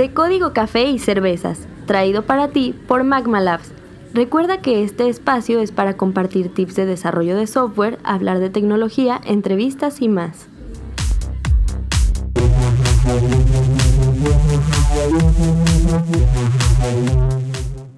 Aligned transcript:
de 0.00 0.14
Código 0.14 0.54
Café 0.54 0.84
y 0.88 0.98
Cervezas, 0.98 1.58
traído 1.84 2.24
para 2.24 2.48
ti 2.52 2.74
por 2.88 3.04
Magma 3.04 3.38
Labs. 3.38 3.70
Recuerda 4.14 4.62
que 4.62 4.82
este 4.82 5.10
espacio 5.10 5.60
es 5.60 5.72
para 5.72 5.98
compartir 5.98 6.54
tips 6.54 6.74
de 6.76 6.86
desarrollo 6.86 7.36
de 7.36 7.46
software, 7.46 7.98
hablar 8.02 8.38
de 8.38 8.48
tecnología, 8.48 9.20
entrevistas 9.26 10.00
y 10.00 10.08
más. 10.08 10.46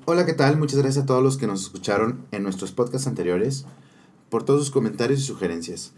Hola, 0.04 0.26
¿qué 0.26 0.32
tal? 0.32 0.58
Muchas 0.58 0.80
gracias 0.80 1.04
a 1.04 1.06
todos 1.06 1.22
los 1.22 1.36
que 1.36 1.46
nos 1.46 1.62
escucharon 1.62 2.26
en 2.32 2.42
nuestros 2.42 2.72
podcasts 2.72 3.06
anteriores 3.06 3.64
por 4.28 4.42
todos 4.42 4.58
sus 4.58 4.70
comentarios 4.72 5.20
y 5.20 5.22
sugerencias. 5.22 5.92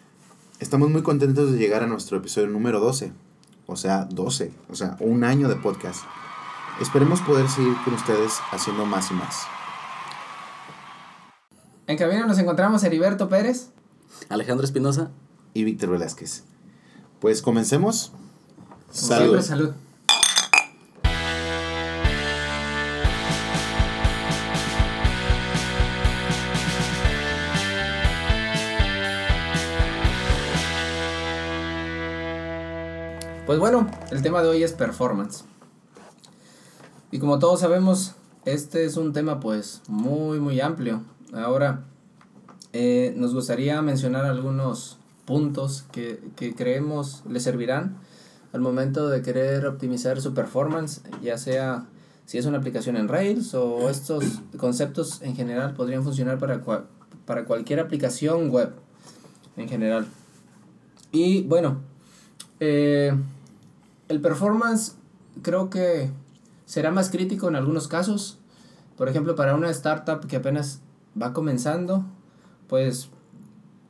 Estamos 0.61 0.91
muy 0.91 1.01
contentos 1.01 1.51
de 1.51 1.57
llegar 1.57 1.83
a 1.83 1.87
nuestro 1.87 2.19
episodio 2.19 2.49
número 2.49 2.79
12, 2.79 3.11
o 3.67 3.77
sea, 3.77 4.05
12, 4.05 4.53
o 4.71 4.75
sea, 4.75 4.97
un 5.01 5.25
año 5.25 5.49
de 5.49 5.57
podcast. 5.57 6.05
Esperemos 6.81 7.21
poder 7.21 7.49
seguir 7.49 7.75
con 7.85 7.95
ustedes 7.95 8.41
haciendo 8.51 8.85
más 8.85 9.11
y 9.11 9.15
más. 9.15 9.43
En 11.87 11.99
camino 11.99 12.27
nos 12.27 12.39
encontramos 12.39 12.83
Heriberto 12.83 13.29
Pérez, 13.29 13.71
Alejandro 14.29 14.65
Espinosa 14.65 15.11
y 15.53 15.65
Víctor 15.65 15.91
Velázquez. 15.91 16.45
Pues 17.21 17.43
comencemos. 17.43 18.13
Salud. 18.91 19.41
salud. 19.41 19.73
Pues 33.47 33.59
bueno, 33.59 33.87
el 34.11 34.23
tema 34.23 34.43
de 34.43 34.49
hoy 34.49 34.63
es 34.63 34.73
performance. 34.73 35.45
Y 37.11 37.19
como 37.19 37.39
todos 37.39 37.61
sabemos, 37.61 38.15
este 38.47 38.87
es 38.87 38.97
un 38.97 39.13
tema 39.13 39.39
pues 39.39 39.83
muy 39.87 40.41
muy 40.41 40.63
amplio. 40.63 41.03
Ahora, 41.35 41.85
eh, 42.73 43.13
nos 43.19 43.35
gustaría 43.35 43.83
mencionar 43.83 44.25
algunos 44.25 44.97
puntos 45.27 45.85
que, 45.93 46.23
que 46.37 46.55
creemos 46.55 47.23
le 47.29 47.39
servirán 47.39 47.99
al 48.55 48.63
momento 48.63 49.11
de 49.11 49.21
querer 49.21 49.67
optimizar 49.67 50.23
su 50.23 50.33
performance, 50.33 51.03
ya 51.23 51.37
sea 51.37 51.85
si 52.25 52.39
es 52.39 52.47
una 52.47 52.57
aplicación 52.57 52.97
en 52.97 53.09
Rails 53.09 53.53
o 53.53 53.91
estos 53.91 54.25
conceptos 54.57 55.21
en 55.21 55.37
general 55.37 55.75
podrían 55.75 56.03
funcionar 56.03 56.39
para, 56.39 56.63
para 57.27 57.45
cualquier 57.45 57.81
aplicación 57.81 58.49
web 58.49 58.73
en 59.59 59.69
general. 59.69 60.07
Y 61.13 61.43
bueno, 61.43 61.83
eh, 62.59 63.13
el 64.15 64.21
performance 64.21 64.95
creo 65.43 65.71
que 65.71 66.09
será 66.67 66.93
más 66.93 67.11
crítico 67.11 67.49
en 67.49 67.57
algunos 67.57 67.89
casos. 67.89 68.39
Por 68.97 69.09
ejemplo, 69.09 69.35
para 69.35 69.57
una 69.57 69.71
startup 69.71 70.27
que 70.29 70.37
apenas 70.37 70.81
va 71.21 71.33
comenzando, 71.33 72.05
pues 72.69 73.11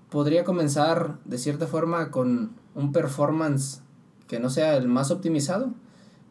podría 0.08 0.44
comenzar 0.44 1.18
de 1.26 1.36
cierta 1.36 1.66
forma 1.66 2.10
con 2.10 2.52
un 2.74 2.92
performance 2.92 3.82
que 4.26 4.40
no 4.40 4.48
sea 4.48 4.76
el 4.76 4.88
más 4.88 5.10
optimizado, 5.10 5.74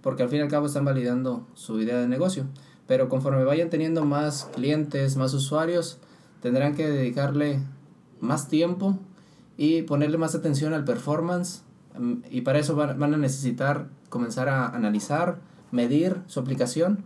porque 0.01 0.23
al 0.23 0.29
fin 0.29 0.39
y 0.39 0.41
al 0.41 0.49
cabo 0.49 0.65
están 0.65 0.85
validando 0.85 1.45
su 1.53 1.79
idea 1.79 1.99
de 1.99 2.07
negocio. 2.07 2.47
Pero 2.87 3.09
conforme 3.09 3.43
vayan 3.43 3.69
teniendo 3.69 4.05
más 4.05 4.49
clientes, 4.55 5.17
más 5.17 5.35
usuarios, 5.35 5.99
tendrán 6.41 6.73
que 6.73 6.89
dedicarle 6.89 7.59
más 8.19 8.47
tiempo 8.47 8.97
y 9.55 9.83
ponerle 9.83 10.17
más 10.17 10.33
atención 10.33 10.73
al 10.73 10.83
performance 10.83 11.61
y 12.29 12.41
para 12.41 12.59
eso 12.59 12.75
van, 12.75 13.01
a 13.01 13.17
necesitar 13.17 13.87
comenzar 14.09 14.49
a 14.49 14.67
analizar, 14.67 15.39
medir 15.71 16.21
su 16.27 16.39
aplicación 16.39 17.03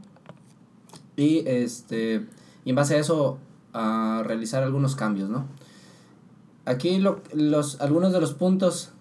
y, 1.16 1.48
este, 1.48 2.26
y 2.64 2.70
en 2.70 2.76
base 2.76 2.96
a 2.96 3.00
eso 3.00 3.40
a 3.74 4.24
realizar 4.26 4.64
algunos 4.64 4.96
cambios, 4.96 5.30
¿no? 5.30 5.46
Aquí 6.66 7.00
los, 7.34 7.80
algunos 7.80 8.12
de 8.12 8.20
los 8.20 8.34
puntos 8.34 8.92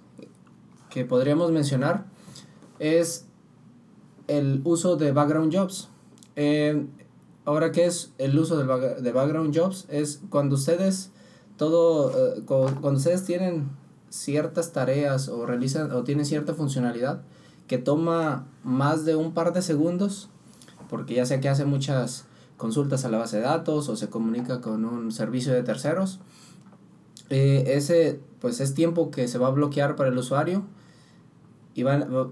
que 0.91 1.05
podríamos 1.05 1.51
mencionar 1.51 2.05
es 2.79 3.27
el 4.29 4.61
uso 4.65 4.97
de 4.97 5.13
background 5.13 5.55
jobs. 5.55 5.89
Eh, 6.37 6.87
ahora, 7.45 7.73
¿qué 7.73 7.87
es 7.87 8.13
el 8.19 8.39
uso 8.39 8.57
de, 8.57 9.03
de 9.03 9.13
background 9.13 9.57
jobs? 9.57 9.87
Es 9.89 10.21
cuando 10.31 10.55
ustedes 10.55 11.11
todo, 11.57 12.37
eh, 12.37 12.43
cuando 12.47 12.93
ustedes 12.93 13.25
tienen 13.25 13.69
ciertas 14.11 14.73
tareas 14.73 15.29
o 15.29 15.47
realizan 15.47 15.93
o 15.93 16.05
tienen 16.05 16.27
cierta 16.27 16.55
funcionalidad 16.55 17.23
que 17.67 17.79
toma 17.79 18.47
más 18.63 19.05
de 19.05 19.17
un 19.17 19.33
par 19.33 19.53
de 19.53 19.63
segundos, 19.63 20.29
porque 20.89 21.15
ya 21.15 21.27
sea 21.27 21.41
que 21.41 21.49
hace 21.49 21.65
muchas 21.65 22.27
consultas 22.57 23.05
a 23.05 23.09
la 23.09 23.19
base 23.19 23.39
de 23.39 23.43
datos 23.43 23.89
o 23.89 23.97
se 23.97 24.09
comunica 24.09 24.61
con 24.61 24.85
un 24.85 25.13
servicio 25.13 25.53
de 25.53 25.63
terceros, 25.63 26.21
eh, 27.29 27.65
ese 27.67 28.21
pues 28.41 28.61
es 28.61 28.75
tiempo 28.75 29.11
que 29.11 29.27
se 29.29 29.39
va 29.39 29.49
a 29.49 29.51
bloquear 29.51 29.97
para 29.97 30.11
el 30.11 30.19
usuario 30.19 30.65
y, 31.75 31.85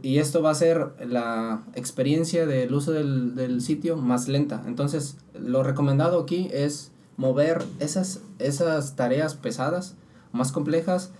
y 0.03 0.19
esto 0.19 0.41
va 0.41 0.51
a 0.51 0.55
ser 0.55 0.93
la 1.07 1.65
experiencia 1.75 2.47
del 2.47 2.73
uso 2.73 2.93
del, 2.93 3.35
del 3.35 3.61
sitio 3.61 3.97
más 3.97 4.29
lenta. 4.29 4.63
Entonces, 4.67 5.19
lo 5.35 5.63
recomendado 5.63 6.21
aquí 6.21 6.49
es 6.53 6.93
mover 7.17 7.65
esas, 7.81 8.23
esas 8.39 8.97
tareas 8.97 9.35
pesadas, 9.35 9.97
más 10.33 10.51
complejas, 10.53 11.13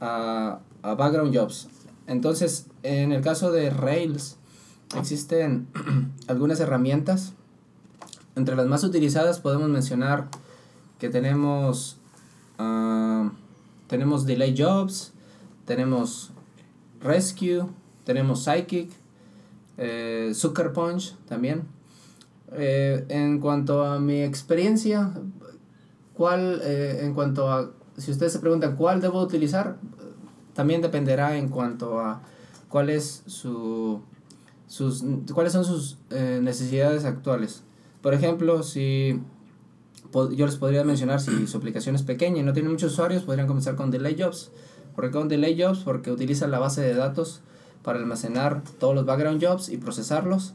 a, 0.00 0.60
background 0.82 1.36
jobs. 1.36 1.68
Entonces, 2.06 2.66
en 2.82 3.12
el 3.12 3.22
caso 3.22 3.52
de 3.52 3.70
Rails, 3.70 4.36
existen 4.96 5.68
algunas 6.28 6.60
herramientas. 6.60 7.34
Entre 8.36 8.56
las 8.56 8.66
más 8.66 8.84
utilizadas 8.84 9.40
podemos 9.40 9.68
mencionar 9.68 10.28
que 10.98 11.08
tenemos, 11.08 11.98
ah, 12.58 13.32
tenemos 13.88 14.26
Delay 14.26 14.54
Jobs, 14.56 15.12
tenemos 15.64 16.30
Rescue, 17.00 17.66
tenemos 18.04 18.44
Psychic, 18.44 18.90
eh, 19.76 20.32
Sucker 20.34 20.72
Punch 20.72 21.14
también. 21.28 21.64
Eh, 22.52 23.04
en 23.08 23.40
cuanto 23.40 23.84
a 23.84 24.00
mi 24.00 24.22
experiencia, 24.22 25.12
¿cuál, 26.14 26.60
eh, 26.64 27.00
en 27.02 27.14
cuanto 27.14 27.50
a 27.50 27.70
si 27.98 28.10
ustedes 28.10 28.32
se 28.32 28.38
preguntan 28.38 28.76
cuál 28.76 29.00
debo 29.00 29.20
utilizar, 29.20 29.76
también 30.54 30.82
dependerá 30.82 31.36
en 31.36 31.48
cuanto 31.48 32.00
a 32.00 32.22
cuál 32.68 33.00
su, 33.00 34.00
sus, 34.66 35.04
cuáles 35.32 35.52
son 35.52 35.64
sus 35.64 35.98
eh, 36.10 36.40
necesidades 36.42 37.04
actuales. 37.04 37.62
Por 38.02 38.14
ejemplo, 38.14 38.62
si 38.62 39.20
yo 40.12 40.46
les 40.46 40.56
podría 40.56 40.84
mencionar 40.84 41.20
si 41.20 41.46
su 41.46 41.56
aplicación 41.56 41.94
es 41.94 42.02
pequeña 42.02 42.38
y 42.38 42.42
no 42.42 42.52
tiene 42.52 42.68
muchos 42.68 42.92
usuarios, 42.92 43.24
podrían 43.24 43.46
comenzar 43.46 43.76
con 43.76 43.90
Delay 43.90 44.16
Jobs. 44.18 44.50
¿Por 44.94 45.04
qué 45.04 45.10
con 45.10 45.28
Delay 45.28 45.60
Jobs? 45.60 45.80
Porque 45.80 46.10
utiliza 46.10 46.46
la 46.48 46.58
base 46.58 46.80
de 46.80 46.94
datos 46.94 47.42
para 47.82 47.98
almacenar 47.98 48.62
todos 48.78 48.94
los 48.94 49.06
background 49.06 49.44
jobs 49.44 49.68
y 49.68 49.76
procesarlos. 49.76 50.54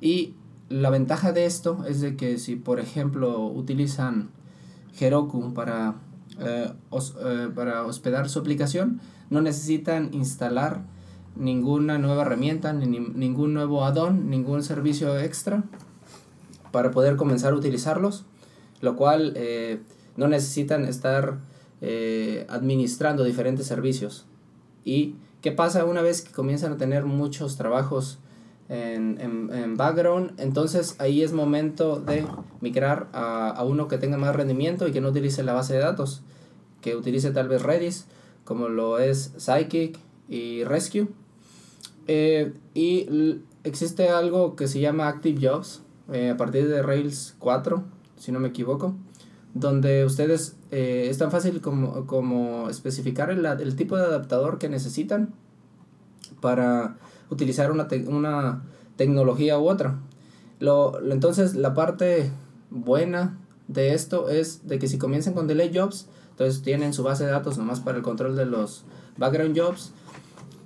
Y 0.00 0.34
la 0.68 0.90
ventaja 0.90 1.32
de 1.32 1.46
esto 1.46 1.84
es 1.88 2.00
de 2.00 2.16
que 2.16 2.38
si, 2.38 2.56
por 2.56 2.80
ejemplo, 2.80 3.46
utilizan 3.46 4.30
Heroku 4.98 5.54
para 5.54 5.94
eh, 6.40 6.72
eh, 6.92 7.48
para 7.54 7.84
hospedar 7.84 8.28
su 8.28 8.38
aplicación, 8.38 9.00
no 9.30 9.40
necesitan 9.40 10.10
instalar 10.12 10.82
ninguna 11.36 11.98
nueva 11.98 12.22
herramienta, 12.22 12.72
ni, 12.72 12.86
ningún 12.98 13.54
nuevo 13.54 13.84
add-on, 13.84 14.30
ningún 14.30 14.62
servicio 14.62 15.18
extra 15.18 15.64
para 16.70 16.90
poder 16.90 17.16
comenzar 17.16 17.52
a 17.52 17.56
utilizarlos, 17.56 18.24
lo 18.80 18.96
cual 18.96 19.32
eh, 19.36 19.80
no 20.16 20.28
necesitan 20.28 20.84
estar 20.84 21.38
administrando 22.48 23.24
diferentes 23.24 23.66
servicios. 23.66 24.24
¿Y 24.86 25.16
qué 25.42 25.52
pasa 25.52 25.84
una 25.84 26.00
vez 26.00 26.22
que 26.22 26.32
comienzan 26.32 26.72
a 26.72 26.76
tener 26.78 27.04
muchos 27.04 27.58
trabajos 27.58 28.18
en, 28.68 29.20
en, 29.20 29.50
en, 29.52 29.76
background. 29.76 30.32
Entonces 30.38 30.96
ahí 30.98 31.22
es 31.22 31.32
momento 31.32 32.00
de 32.00 32.26
migrar 32.60 33.08
a, 33.12 33.50
a, 33.50 33.64
uno 33.64 33.88
que 33.88 33.98
tenga 33.98 34.16
más 34.16 34.34
rendimiento 34.34 34.88
y 34.88 34.92
que 34.92 35.00
no 35.00 35.08
utilice 35.08 35.42
la 35.42 35.52
base 35.52 35.74
de 35.74 35.80
datos, 35.80 36.22
que 36.80 36.96
utilice 36.96 37.30
tal 37.30 37.48
vez 37.48 37.62
Redis, 37.62 38.06
como 38.44 38.68
lo 38.68 38.98
es 38.98 39.32
Psychic 39.36 39.98
y 40.28 40.64
Rescue. 40.64 41.08
Eh, 42.06 42.52
y 42.74 43.40
existe 43.64 44.10
algo 44.10 44.56
que 44.56 44.68
se 44.68 44.80
llama 44.80 45.08
Active 45.08 45.46
Jobs 45.46 45.82
eh, 46.12 46.30
a 46.30 46.36
partir 46.36 46.68
de 46.68 46.82
Rails 46.82 47.34
4, 47.38 47.82
si 48.16 48.30
no 48.30 48.40
me 48.40 48.48
equivoco, 48.48 48.94
donde 49.54 50.04
ustedes 50.04 50.56
eh, 50.70 51.06
es 51.08 51.18
tan 51.18 51.30
fácil 51.30 51.60
como, 51.60 52.06
como 52.06 52.68
especificar 52.68 53.30
el, 53.30 53.44
el 53.46 53.76
tipo 53.76 53.96
de 53.96 54.04
adaptador 54.04 54.58
que 54.58 54.68
necesitan 54.68 55.32
para 56.40 56.96
utilizar 57.30 57.70
una, 57.70 57.88
una 58.06 58.62
tecnología 58.96 59.58
u 59.58 59.68
otra. 59.68 59.98
Lo, 60.60 61.00
entonces, 61.10 61.54
la 61.54 61.74
parte 61.74 62.30
buena 62.70 63.38
de 63.68 63.94
esto 63.94 64.28
es 64.28 64.66
de 64.66 64.78
que 64.78 64.88
si 64.88 64.98
comienzan 64.98 65.34
con 65.34 65.46
delay 65.46 65.70
jobs, 65.74 66.08
entonces 66.30 66.62
tienen 66.62 66.92
su 66.92 67.02
base 67.02 67.24
de 67.24 67.30
datos 67.30 67.58
nomás 67.58 67.80
para 67.80 67.96
el 67.96 68.02
control 68.02 68.36
de 68.36 68.46
los 68.46 68.84
background 69.16 69.58
jobs. 69.58 69.92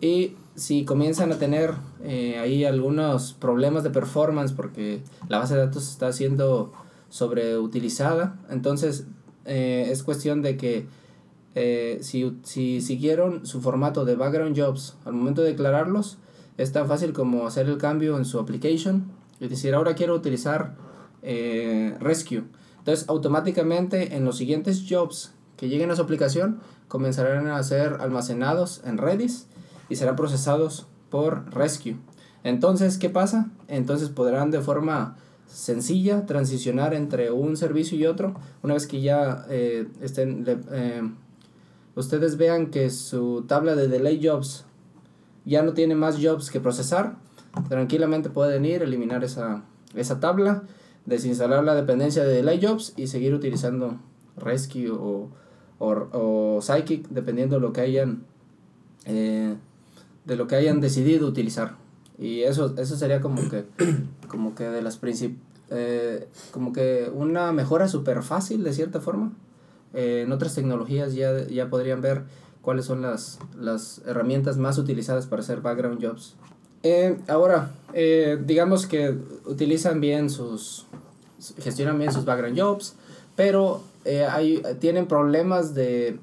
Y 0.00 0.34
si 0.54 0.84
comienzan 0.84 1.32
a 1.32 1.38
tener 1.38 1.74
eh, 2.02 2.38
ahí 2.38 2.64
algunos 2.64 3.34
problemas 3.34 3.84
de 3.84 3.90
performance 3.90 4.52
porque 4.52 5.02
la 5.28 5.38
base 5.38 5.54
de 5.54 5.60
datos 5.60 5.88
está 5.88 6.12
siendo 6.12 6.72
sobreutilizada, 7.10 8.38
entonces 8.50 9.06
eh, 9.44 9.88
es 9.90 10.02
cuestión 10.02 10.42
de 10.42 10.56
que 10.56 10.86
eh, 11.54 11.98
si, 12.02 12.38
si 12.44 12.80
siguieron 12.80 13.46
su 13.46 13.60
formato 13.60 14.04
de 14.04 14.16
background 14.16 14.58
jobs 14.58 14.96
al 15.04 15.14
momento 15.14 15.42
de 15.42 15.48
declararlos, 15.48 16.18
es 16.58 16.72
tan 16.72 16.86
fácil 16.86 17.14
como 17.14 17.46
hacer 17.46 17.66
el 17.66 17.78
cambio 17.78 18.18
en 18.18 18.26
su 18.26 18.38
application 18.38 19.06
y 19.40 19.48
decir 19.48 19.74
ahora 19.74 19.94
quiero 19.94 20.14
utilizar 20.14 20.74
Rescue. 21.22 22.44
Entonces 22.78 23.08
automáticamente 23.08 24.16
en 24.16 24.24
los 24.24 24.36
siguientes 24.36 24.84
jobs 24.88 25.32
que 25.56 25.68
lleguen 25.68 25.90
a 25.90 25.96
su 25.96 26.02
aplicación 26.02 26.60
comenzarán 26.88 27.48
a 27.48 27.62
ser 27.62 27.98
almacenados 28.00 28.82
en 28.84 28.98
Redis 28.98 29.46
y 29.88 29.96
serán 29.96 30.16
procesados 30.16 30.86
por 31.10 31.50
Rescue. 31.54 31.96
Entonces, 32.44 32.98
¿qué 32.98 33.10
pasa? 33.10 33.50
Entonces 33.66 34.08
podrán 34.08 34.50
de 34.50 34.60
forma 34.60 35.16
sencilla 35.46 36.26
transicionar 36.26 36.94
entre 36.94 37.30
un 37.30 37.56
servicio 37.56 37.98
y 37.98 38.06
otro 38.06 38.34
una 38.62 38.74
vez 38.74 38.86
que 38.86 39.00
ya 39.00 39.46
eh, 39.48 39.88
estén 40.02 40.44
eh, 40.46 41.10
ustedes 41.94 42.36
vean 42.36 42.66
que 42.66 42.90
su 42.90 43.44
tabla 43.48 43.74
de 43.74 43.88
delay 43.88 44.20
jobs 44.22 44.66
ya 45.48 45.62
no 45.62 45.72
tiene 45.72 45.94
más 45.94 46.22
jobs 46.22 46.50
que 46.50 46.60
procesar 46.60 47.16
tranquilamente 47.68 48.30
pueden 48.30 48.64
ir 48.64 48.82
eliminar 48.82 49.24
esa, 49.24 49.64
esa 49.94 50.20
tabla 50.20 50.62
desinstalar 51.06 51.64
la 51.64 51.74
dependencia 51.74 52.22
de 52.24 52.34
delay 52.34 52.60
jobs 52.62 52.92
y 52.96 53.06
seguir 53.06 53.34
utilizando 53.34 53.98
rescue 54.36 54.90
o, 54.90 55.30
o, 55.78 56.60
psychic 56.60 57.08
dependiendo 57.08 57.56
de 57.56 57.62
lo 57.62 57.72
que 57.72 57.80
hayan 57.80 58.24
eh, 59.06 59.56
de 60.24 60.36
lo 60.36 60.46
que 60.46 60.56
hayan 60.56 60.80
decidido 60.80 61.26
utilizar. 61.26 61.76
Y 62.18 62.42
eso, 62.42 62.74
eso 62.76 62.96
sería 62.96 63.20
como 63.20 63.48
que, 63.48 63.64
como 64.28 64.54
que 64.54 64.64
de 64.64 64.82
las 64.82 64.98
princip 64.98 65.38
eh, 65.70 66.28
como 66.50 66.72
que 66.72 67.10
una 67.12 67.52
mejora 67.52 67.88
súper 67.88 68.22
fácil 68.22 68.62
de 68.62 68.72
cierta 68.72 69.00
forma. 69.00 69.32
Eh, 69.94 70.24
en 70.26 70.32
otras 70.32 70.54
tecnologías 70.54 71.14
ya, 71.14 71.46
ya 71.46 71.70
podrían 71.70 72.02
ver 72.02 72.24
cuáles 72.68 72.84
son 72.84 73.00
las, 73.00 73.38
las 73.58 74.02
herramientas 74.04 74.58
más 74.58 74.76
utilizadas 74.76 75.26
para 75.26 75.40
hacer 75.40 75.62
background 75.62 76.04
jobs. 76.04 76.34
Eh, 76.82 77.16
ahora, 77.26 77.70
digamos 78.44 78.86
que 78.86 79.16
utilizan 79.46 80.02
bien 80.02 80.28
sus, 80.28 80.84
gestionan 81.60 81.98
bien 81.98 82.12
sus 82.12 82.26
background 82.26 82.60
jobs, 82.60 82.94
pero 83.36 83.82
hay, 84.04 84.62
tienen 84.80 85.06
problemas 85.06 85.74
de 85.74 86.18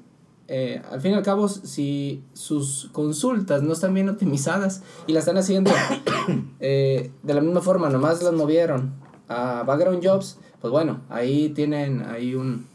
eh, 0.48 0.80
al 0.92 1.00
fin 1.00 1.12
y 1.12 1.14
al 1.14 1.24
cabo, 1.24 1.48
si 1.48 2.22
sus 2.32 2.88
consultas 2.92 3.62
no 3.62 3.72
están 3.72 3.94
bien 3.94 4.08
optimizadas 4.08 4.82
y 5.06 5.12
las 5.12 5.22
están 5.22 5.38
haciendo 5.38 5.72
eh, 6.60 7.10
de 7.22 7.34
la 7.34 7.40
misma 7.40 7.60
forma, 7.60 7.90
nomás 7.90 8.22
las 8.22 8.32
movieron 8.32 8.92
a 9.28 9.64
background 9.64 10.06
jobs, 10.06 10.38
pues 10.60 10.70
bueno, 10.70 11.00
ahí 11.08 11.48
tienen, 11.48 12.02
ahí 12.02 12.34
un, 12.34 12.66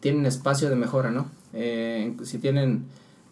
tienen 0.00 0.24
espacio 0.24 0.70
de 0.70 0.76
mejora, 0.76 1.10
¿no? 1.10 1.30
Eh, 1.52 2.16
si 2.22 2.38
tienen 2.38 2.86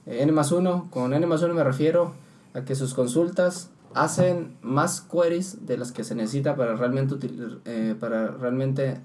N 0.09 0.33
más 0.33 0.53
1, 0.53 0.89
con 0.91 1.13
N 1.13 1.27
más 1.27 1.43
1 1.43 1.55
me 1.55 1.65
refiero 1.65 2.15
a 2.55 2.65
que 2.65 2.75
sus 2.75 2.95
consultas 2.95 3.71
hacen 3.95 4.57
más 4.63 5.01
queries 5.01 5.67
de 5.67 5.79
las 5.79 5.93
que 5.93 6.05
se 6.05 6.15
necesita 6.15 6.57
para 6.57 6.77
realmente, 6.77 7.17
para 8.01 8.29
realmente 8.29 9.01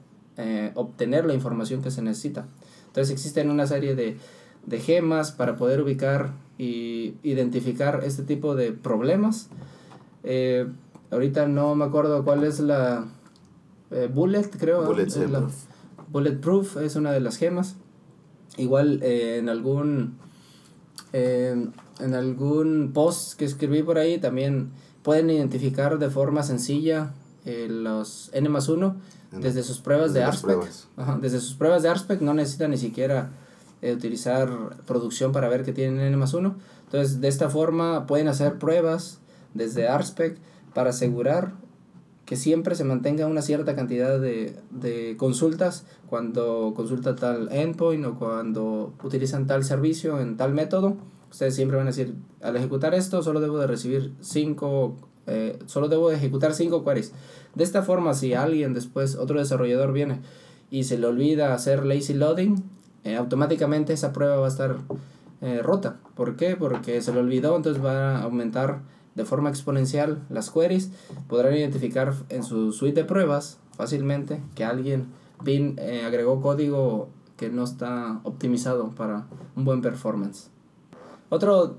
obtener 0.76 1.26
la 1.26 1.34
información 1.34 1.82
que 1.82 1.92
se 1.92 2.02
necesita. 2.02 2.46
Entonces 2.88 3.12
existen 3.12 3.50
una 3.50 3.68
serie 3.68 3.96
de 3.96 4.18
de 4.66 4.80
gemas 4.80 5.32
para 5.32 5.56
poder 5.56 5.82
ubicar 5.82 6.32
y 6.58 7.16
identificar 7.24 8.02
este 8.06 8.24
tipo 8.24 8.56
de 8.56 8.72
problemas. 8.72 9.50
Eh, 10.24 10.68
ahorita 11.12 11.48
no 11.48 11.76
me 11.76 11.86
acuerdo 11.86 12.24
cuál 12.24 12.44
es 12.44 12.60
la 12.60 13.06
eh, 13.92 14.10
Bullet, 14.14 14.50
creo. 14.58 14.86
Bullet, 14.86 15.08
es 15.08 15.30
la, 15.30 15.48
Bulletproof 16.10 16.78
es 16.78 16.96
una 16.96 17.12
de 17.12 17.20
las 17.20 17.38
gemas. 17.38 17.76
Igual 18.58 19.02
eh, 19.04 19.38
en 19.38 19.50
algún 19.50 20.18
en 21.14 21.74
algún 22.16 22.92
post 22.94 23.38
que 23.38 23.46
escribí 23.46 23.84
por 23.84 23.98
ahí 23.98 24.18
también 24.18 24.72
pueden 25.04 25.30
identificar 25.30 26.00
de 26.00 26.10
forma 26.10 26.44
sencilla 26.44 27.14
los 27.46 28.32
N 28.34 28.50
más 28.50 28.68
1 28.68 28.96
desde 29.32 29.64
sus 29.64 29.80
pruebas 29.80 30.14
de 30.14 30.24
ARSPEC. 30.24 30.60
desde 31.22 31.40
sus 31.40 31.56
pruebas 31.56 31.84
de 31.84 31.90
ARSPEC 31.90 32.22
no 32.22 32.34
necesitan 32.34 32.72
ni 32.72 32.78
siquiera 32.78 33.32
eh, 33.82 33.94
utilizar 33.94 34.78
producción 34.86 35.32
para 35.32 35.50
ver 35.50 35.64
que 35.64 35.74
tienen 35.74 36.00
N 36.00 36.16
más 36.18 36.34
1. 36.34 36.56
Entonces, 36.86 37.20
de 37.20 37.28
esta 37.28 37.50
forma 37.50 38.08
pueden 38.08 38.28
hacer 38.28 38.58
pruebas 38.58 39.20
desde 39.54 39.88
ARSPEC 39.88 40.38
para 40.74 40.92
asegurar 40.92 41.54
que 42.26 42.36
siempre 42.36 42.76
se 42.76 42.84
mantenga 42.84 43.28
una 43.28 43.42
cierta 43.42 43.76
cantidad 43.76 44.20
de, 44.20 44.56
de 44.72 45.16
consultas 45.18 45.86
cuando 46.08 46.74
consulta 46.76 47.16
tal 47.16 47.52
endpoint 47.52 48.06
o 48.06 48.16
cuando 48.16 48.94
utilizan 49.04 49.46
tal 49.46 49.64
servicio 49.64 50.20
en 50.22 50.38
tal 50.38 50.54
método. 50.54 50.98
Ustedes 51.30 51.56
siempre 51.56 51.78
van 51.78 51.88
a 51.88 51.90
decir, 51.90 52.16
al 52.42 52.56
ejecutar 52.56 52.94
esto 52.94 53.24
solo 53.24 53.42
debo 53.42 53.58
de 53.58 53.68
recibir 53.68 54.14
5, 54.22 54.96
eh, 55.28 55.60
solo 55.66 55.90
debo 55.90 56.10
de 56.10 56.16
ejecutar 56.16 56.54
5 56.54 56.86
queries. 56.86 57.12
De 57.56 57.64
esta 57.64 57.82
forma, 57.82 58.14
si 58.14 58.34
alguien 58.34 58.74
después, 58.74 59.16
otro 59.16 59.40
desarrollador 59.40 59.92
viene 59.92 60.22
y 60.70 60.86
se 60.86 60.98
le 60.98 61.08
olvida 61.08 61.54
hacer 61.54 61.86
lazy 61.86 62.14
loading, 62.14 62.64
eh, 63.04 63.16
automáticamente 63.16 63.94
esa 63.94 64.14
prueba 64.14 64.38
va 64.38 64.46
a 64.46 64.50
estar 64.50 64.78
eh, 65.42 65.62
rota. 65.62 65.98
¿Por 66.16 66.36
qué? 66.36 66.56
Porque 66.56 67.02
se 67.02 67.12
le 67.14 67.20
olvidó, 67.20 67.56
entonces 67.56 67.84
va 67.84 68.18
a 68.18 68.24
aumentar 68.24 68.82
de 69.16 69.26
forma 69.26 69.50
exponencial 69.50 70.24
las 70.30 70.50
queries. 70.50 70.90
Podrán 71.28 71.56
identificar 71.56 72.14
en 72.30 72.44
su 72.44 72.72
suite 72.72 73.02
de 73.02 73.06
pruebas 73.06 73.58
fácilmente 73.76 74.42
que 74.56 74.64
alguien 74.64 75.08
eh, 75.46 76.04
agregó 76.06 76.42
código 76.42 77.10
que 77.38 77.50
no 77.50 77.64
está 77.64 78.20
optimizado 78.24 78.90
para 78.92 79.26
un 79.56 79.66
buen 79.66 79.82
performance. 79.82 80.50
Otro, 81.30 81.78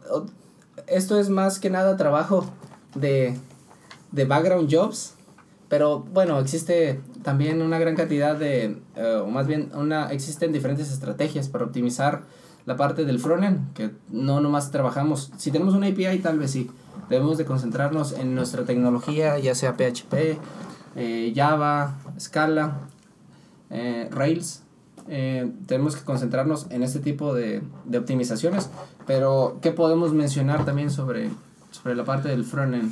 esto 0.86 1.18
es 1.18 1.30
más 1.30 1.58
que 1.58 1.70
nada 1.70 1.96
trabajo 1.96 2.44
de, 2.94 3.38
de 4.12 4.24
background 4.24 4.68
jobs, 4.72 5.14
pero 5.68 6.00
bueno, 6.00 6.38
existe 6.40 7.00
también 7.22 7.62
una 7.62 7.78
gran 7.78 7.96
cantidad 7.96 8.36
de, 8.36 8.82
eh, 8.96 9.22
o 9.22 9.26
más 9.28 9.46
bien, 9.46 9.70
una, 9.74 10.12
existen 10.12 10.52
diferentes 10.52 10.92
estrategias 10.92 11.48
para 11.48 11.64
optimizar 11.64 12.22
la 12.66 12.76
parte 12.76 13.04
del 13.04 13.18
frontend, 13.18 13.72
que 13.74 13.90
no 14.10 14.40
nomás 14.40 14.70
trabajamos, 14.70 15.30
si 15.36 15.50
tenemos 15.50 15.74
una 15.74 15.86
API 15.86 16.18
tal 16.20 16.38
vez 16.38 16.50
sí, 16.50 16.70
debemos 17.08 17.38
de 17.38 17.44
concentrarnos 17.44 18.12
en 18.12 18.34
nuestra 18.34 18.64
tecnología, 18.64 19.38
ya 19.38 19.54
sea 19.54 19.76
PHP, 19.76 20.38
eh, 20.96 21.32
Java, 21.34 21.96
Scala, 22.18 22.80
eh, 23.70 24.08
Rails, 24.10 24.62
tenemos 25.66 25.96
que 25.96 26.04
concentrarnos 26.04 26.66
en 26.70 26.82
este 26.82 26.98
tipo 26.98 27.34
de, 27.34 27.62
de, 27.84 27.98
optimizaciones, 27.98 28.70
pero 29.06 29.58
¿qué 29.60 29.70
podemos 29.70 30.14
mencionar 30.14 30.64
también 30.64 30.90
sobre, 30.90 31.28
sobre 31.70 31.94
la 31.94 32.04
parte 32.04 32.30
del 32.30 32.44
frontend? 32.44 32.90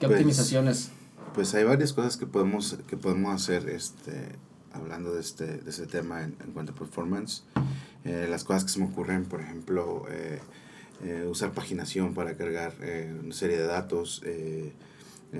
¿Qué 0.00 0.06
pues, 0.06 0.18
optimizaciones? 0.18 0.90
Pues 1.34 1.54
hay 1.54 1.64
varias 1.64 1.92
cosas 1.92 2.16
que 2.16 2.26
podemos, 2.26 2.78
que 2.86 2.96
podemos 2.96 3.34
hacer 3.34 3.68
este, 3.68 4.36
hablando 4.72 5.12
de 5.12 5.20
este, 5.20 5.58
de 5.58 5.70
este 5.70 5.86
tema 5.86 6.22
en, 6.22 6.36
en 6.42 6.52
cuanto 6.52 6.72
a 6.72 6.74
performance. 6.74 7.44
Eh, 8.04 8.26
las 8.28 8.44
cosas 8.44 8.64
que 8.64 8.70
se 8.70 8.80
me 8.80 8.86
ocurren, 8.86 9.24
por 9.24 9.40
ejemplo, 9.40 10.04
eh, 10.10 10.40
eh, 11.02 11.26
usar 11.28 11.52
paginación 11.52 12.14
para 12.14 12.36
cargar 12.36 12.74
una 13.22 13.34
serie 13.34 13.56
de 13.56 13.66
datos, 13.66 14.22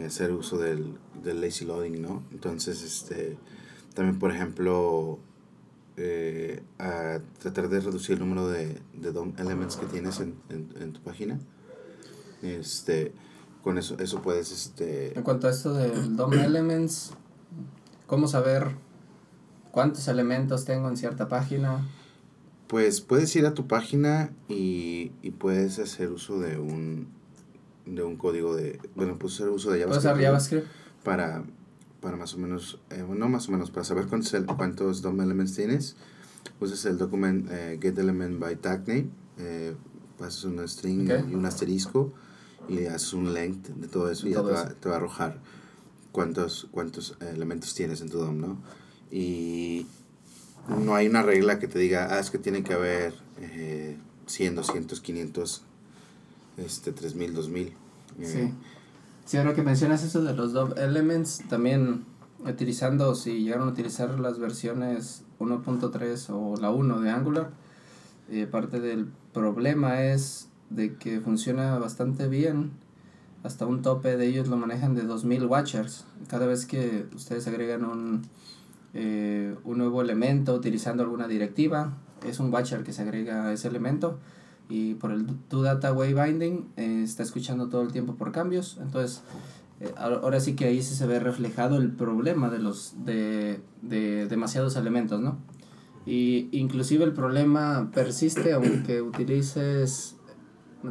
hacer 0.07 0.33
uso 0.33 0.59
del, 0.59 0.97
del, 1.23 1.41
lazy 1.41 1.65
loading, 1.65 2.01
¿no? 2.01 2.23
Entonces, 2.33 2.83
este, 2.83 3.37
también, 3.95 4.19
por 4.19 4.31
ejemplo, 4.31 5.19
a 6.79 7.19
tratar 7.41 7.69
de 7.69 7.81
reducir 7.81 8.15
el 8.15 8.21
número 8.21 8.49
de, 8.49 8.81
de 8.95 9.13
DOM 9.13 9.35
elements 9.39 9.77
que 9.77 9.87
tienes 9.87 10.21
en, 10.21 10.35
en, 10.49 10.69
en 10.81 10.93
tu 10.93 11.01
página. 11.01 11.39
Este, 12.43 13.13
con 13.63 13.79
eso, 13.79 13.97
eso 13.99 14.21
puedes, 14.23 14.51
este... 14.51 15.17
En 15.17 15.23
cuanto 15.23 15.47
a 15.47 15.51
esto 15.51 15.73
del 15.73 16.17
DOM 16.17 16.33
Elements, 16.35 17.13
¿cómo 18.07 18.27
saber 18.27 18.73
cuántos 19.71 20.09
elementos 20.09 20.65
tengo 20.65 20.89
en 20.89 20.97
cierta 20.97 21.29
página? 21.29 21.87
Pues 22.73 23.03
puedes 23.03 23.37
ir 23.37 23.45
a 23.45 23.53
tu 23.53 23.67
página 23.67 24.33
y, 24.49 25.13
y 25.21 25.33
puedes 25.33 25.79
hacer 25.79 26.11
uso 26.11 26.41
de 26.41 26.59
un, 26.59 27.07
de 27.85 28.03
un 28.03 28.17
código 28.17 28.57
de... 28.57 28.81
Bueno, 28.95 29.19
puedes 29.19 29.35
hacer 29.35 29.51
uso 29.51 29.73
de 29.73 29.81
JavaScript. 29.81 30.03
¿Puedes 30.03 30.17
usar 30.17 30.25
JavaScript? 30.25 30.67
Para, 31.05 31.45
para 32.01 32.17
más 32.17 32.33
o 32.33 32.39
menos, 32.39 32.81
eh, 32.89 33.05
no 33.07 33.29
más 33.29 33.47
o 33.51 33.53
menos, 33.53 33.71
para 33.71 33.85
saber 33.85 34.07
cuántos, 34.07 34.35
cuántos 34.57 35.03
DOM 35.03 35.21
Elements 35.21 35.55
tienes, 35.55 35.97
usas 36.61 36.87
el 36.87 36.97
document 36.97 37.47
eh, 37.51 37.79
getElement 37.79 38.41
by 38.41 38.57
tag 38.57 38.89
name, 38.89 39.11
eh, 39.37 39.75
pasas 40.19 40.45
una 40.45 40.67
string 40.67 41.11
y 41.31 41.35
un 41.35 41.45
asterisco 41.45 42.15
y 42.71 42.77
le 42.77 42.89
haces 42.89 43.13
un 43.13 43.35
length 43.35 43.69
de 43.69 43.87
todo 43.87 44.11
eso 44.11 44.27
y 44.27 44.31
ya 44.31 44.43
te 44.43 44.51
va, 44.51 44.69
te 44.71 44.89
va, 44.89 44.95
a 44.95 44.97
arrojar 44.97 45.41
cuántos, 46.11 46.69
cuántos 46.71 47.19
elementos 47.21 47.75
tienes 47.75 48.01
en 48.01 48.09
tu 48.09 48.17
DOM, 48.17 48.41
¿no? 48.41 48.63
Y 49.11 49.87
no 50.69 50.95
hay 50.95 51.09
una 51.09 51.23
regla 51.23 51.59
que 51.59 51.69
te 51.69 51.79
diga, 51.79 52.09
ah, 52.11 52.19
es 52.19 52.31
que 52.31 52.39
tiene 52.39 52.63
que 52.63 52.75
haber 52.75 53.15
eh, 53.41 53.97
100, 54.27 54.57
200, 54.57 55.01
500, 55.01 55.63
este, 56.59 56.93
3000, 56.93 57.35
2000. 57.35 57.67
Eh, 57.67 57.73
Sí. 58.25 58.53
Sí, 59.25 59.37
ahora 59.37 59.55
que 59.55 59.63
mencionas 59.63 60.03
eso 60.03 60.23
de 60.23 60.35
los 60.35 60.53
DOM 60.53 60.73
Elements, 60.77 61.43
también 61.49 62.05
utilizando, 62.45 63.15
si 63.15 63.45
llegaron 63.45 63.69
a 63.69 63.71
utilizar 63.71 64.19
las 64.19 64.39
versiones 64.39 65.23
1.3 65.39 66.29
o 66.31 66.57
la 66.61 66.71
1 66.71 67.01
de 67.01 67.11
Angular, 67.11 67.51
eh, 68.31 68.47
parte 68.47 68.81
del 68.81 69.07
problema 69.33 70.03
es 70.03 70.49
de 70.71 70.97
que 70.97 71.21
funciona 71.21 71.79
bastante 71.79 72.29
bien. 72.29 72.73
Hasta 73.45 73.67
un 73.67 73.83
tope 73.83 74.17
de 74.17 74.27
ellos 74.27 74.49
lo 74.49 74.57
manejan 74.57 74.95
de 74.95 75.03
2000 75.03 75.47
watchers. 75.47 76.05
Cada 76.29 76.47
vez 76.47 76.67
que 76.67 77.07
ustedes 77.15 77.47
agregan 77.47 77.85
un, 77.85 78.23
eh, 78.95 79.55
un 79.65 79.79
nuevo 79.79 80.03
elemento 80.03 80.55
utilizando 80.55 81.03
alguna 81.03 81.29
directiva, 81.29 81.97
es 82.27 82.39
un 82.41 82.53
watcher 82.53 82.83
que 82.85 82.93
se 82.93 83.03
agrega 83.03 83.47
a 83.49 83.53
ese 83.53 83.69
elemento 83.69 84.19
y 84.69 84.95
por 84.95 85.11
el 85.13 85.27
data 85.51 85.93
waybinding 85.93 86.69
eh, 86.77 87.03
está 87.05 87.23
escuchando 87.23 87.69
todo 87.69 87.83
el 87.83 87.93
tiempo 87.93 88.15
por 88.15 88.33
cambios. 88.33 88.79
Entonces 88.81 89.23
eh, 89.81 89.93
ahora 89.97 90.39
sí 90.41 90.55
que 90.55 90.67
ahí 90.67 90.83
sí 90.83 90.95
se 90.95 91.07
ve 91.07 91.19
reflejado 91.19 91.77
el 91.79 91.91
problema 91.91 92.49
de 92.51 92.59
los 92.61 92.95
de, 93.05 93.61
de 93.83 94.27
demasiados 94.29 94.77
elementos 94.77 95.21
no 95.21 95.39
y 96.07 96.49
inclusive 96.53 97.05
el 97.05 97.13
problema 97.13 97.91
persiste 97.95 98.53
aunque 98.53 99.03
utilices 99.03 100.17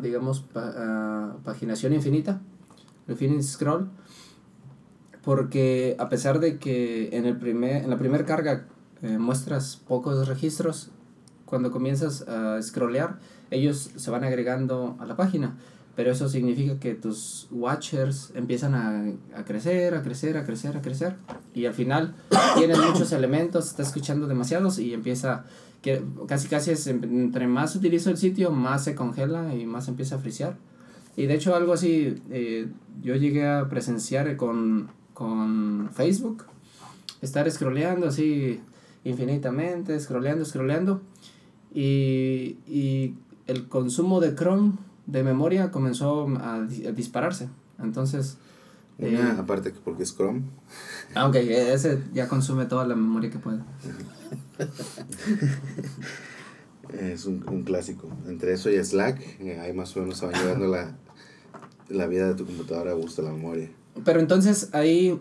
digamos 0.01 0.41
pa- 0.41 0.74
ah, 0.75 1.36
paginación 1.43 1.93
infinita 1.93 2.41
infinite 3.08 3.43
scroll 3.43 3.89
porque 5.24 5.96
a 6.00 6.10
pesar 6.10 6.40
de 6.40 6.58
que 6.58 7.10
en 7.16 7.25
el 7.25 7.38
primer 7.38 7.84
en 7.84 7.90
la 7.90 7.98
primera 7.98 8.25
carga 8.25 8.66
eh, 9.01 9.18
muestras 9.18 9.82
pocos 9.88 10.28
registros 10.28 10.90
cuando 11.46 11.72
comienzas 11.72 12.28
a 12.28 12.62
scrollear 12.62 13.20
ellos 13.50 13.92
se 13.96 14.12
van 14.12 14.24
agregando 14.24 14.98
a 15.00 15.06
la 15.06 15.16
página 15.16 15.58
pero 15.96 16.12
eso 16.12 16.30
significa 16.30 16.80
que 16.80 16.96
tus 16.96 17.48
watchers 17.51 18.32
empiezan 18.34 18.75
a, 18.75 19.13
a 19.38 19.44
crecer, 19.44 19.94
a 19.94 20.01
crecer, 20.01 20.38
a 20.38 20.46
crecer, 20.46 20.78
a 20.78 20.82
crecer 20.82 21.16
y 21.54 21.66
al 21.66 21.74
final 21.74 22.16
tienes 22.58 22.78
muchos 22.80 23.12
elementos, 23.12 23.68
estás 23.68 23.88
escuchando 23.88 24.28
demasiados 24.28 24.80
y 24.80 24.94
empieza, 24.94 25.46
que 25.82 26.01
casi 26.28 26.48
casi 26.48 26.72
es, 26.72 26.88
entre 26.88 27.48
más 27.48 27.75
utilizo 27.75 28.10
el 28.10 28.18
sitio, 28.18 28.51
más 28.51 28.84
se 28.84 28.96
congela 28.96 29.54
y 29.56 29.66
más 29.66 29.88
empieza 29.88 30.16
a 30.16 30.20
frisear. 30.20 30.56
Y 31.18 31.25
de 31.25 31.36
hecho 31.36 31.56
algo 31.56 31.74
así, 31.74 32.22
eh, 32.30 32.68
yo 33.01 33.16
llegué 33.16 33.48
a 33.48 33.68
presenciar 33.68 34.38
con, 34.38 34.90
con 35.13 35.89
Facebook, 35.94 36.46
estar 37.22 37.50
scrolleando 37.51 38.08
así 38.08 38.60
infinitamente, 39.03 40.00
scrolleando, 40.00 40.46
scrolleando 40.46 41.01
y, 41.74 42.58
y 42.68 43.15
el 43.48 43.68
consumo 43.68 44.20
de 44.20 44.36
Chrome 44.36 44.74
de 45.08 45.24
memoria 45.24 45.72
comenzó 45.72 46.27
a, 46.38 46.56
a 46.56 46.62
dispararse. 46.62 47.50
Entonces, 47.80 48.38
Una, 49.00 49.32
eh, 49.32 49.36
aparte 49.39 49.72
que 49.74 49.80
porque 49.80 50.03
es 50.03 50.15
Chrome. 50.15 50.44
aunque 51.15 51.74
ese 51.74 52.01
ya 52.13 52.27
consume 52.27 52.65
toda 52.65 52.86
la 52.86 52.96
memoria 52.96 53.30
que 53.30 53.39
puede. 53.39 53.60
Es 56.94 57.25
un, 57.25 57.44
un 57.50 57.63
clásico. 57.63 58.10
Entre 58.27 58.53
eso 58.53 58.70
y 58.70 58.84
Slack, 58.84 59.39
eh, 59.39 59.60
ahí 59.60 59.74
más 59.74 59.96
o 59.96 60.01
menos 60.01 60.18
se 60.18 60.25
va 60.25 60.34
llevando 60.34 60.68
la, 60.68 60.96
la 61.89 62.06
vida 62.08 62.27
de 62.27 62.36
tu 62.36 62.46
computadora 62.46 62.91
a 62.91 62.96
gusto 62.96 63.22
la 63.22 63.32
memoria. 63.32 63.70
Pero 64.05 64.19
entonces 64.19 64.69
ahí, 64.74 65.19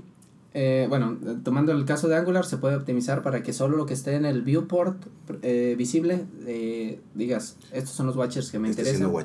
eh, 0.54 0.86
bueno, 0.88 1.16
tomando 1.42 1.72
el 1.72 1.84
caso 1.84 2.08
de 2.08 2.16
Angular, 2.16 2.44
se 2.44 2.56
puede 2.56 2.76
optimizar 2.76 3.22
para 3.22 3.42
que 3.42 3.52
solo 3.52 3.76
lo 3.76 3.86
que 3.86 3.94
esté 3.94 4.14
en 4.14 4.24
el 4.24 4.42
viewport 4.42 5.02
eh, 5.42 5.74
visible, 5.76 6.24
eh, 6.46 7.00
digas, 7.14 7.56
estos 7.72 7.94
son 7.94 8.06
los 8.06 8.16
watchers 8.16 8.50
que 8.50 8.58
me 8.58 8.68
Está 8.70 8.82
interesan. 8.82 9.10
siendo 9.10 9.18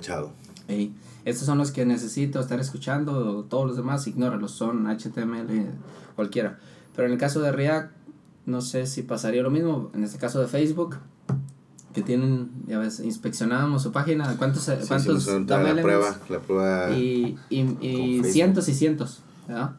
estos 1.26 1.46
son 1.48 1.58
los 1.58 1.72
que 1.72 1.86
necesito 1.86 2.40
estar 2.40 2.60
escuchando, 2.60 3.46
todos 3.50 3.66
los 3.66 3.76
demás 3.78 4.06
ignóralos, 4.08 4.52
son 4.52 4.86
HTML 4.88 5.66
cualquiera. 6.16 6.60
Pero 6.96 7.08
en 7.08 7.14
el 7.14 7.20
caso 7.20 7.42
de 7.42 7.52
React, 7.52 7.92
no 8.46 8.62
sé 8.62 8.86
si 8.86 9.02
pasaría 9.02 9.42
lo 9.42 9.50
mismo. 9.50 9.90
En 9.96 10.04
este 10.04 10.20
caso 10.20 10.40
de 10.40 10.48
Facebook, 10.48 10.98
que 11.94 12.02
tienen, 12.04 12.50
ya 12.68 12.78
ves, 12.78 13.00
inspeccionábamos 13.00 13.82
su 13.82 13.92
página, 13.92 14.36
cuántos, 14.38 14.64
Sí, 14.64 14.72
cuántos 14.88 15.26
la 15.28 15.82
prueba, 15.82 16.16
la 16.30 16.40
prueba. 16.40 16.92
y, 16.92 17.38
y, 17.50 17.60
y 17.82 18.24
cientos 18.26 18.70
y 18.70 18.74
cientos, 18.76 19.24
¿verdad? 19.48 19.76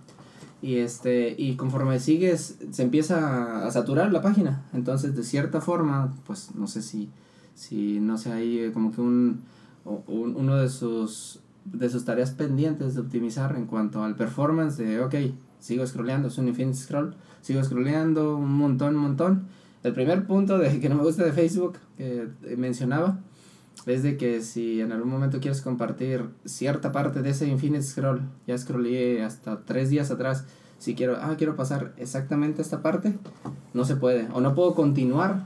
Y, 0.62 0.76
este, 0.78 1.34
y 1.38 1.56
conforme 1.56 2.00
sigues, 2.00 2.58
se 2.70 2.82
empieza 2.82 3.66
a 3.66 3.70
saturar 3.70 4.12
la 4.12 4.22
página. 4.22 4.64
Entonces, 4.72 5.14
de 5.14 5.22
cierta 5.22 5.60
forma, 5.60 6.14
pues 6.26 6.54
no 6.54 6.66
sé 6.66 6.82
si, 6.82 7.10
si 7.54 8.00
no 8.00 8.16
sé, 8.18 8.32
ahí 8.32 8.58
eh, 8.58 8.72
como 8.72 8.90
que 8.92 9.00
un, 9.00 9.42
un- 9.84 10.34
uno 10.36 10.56
de 10.56 10.68
sus, 10.68 11.40
de 11.64 11.88
sus 11.90 12.04
tareas 12.04 12.30
pendientes 12.30 12.94
de 12.94 13.00
optimizar 13.02 13.54
en 13.56 13.66
cuanto 13.66 14.02
al 14.02 14.16
performance 14.16 14.76
de, 14.78 15.00
ok, 15.00 15.14
sigo 15.60 15.86
scrolleando, 15.86 16.28
es 16.28 16.38
un 16.38 16.48
infinite 16.48 16.76
scroll, 16.78 17.14
sigo 17.42 17.62
scrolleando 17.62 18.36
un 18.36 18.52
montón, 18.52 18.96
un 18.96 19.02
montón. 19.02 19.46
El 19.84 19.92
primer 19.92 20.26
punto 20.26 20.58
de 20.58 20.80
que 20.80 20.88
no 20.88 20.96
me 20.96 21.02
gusta 21.02 21.22
de 21.24 21.32
Facebook 21.32 21.78
que 21.96 22.28
mencionaba 22.56 23.18
es 23.86 24.02
de 24.02 24.16
que 24.16 24.42
si 24.42 24.80
en 24.80 24.92
algún 24.92 25.10
momento 25.10 25.38
quieres 25.40 25.60
compartir 25.62 26.28
cierta 26.44 26.92
parte 26.92 27.22
de 27.22 27.30
ese 27.30 27.46
infinite 27.46 27.82
scroll, 27.84 28.20
ya 28.46 28.58
scrollé 28.58 29.22
hasta 29.24 29.64
tres 29.64 29.90
días 29.90 30.10
atrás, 30.10 30.44
si 30.78 30.94
quiero, 30.94 31.16
ah, 31.20 31.34
quiero 31.38 31.56
pasar 31.56 31.94
exactamente 31.96 32.60
esta 32.62 32.82
parte, 32.82 33.16
no 33.74 33.84
se 33.84 33.96
puede. 33.96 34.28
O 34.34 34.40
no 34.40 34.54
puedo 34.54 34.74
continuar 34.74 35.44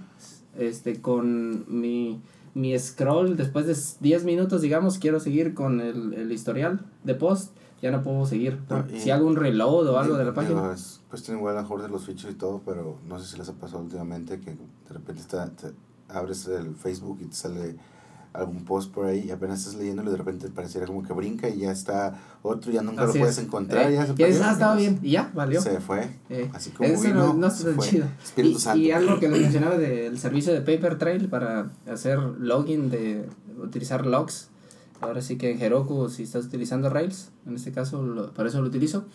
este, 0.59 1.01
con 1.01 1.65
mi, 1.69 2.21
mi 2.55 2.77
scroll 2.79 3.37
después 3.37 3.67
de 3.67 3.77
10 4.01 4.25
minutos, 4.25 4.63
digamos, 4.63 4.99
quiero 4.99 5.21
seguir 5.21 5.55
con 5.55 5.81
el, 5.81 6.15
el 6.15 6.33
historial 6.33 6.81
de 7.05 7.15
post, 7.15 7.55
ya 7.83 7.91
no 7.91 8.03
puedo 8.03 8.27
seguir. 8.27 8.59
No, 8.69 8.85
y- 8.93 9.01
si 9.01 9.11
hago 9.11 9.27
un 9.27 9.37
reload 9.37 9.87
o 9.89 9.99
algo 9.99 10.17
de 10.17 10.25
la 10.25 10.35
página. 10.35 10.73
Es 10.73 11.01
cuestión 11.09 11.37
igual 11.39 11.57
a 11.59 11.63
mejor 11.63 11.83
de 11.83 11.89
los 11.89 12.05
features 12.05 12.35
y 12.35 12.37
todo, 12.39 12.61
pero 12.65 12.99
no 13.07 13.19
sé 13.19 13.27
si 13.31 13.39
les 13.39 13.49
ha 13.49 13.53
pasado 13.55 13.83
últimamente 13.83 14.41
que 14.41 14.51
de 14.53 14.59
repente 14.95 15.21
está, 15.21 15.49
te 15.51 15.73
abres 16.09 16.47
el 16.49 16.75
Facebook 16.75 17.19
y 17.21 17.27
te 17.27 17.37
sale 17.37 17.77
algún 18.33 18.65
post 18.65 18.93
por 18.93 19.07
ahí 19.07 19.25
y 19.27 19.31
apenas 19.31 19.59
estás 19.61 19.75
leyéndolo 19.75 20.11
y 20.11 20.13
de 20.13 20.19
repente 20.19 20.49
pareciera 20.49 20.87
como 20.87 21.03
que 21.03 21.13
brinca 21.13 21.49
y 21.49 21.61
ya 21.61 21.73
está 21.73 22.15
otro, 22.43 22.71
ya 22.71 22.83
nunca 22.83 23.03
Así 23.03 23.15
lo 23.15 23.21
puedes 23.21 23.39
es. 23.39 23.45
encontrar. 23.45 23.91
Eh, 23.91 23.95
ya 23.95 24.07
se 24.07 24.13
y 24.17 24.23
ah, 24.25 24.53
estaba 24.53 24.75
bien, 24.77 24.99
y 25.03 25.11
ya, 25.13 25.31
valió. 25.35 25.61
Se 25.61 25.81
fue. 25.81 26.09
Eh, 26.29 26.49
Así 26.55 26.71
como 26.71 26.89
eso 26.89 27.03
vino, 27.03 27.15
no, 27.15 27.35
no 27.35 27.51
se 27.51 27.73
fue. 27.73 27.87
chido. 27.87 28.07
Espíritu 28.23 28.57
y, 28.57 28.61
Santo. 28.61 28.79
y 28.79 28.91
algo 28.93 29.19
que 29.19 29.29
les 29.29 29.41
mencionaba 29.41 29.77
del 29.79 30.19
servicio 30.19 30.53
de 30.53 30.61
Paper 30.61 30.99
Trail 30.99 31.29
para 31.29 31.71
hacer 31.91 32.19
login 32.19 32.91
de 32.91 33.29
utilizar 33.63 34.07
logs. 34.07 34.49
Ahora 35.01 35.23
sí 35.23 35.37
que 35.39 35.51
en 35.51 35.61
Heroku, 35.61 36.09
si 36.09 36.25
estás 36.25 36.45
utilizando 36.45 36.91
Rails, 36.91 37.31
en 37.47 37.55
este 37.57 37.73
caso, 37.73 38.03
lo, 38.03 38.33
para 38.35 38.49
eso 38.49 38.61
lo 38.61 38.69
utilizo. 38.69 39.07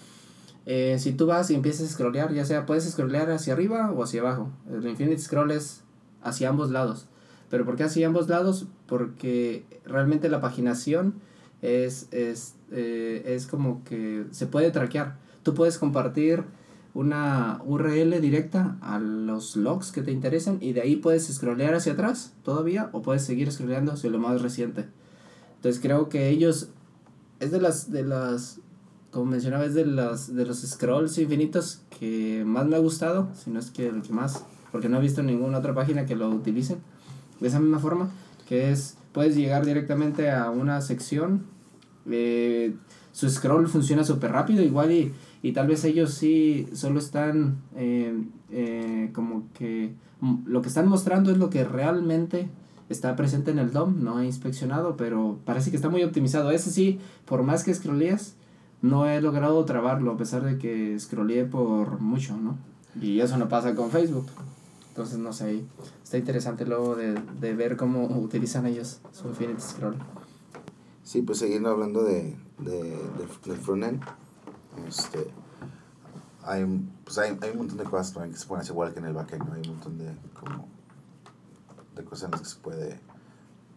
Eh, 0.65 0.97
si 0.99 1.11
tú 1.11 1.27
vas 1.27 1.51
y 1.51 1.55
empiezas 1.55 1.87
a 1.89 1.93
scrollear, 1.93 2.33
ya 2.33 2.43
sea 2.43 2.65
puedes 2.65 2.89
scrollear 2.89 3.29
hacia 3.29 3.53
arriba 3.53 3.91
o 3.91 4.03
hacia 4.03 4.21
abajo. 4.21 4.49
El 4.69 4.85
Infinite 4.87 5.19
Scroll 5.19 5.51
es 5.51 5.81
hacia 6.23 6.49
ambos 6.49 6.71
lados. 6.71 7.05
¿Pero 7.55 7.63
por 7.63 7.77
qué 7.77 7.85
hacia 7.85 8.05
ambos 8.05 8.27
lados? 8.27 8.67
Porque 8.85 9.63
realmente 9.85 10.27
la 10.27 10.41
paginación 10.41 11.13
es, 11.61 12.09
es, 12.11 12.55
eh, 12.73 13.23
es 13.27 13.47
como 13.47 13.81
que 13.85 14.25
se 14.31 14.45
puede 14.45 14.71
traquear. 14.71 15.15
Tú 15.41 15.53
puedes 15.53 15.77
compartir 15.77 16.43
una 16.93 17.61
URL 17.63 18.19
directa 18.19 18.75
a 18.81 18.99
los 18.99 19.55
logs 19.55 19.93
que 19.93 20.01
te 20.01 20.11
interesan 20.11 20.57
y 20.59 20.73
de 20.73 20.81
ahí 20.81 20.97
puedes 20.97 21.33
scrollear 21.33 21.75
hacia 21.75 21.93
atrás 21.93 22.33
todavía 22.43 22.89
o 22.91 23.01
puedes 23.01 23.23
seguir 23.23 23.49
scrolleando 23.49 23.93
hacia 23.93 24.09
lo 24.09 24.19
más 24.19 24.41
reciente. 24.41 24.87
Entonces 25.55 25.81
creo 25.81 26.09
que 26.09 26.27
ellos 26.27 26.71
es 27.39 27.51
de 27.51 27.61
las 27.61 27.89
de 27.89 28.03
las 28.03 28.59
como 29.11 29.27
mencionaba 29.27 29.63
es 29.63 29.73
de 29.73 29.85
las 29.85 30.35
de 30.35 30.45
los 30.45 30.57
scrolls 30.59 31.17
infinitos 31.19 31.83
que 31.97 32.43
más 32.45 32.65
me 32.65 32.75
ha 32.75 32.79
gustado, 32.79 33.29
si 33.33 33.49
no 33.49 33.61
es 33.61 33.71
que 33.71 33.87
el 33.87 34.01
que 34.01 34.11
más, 34.11 34.43
porque 34.73 34.89
no 34.89 34.97
he 34.97 35.01
visto 35.01 35.23
ninguna 35.23 35.59
otra 35.59 35.73
página 35.73 36.05
que 36.05 36.17
lo 36.17 36.29
utilicen 36.29 36.79
de 37.39 37.47
esa 37.47 37.59
misma 37.59 37.79
forma, 37.79 38.09
que 38.47 38.71
es 38.71 38.97
puedes 39.11 39.35
llegar 39.35 39.65
directamente 39.65 40.29
a 40.31 40.49
una 40.49 40.81
sección 40.81 41.43
eh, 42.09 42.75
su 43.11 43.29
scroll 43.29 43.67
funciona 43.67 44.03
súper 44.03 44.31
rápido 44.31 44.61
igual 44.61 44.91
y, 44.91 45.13
y 45.41 45.53
tal 45.53 45.67
vez 45.67 45.85
ellos 45.85 46.13
sí 46.13 46.67
solo 46.73 46.99
están 46.99 47.61
eh, 47.75 48.13
eh, 48.51 49.09
como 49.13 49.45
que 49.53 49.93
mm, 50.19 50.45
lo 50.45 50.61
que 50.61 50.67
están 50.67 50.87
mostrando 50.87 51.31
es 51.31 51.37
lo 51.37 51.49
que 51.49 51.63
realmente 51.63 52.49
está 52.89 53.15
presente 53.15 53.51
en 53.51 53.59
el 53.59 53.71
DOM, 53.71 54.03
no 54.03 54.19
he 54.19 54.25
inspeccionado, 54.25 54.95
pero 54.97 55.39
parece 55.45 55.71
que 55.71 55.77
está 55.77 55.89
muy 55.89 56.03
optimizado. 56.03 56.51
Ese 56.51 56.69
sí, 56.69 56.99
por 57.25 57.41
más 57.41 57.63
que 57.63 57.73
scrollees, 57.73 58.35
no 58.81 59.07
he 59.09 59.21
logrado 59.21 59.63
trabarlo 59.65 60.11
a 60.11 60.17
pesar 60.17 60.43
de 60.43 60.59
que 60.59 60.99
scrolleé 60.99 61.45
por 61.45 61.99
mucho, 62.01 62.37
¿no? 62.37 62.57
Y 63.01 63.21
eso 63.21 63.37
no 63.37 63.49
pasa 63.49 63.73
con 63.73 63.89
Facebook. 63.89 64.27
Entonces, 64.95 65.17
no 65.17 65.33
sé, 65.33 65.65
está 66.01 66.17
interesante 66.17 66.65
luego 66.65 66.95
de, 66.95 67.15
de 67.41 67.53
ver 67.53 67.75
cómo 67.75 68.05
utilizan 68.17 68.65
ellos 68.65 69.01
su 69.11 69.27
Infinite 69.27 69.59
Scroll. 69.59 69.97
Sí, 71.03 71.21
pues 71.21 71.39
siguiendo 71.39 71.69
hablando 71.69 72.01
de, 72.01 72.33
de, 72.59 72.81
del, 72.81 73.27
del 73.43 73.57
frontend, 73.57 74.01
este, 74.87 75.27
hay, 76.43 76.65
pues 77.03 77.17
hay, 77.17 77.37
hay 77.41 77.49
un 77.51 77.57
montón 77.57 77.77
de 77.77 77.83
cosas 77.83 78.13
también 78.13 78.31
que 78.31 78.39
se 78.39 78.47
pueden 78.47 78.61
hacer 78.61 78.71
igual 78.71 78.93
que 78.93 78.99
en 78.99 79.05
el 79.07 79.13
backend, 79.13 79.45
¿no? 79.45 79.53
Hay 79.55 79.61
un 79.63 79.75
montón 79.75 79.97
de, 79.97 80.15
como, 80.39 80.65
de 81.93 82.05
cosas 82.05 82.23
en 82.27 82.31
las 82.31 82.41
que 82.41 82.47
se 82.47 82.59
puede 82.59 82.99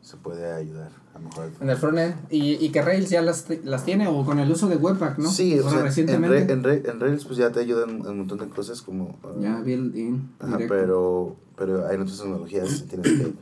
se 0.01 0.17
puede 0.17 0.51
ayudar 0.53 0.91
a 1.15 1.19
mejorar. 1.19 1.51
En 1.61 1.69
el 1.71 1.77
frontend. 1.77 2.15
¿Y, 2.31 2.55
y 2.65 2.71
que 2.71 2.81
Rails 2.83 3.11
ya 3.11 3.21
las, 3.23 3.47
las 3.65 3.85
tiene 3.85 4.07
o 4.09 4.25
con 4.25 4.39
el 4.39 4.51
uso 4.51 4.69
de 4.69 4.77
Webpack, 4.77 5.19
¿no? 5.19 5.31
Sí, 5.31 5.59
o 5.59 5.69
sea, 5.69 5.83
recientemente. 5.83 6.51
En, 6.53 6.65
en, 6.65 6.87
en 6.87 7.01
Rails 7.01 7.25
pues 7.25 7.37
ya 7.39 7.51
te 7.53 7.61
ayudan 7.61 8.07
un 8.07 8.19
montón 8.19 8.39
de 8.39 8.49
cosas 8.49 8.81
como... 8.83 9.19
ah, 9.25 9.29
Ya, 9.41 9.61
built-in. 9.61 10.31
Ajá, 10.39 10.57
directo. 10.57 10.75
pero, 10.75 11.37
pero 11.57 11.87
hay 11.87 11.97
otras 11.97 12.19
tecnologías 12.19 12.83
que 12.83 12.97
tienes 12.97 13.07
que, 13.21 13.33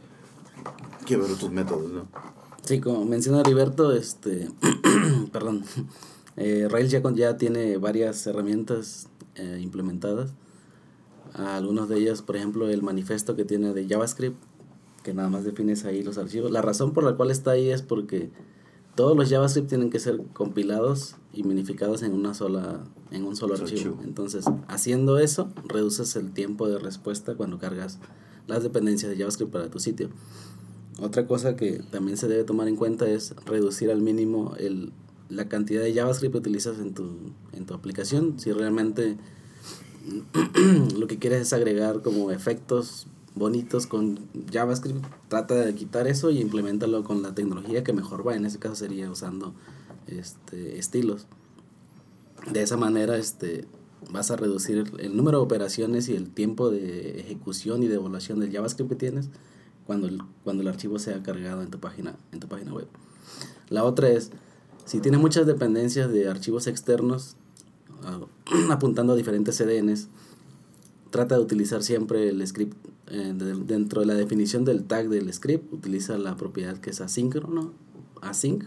que 1.06 1.16
ver 1.16 1.30
otros 1.30 1.50
métodos, 1.52 1.92
¿no? 1.92 2.06
Sí, 2.64 2.80
como 2.80 3.04
menciona 3.04 3.40
Heriberto, 3.42 3.92
este, 3.92 4.48
perdón, 5.32 5.62
eh, 6.36 6.66
Rails 6.68 6.90
ya, 6.90 7.00
con- 7.02 7.14
ya 7.14 7.36
tiene 7.36 7.76
varias 7.78 8.26
herramientas 8.26 9.06
eh, 9.36 9.60
implementadas. 9.62 10.32
Algunos 11.34 11.88
de 11.88 11.98
ellas, 11.98 12.22
por 12.22 12.36
ejemplo, 12.36 12.68
el 12.68 12.82
manifiesto 12.82 13.36
que 13.36 13.44
tiene 13.44 13.72
de 13.74 13.86
JavaScript, 13.86 14.42
que 15.06 15.14
nada 15.14 15.28
más 15.28 15.44
defines 15.44 15.84
ahí 15.84 16.02
los 16.02 16.18
archivos. 16.18 16.50
La 16.50 16.62
razón 16.62 16.92
por 16.92 17.04
la 17.04 17.14
cual 17.14 17.30
está 17.30 17.52
ahí 17.52 17.70
es 17.70 17.80
porque 17.80 18.28
todos 18.96 19.16
los 19.16 19.30
JavaScript 19.30 19.68
tienen 19.68 19.88
que 19.88 20.00
ser 20.00 20.20
compilados 20.32 21.14
y 21.32 21.44
minificados 21.44 22.02
en 22.02 22.12
una 22.12 22.34
sola 22.34 22.82
en 23.12 23.24
un 23.24 23.36
solo 23.36 23.54
archivo. 23.54 24.00
Entonces, 24.02 24.46
haciendo 24.66 25.20
eso, 25.20 25.48
reduces 25.68 26.16
el 26.16 26.32
tiempo 26.32 26.68
de 26.68 26.80
respuesta 26.80 27.36
cuando 27.36 27.60
cargas 27.60 28.00
las 28.48 28.64
dependencias 28.64 29.08
de 29.08 29.16
JavaScript 29.16 29.52
para 29.52 29.70
tu 29.70 29.78
sitio. 29.78 30.08
Otra 31.00 31.28
cosa 31.28 31.54
que 31.54 31.78
también 31.92 32.16
se 32.16 32.26
debe 32.26 32.42
tomar 32.42 32.66
en 32.66 32.74
cuenta 32.74 33.08
es 33.08 33.32
reducir 33.44 33.92
al 33.92 34.02
mínimo 34.02 34.56
el, 34.58 34.92
la 35.28 35.48
cantidad 35.48 35.82
de 35.82 35.94
JavaScript 35.94 36.32
que 36.32 36.38
utilizas 36.38 36.80
en 36.80 36.94
tu, 36.94 37.32
en 37.52 37.64
tu 37.64 37.74
aplicación. 37.74 38.40
Si 38.40 38.50
realmente 38.50 39.18
lo 40.98 41.06
que 41.06 41.20
quieres 41.20 41.42
es 41.42 41.52
agregar 41.52 42.02
como 42.02 42.32
efectos 42.32 43.06
bonitos 43.36 43.86
con 43.86 44.18
JavaScript, 44.50 45.04
trata 45.28 45.54
de 45.54 45.74
quitar 45.74 46.08
eso 46.08 46.30
y 46.30 46.40
implementalo 46.40 47.04
con 47.04 47.22
la 47.22 47.34
tecnología 47.34 47.84
que 47.84 47.92
mejor 47.92 48.26
va. 48.26 48.34
En 48.34 48.46
ese 48.46 48.58
caso 48.58 48.74
sería 48.74 49.10
usando 49.10 49.54
este, 50.08 50.78
estilos. 50.78 51.26
De 52.50 52.62
esa 52.62 52.78
manera 52.78 53.16
este, 53.18 53.66
vas 54.10 54.30
a 54.30 54.36
reducir 54.36 54.90
el, 54.98 55.16
número 55.16 55.38
de 55.38 55.44
operaciones 55.44 56.08
y 56.08 56.16
el 56.16 56.30
tiempo 56.30 56.70
de 56.70 57.20
ejecución 57.20 57.82
y 57.82 57.88
de 57.88 57.96
evaluación 57.96 58.40
del 58.40 58.50
JavaScript 58.50 58.90
que 58.90 58.96
tienes 58.96 59.28
cuando 59.86 60.08
el, 60.08 60.22
cuando 60.42 60.62
el 60.62 60.68
archivo 60.68 60.98
sea 60.98 61.22
cargado 61.22 61.62
en 61.62 61.70
tu 61.70 61.78
página, 61.78 62.16
en 62.32 62.40
tu 62.40 62.48
página 62.48 62.72
web. 62.72 62.88
La 63.68 63.84
otra 63.84 64.08
es, 64.08 64.30
si 64.86 65.00
tienes 65.00 65.20
muchas 65.20 65.46
dependencias 65.46 66.10
de 66.10 66.28
archivos 66.28 66.66
externos, 66.68 67.36
ah, 68.02 68.20
apuntando 68.70 69.12
a 69.12 69.16
diferentes 69.16 69.58
CDNs, 69.58 70.08
trata 71.10 71.36
de 71.36 71.42
utilizar 71.42 71.82
siempre 71.82 72.30
el 72.30 72.46
script 72.46 72.76
eh, 73.08 73.32
de- 73.36 73.54
dentro 73.54 74.00
de 74.00 74.06
la 74.06 74.14
definición 74.14 74.64
del 74.64 74.84
tag 74.84 75.08
del 75.08 75.32
script, 75.32 75.72
utiliza 75.72 76.18
la 76.18 76.36
propiedad 76.36 76.76
que 76.78 76.90
es 76.90 77.00
asíncrono, 77.00 77.72
async, 78.22 78.64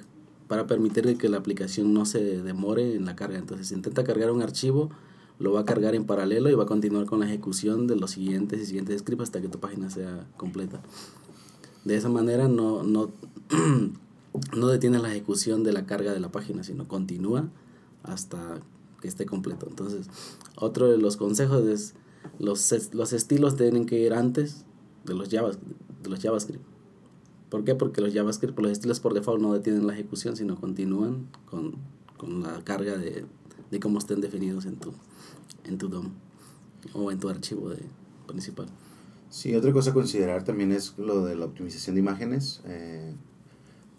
para 0.48 0.65
permitir 0.65 1.17
que 1.17 1.29
la 1.29 1.38
aplicación 1.38 1.93
no 1.93 2.05
se 2.05 2.41
demore 2.41 2.96
en 2.96 3.05
la 3.05 3.15
carga. 3.15 3.38
Entonces, 3.38 3.67
si 3.67 3.75
intenta 3.75 4.03
cargar 4.03 4.31
un 4.31 4.41
archivo, 4.41 4.89
lo 5.38 5.53
va 5.53 5.62
a 5.62 5.65
cargar 5.65 5.93
en 5.96 6.05
paralelo 6.05 6.50
y 6.50 6.55
va 6.55 6.63
a 6.63 6.67
continuar 6.67 7.05
con 7.05 7.19
la 7.19 7.27
ejecución 7.27 7.88
de 7.88 7.96
los 7.96 8.12
siguientes 8.12 8.60
y 8.62 8.65
siguientes 8.65 9.00
scripts 9.01 9.24
hasta 9.24 9.41
que 9.41 9.48
tu 9.48 9.60
página 9.60 9.89
sea 9.89 10.27
completa. 10.38 10.81
De 11.86 11.96
esa 11.96 12.10
manera 12.10 12.48
no, 12.48 12.84
no, 12.84 13.12
no 14.58 14.67
detiene 14.67 15.00
la 15.00 15.10
ejecución 15.12 15.63
de 15.63 15.72
la 15.74 15.86
carga 15.86 16.13
de 16.13 16.19
la 16.19 16.31
página, 16.31 16.63
sino 16.63 16.88
continúa 16.88 17.50
hasta 18.03 18.60
que 19.01 19.08
esté 19.08 19.25
completo. 19.25 19.67
Entonces, 19.69 20.08
otro 20.55 20.89
de 20.89 20.98
los 20.98 21.15
consejos 21.15 21.65
es 21.65 21.93
los, 22.38 22.93
los 22.93 23.13
estilos 23.13 23.55
tienen 23.55 23.86
que 23.86 24.00
ir 24.00 24.13
antes 24.13 24.65
de 25.05 25.13
los, 25.13 25.29
Java, 25.29 25.51
de 26.03 26.09
los 26.09 26.19
JavaScript. 26.19 26.63
¿Por 27.50 27.63
qué? 27.63 27.75
Porque 27.75 28.01
los 28.01 28.13
JavaScript, 28.13 28.59
los 28.59 28.71
estilos 28.71 29.00
por 29.00 29.13
default 29.13 29.41
no 29.41 29.53
detienen 29.53 29.88
la 29.88 29.93
ejecución, 29.93 30.36
sino 30.36 30.59
continúan 30.59 31.27
con, 31.45 31.75
con 32.17 32.43
la 32.43 32.63
carga 32.63 32.98
de, 32.98 33.25
de 33.71 33.79
cómo 33.79 34.00
estén 34.00 34.21
definidos 34.21 34.65
en 34.65 34.75
tu, 34.75 34.93
en 35.63 35.77
tu 35.77 35.89
DOM 35.89 36.12
o 36.93 37.12
en 37.12 37.19
tu 37.19 37.29
archivo 37.29 37.69
de, 37.69 37.79
principal. 38.27 38.68
Sí, 39.29 39.55
otra 39.55 39.72
cosa 39.74 39.92
a 39.92 39.94
considerar 39.94 40.44
también 40.44 40.72
es 40.72 40.98
lo 40.98 41.25
de 41.25 41.35
la 41.35 41.46
optimización 41.46 41.96
de 41.96 42.01
imágenes, 42.01 42.61
eh, 42.65 43.13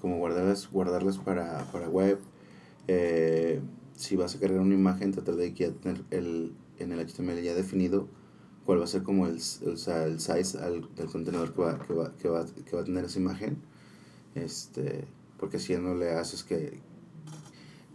como 0.01 0.19
guardarlas, 0.19 0.69
guardarlas 0.71 1.19
para, 1.19 1.71
para 1.71 1.88
web. 1.88 2.19
Eh, 2.88 3.61
si 3.95 4.16
vas 4.16 4.35
a 4.35 4.40
cargar 4.40 4.61
una 4.61 4.75
imagen, 4.75 5.12
tratar 5.12 5.37
de 5.37 5.55
que 5.55 5.69
tener 5.69 6.03
el, 6.11 6.53
en 6.79 6.93
el 6.93 7.07
HTML 7.07 7.40
ya 7.43 7.55
definido 7.55 8.09
cuál 8.66 8.81
va 8.81 8.85
a 8.85 8.88
ser 8.88 9.03
como 9.03 9.27
el, 9.27 9.37
o 9.37 9.77
sea, 9.77 10.05
el 10.07 10.20
size 10.20 10.59
al- 10.59 10.88
del 10.94 11.07
contenedor 11.07 11.53
que 11.53 11.62
va, 11.62 11.79
que, 11.79 11.92
va, 11.94 12.12
que, 12.16 12.29
va, 12.29 12.46
que 12.46 12.77
va 12.77 12.83
a 12.83 12.85
tener 12.85 13.05
esa 13.05 13.18
imagen. 13.18 13.57
Este, 14.35 15.05
porque 15.38 15.59
si 15.59 15.75
no 15.77 15.94
le 15.94 16.11
haces 16.12 16.44
que, 16.44 16.79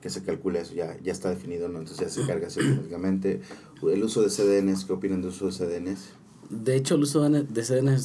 que 0.02 0.10
se 0.10 0.24
calcule 0.24 0.60
eso, 0.60 0.74
ya, 0.74 0.98
ya 1.02 1.12
está 1.12 1.30
definido, 1.30 1.70
¿no? 1.70 1.80
entonces 1.80 2.00
ya 2.06 2.10
se 2.10 2.28
carga 2.28 2.48
así 2.48 2.60
automáticamente. 2.60 3.42
El 3.84 4.04
uso 4.04 4.22
de 4.22 4.30
CDNs, 4.30 4.86
¿qué 4.86 4.94
opinan 4.94 5.22
de 5.22 5.30
uso 5.30 5.46
de 5.48 5.52
CDNs? 5.52 6.10
De 6.50 6.76
hecho, 6.76 6.96
el 6.96 7.04
uso 7.04 7.28
de 7.28 7.44
de 7.44 7.64
CDN 7.64 7.98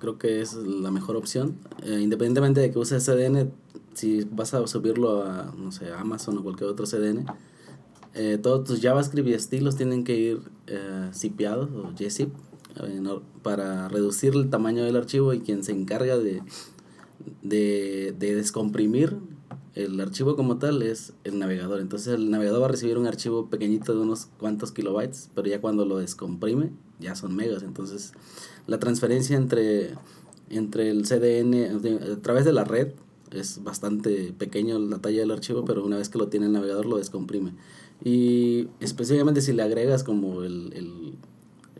creo 0.00 0.18
que 0.18 0.40
es 0.42 0.54
la 0.54 0.90
mejor 0.90 1.16
opción. 1.16 1.56
Eh, 1.82 2.00
independientemente 2.00 2.60
de 2.60 2.70
que 2.70 2.78
uses 2.78 3.04
CDN, 3.04 3.50
si 3.94 4.24
vas 4.24 4.54
a 4.54 4.66
subirlo 4.66 5.22
a, 5.24 5.54
no 5.56 5.72
sé, 5.72 5.88
a 5.90 6.00
Amazon 6.00 6.38
o 6.38 6.42
cualquier 6.42 6.68
otro 6.70 6.86
CDN, 6.86 7.24
eh, 8.14 8.38
todos 8.40 8.64
tus 8.64 8.80
JavaScript 8.80 9.28
y 9.28 9.34
estilos 9.34 9.76
tienen 9.76 10.04
que 10.04 10.16
ir 10.16 10.40
eh, 10.68 11.10
zipeados 11.12 11.70
o 11.70 11.92
gzip 11.98 12.30
eh, 12.82 13.02
para 13.42 13.88
reducir 13.88 14.34
el 14.34 14.50
tamaño 14.50 14.84
del 14.84 14.96
archivo 14.96 15.32
y 15.34 15.40
quien 15.40 15.64
se 15.64 15.72
encarga 15.72 16.16
de, 16.16 16.42
de, 17.42 18.14
de 18.16 18.34
descomprimir 18.36 19.16
el 19.74 20.00
archivo 20.00 20.36
como 20.36 20.58
tal 20.58 20.82
es 20.82 21.12
el 21.24 21.38
navegador. 21.38 21.80
Entonces 21.80 22.14
el 22.14 22.30
navegador 22.30 22.62
va 22.62 22.66
a 22.66 22.70
recibir 22.70 22.96
un 22.96 23.06
archivo 23.06 23.50
pequeñito 23.50 23.92
de 23.92 24.00
unos 24.00 24.26
cuantos 24.38 24.70
kilobytes, 24.70 25.30
pero 25.34 25.48
ya 25.48 25.60
cuando 25.60 25.84
lo 25.84 25.98
descomprime 25.98 26.70
ya 27.00 27.16
son 27.16 27.34
megas. 27.34 27.62
Entonces 27.62 28.12
la 28.66 28.78
transferencia 28.78 29.36
entre, 29.36 29.94
entre 30.50 30.90
el 30.90 31.02
CDN 31.02 32.12
a 32.12 32.22
través 32.22 32.44
de 32.44 32.52
la 32.52 32.64
red 32.64 32.92
es 33.32 33.64
bastante 33.64 34.32
pequeño 34.32 34.78
la 34.78 34.98
talla 35.00 35.20
del 35.20 35.32
archivo, 35.32 35.64
pero 35.64 35.84
una 35.84 35.96
vez 35.96 36.08
que 36.08 36.18
lo 36.18 36.28
tiene 36.28 36.46
el 36.46 36.52
navegador 36.52 36.86
lo 36.86 36.98
descomprime. 36.98 37.54
Y 38.02 38.68
específicamente 38.80 39.40
si 39.40 39.52
le 39.52 39.62
agregas 39.62 40.04
como 40.04 40.42
el, 40.42 40.72
el, 40.74 41.18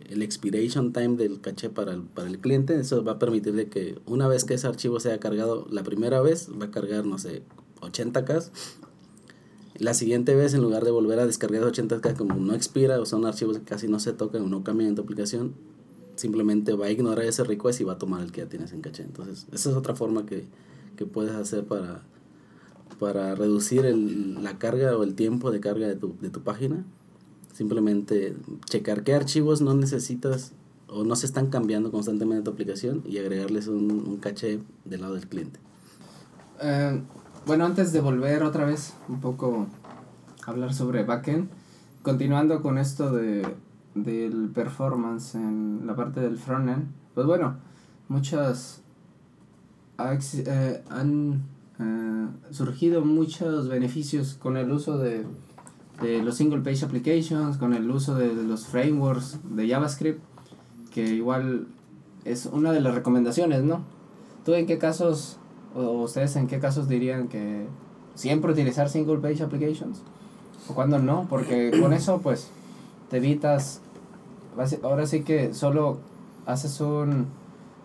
el 0.09 0.22
expiration 0.22 0.92
time 0.92 1.16
del 1.16 1.40
caché 1.40 1.70
para 1.70 1.92
el, 1.92 2.03
para 2.03 2.29
el 2.29 2.38
cliente, 2.38 2.79
eso 2.79 3.03
va 3.03 3.12
a 3.12 3.18
permitir 3.18 3.55
de 3.55 3.68
que 3.68 3.98
una 4.07 4.29
vez 4.29 4.44
que 4.44 4.55
ese 4.55 4.66
archivo 4.66 5.00
sea 5.00 5.18
cargado 5.18 5.66
la 5.70 5.83
primera 5.83 6.20
vez, 6.20 6.48
va 6.61 6.66
a 6.66 6.70
cargar, 6.70 7.05
no 7.07 7.18
sé, 7.18 7.42
80K. 7.81 8.50
La 9.79 9.92
siguiente 9.92 10.35
vez, 10.37 10.55
en 10.55 10.62
lugar 10.62 10.85
de 10.85 10.92
volver 10.92 11.18
a 11.18 11.27
descargar 11.27 11.62
80K, 11.62 12.16
como 12.16 12.37
no 12.37 12.55
expira 12.55 13.00
o 13.00 13.07
son 13.07 13.27
archivos 13.27 13.59
que 13.59 13.64
casi 13.64 13.88
no 13.88 13.98
se 13.98 14.12
tocan 14.12 14.42
o 14.42 14.48
no 14.48 14.62
cambian 14.62 14.90
en 14.90 14.94
tu 14.94 15.03
aplicación, 15.03 15.55
simplemente 16.14 16.74
va 16.74 16.87
a 16.87 16.90
ignorar 16.90 17.24
ese 17.24 17.42
request 17.42 17.81
y 17.81 17.85
va 17.85 17.94
a 17.94 17.98
tomar 17.98 18.22
el 18.22 18.31
que 18.31 18.42
ya 18.42 18.48
tienes 18.48 18.72
en 18.72 18.83
caché. 18.83 19.03
Entonces, 19.03 19.46
esa 19.53 19.70
es 19.70 19.77
otra 19.77 19.96
forma 19.96 20.27
que, 20.27 20.46
que 20.96 21.07
puedes 21.07 21.35
hacer 21.35 21.64
para, 21.64 22.03
para 22.99 23.35
reducir 23.35 23.85
el, 23.85 24.42
la 24.42 24.59
carga 24.59 24.97
o 24.97 25.03
el 25.03 25.14
tiempo 25.14 25.51
de 25.51 25.61
carga 25.61 25.87
de 25.87 25.97
tu, 25.97 26.14
de 26.20 26.31
tu 26.31 26.42
página. 26.42 26.85
Simplemente 27.53 28.37
checar 28.66 29.05
qué 29.05 29.14
archivos 29.14 29.61
no 29.61 29.75
necesitas 29.75 30.53
o 30.88 31.05
no 31.05 31.16
se 31.16 31.27
están 31.27 31.49
cambiando 31.49 31.90
constantemente 31.90 32.38
en 32.38 32.44
tu 32.44 32.51
aplicación 32.51 33.03
y 33.07 33.18
agregarles 33.18 33.68
un, 33.68 33.90
un 33.90 34.16
caché 34.18 34.61
del 34.85 35.01
lado 35.01 35.14
del 35.14 35.29
cliente. 35.29 35.61
Eh, 36.61 37.01
bueno, 37.47 37.66
antes 37.66 37.92
de 37.92 38.01
volver 38.01 38.42
otra 38.42 38.64
vez 38.64 38.94
un 39.09 39.20
poco 39.20 39.66
a 40.47 40.51
hablar 40.51 40.73
sobre 40.73 41.05
backend, 41.05 41.49
continuando 42.03 42.62
con 42.62 42.79
esto 42.79 43.12
de, 43.12 43.47
del 43.94 44.51
performance 44.51 45.35
en 45.35 45.87
la 45.87 45.94
parte 45.94 46.20
del 46.20 46.38
frontend, 46.38 46.87
pues 47.14 47.27
bueno, 47.27 47.57
muchas 48.09 48.83
eh, 49.99 50.83
han 50.90 51.42
eh, 51.81 52.27
surgido 52.51 53.05
muchos 53.05 53.69
beneficios 53.69 54.35
con 54.35 54.57
el 54.57 54.71
uso 54.71 54.99
de, 54.99 55.25
de 56.01 56.23
los 56.23 56.37
single 56.37 56.61
page 56.61 56.85
applications, 56.85 57.57
con 57.57 57.75
el 57.75 57.91
uso 57.91 58.15
de 58.15 58.33
los 58.35 58.67
frameworks 58.67 59.39
de 59.45 59.69
JavaScript, 59.69 60.21
que 60.93 61.07
igual 61.15 61.67
es 62.25 62.47
una 62.47 62.73
de 62.73 62.81
las 62.81 62.95
recomendaciones, 62.95 63.63
¿no? 63.65 63.83
¿Tú 64.45 64.55
en 64.55 64.67
qué 64.67 64.79
casos, 64.79 65.39
o 65.75 66.03
ustedes 66.03 66.37
en 66.37 66.47
qué 66.47 66.59
casos 66.59 66.89
dirían 66.89 67.29
que 67.29 67.67
siempre 68.15 68.53
utilizar 68.53 68.89
single 68.89 69.19
page 69.19 69.43
applications? 69.43 70.03
¿O 70.69 70.75
cuándo 70.75 70.99
no? 70.99 71.27
Porque 71.29 71.73
con 71.81 71.93
eso, 71.93 72.21
pues, 72.23 72.49
te 73.11 73.19
evitas, 73.19 73.81
ahora 74.83 75.07
sí 75.07 75.23
que 75.23 75.53
solo 75.55 75.99
haces 76.47 76.81
un 76.81 77.27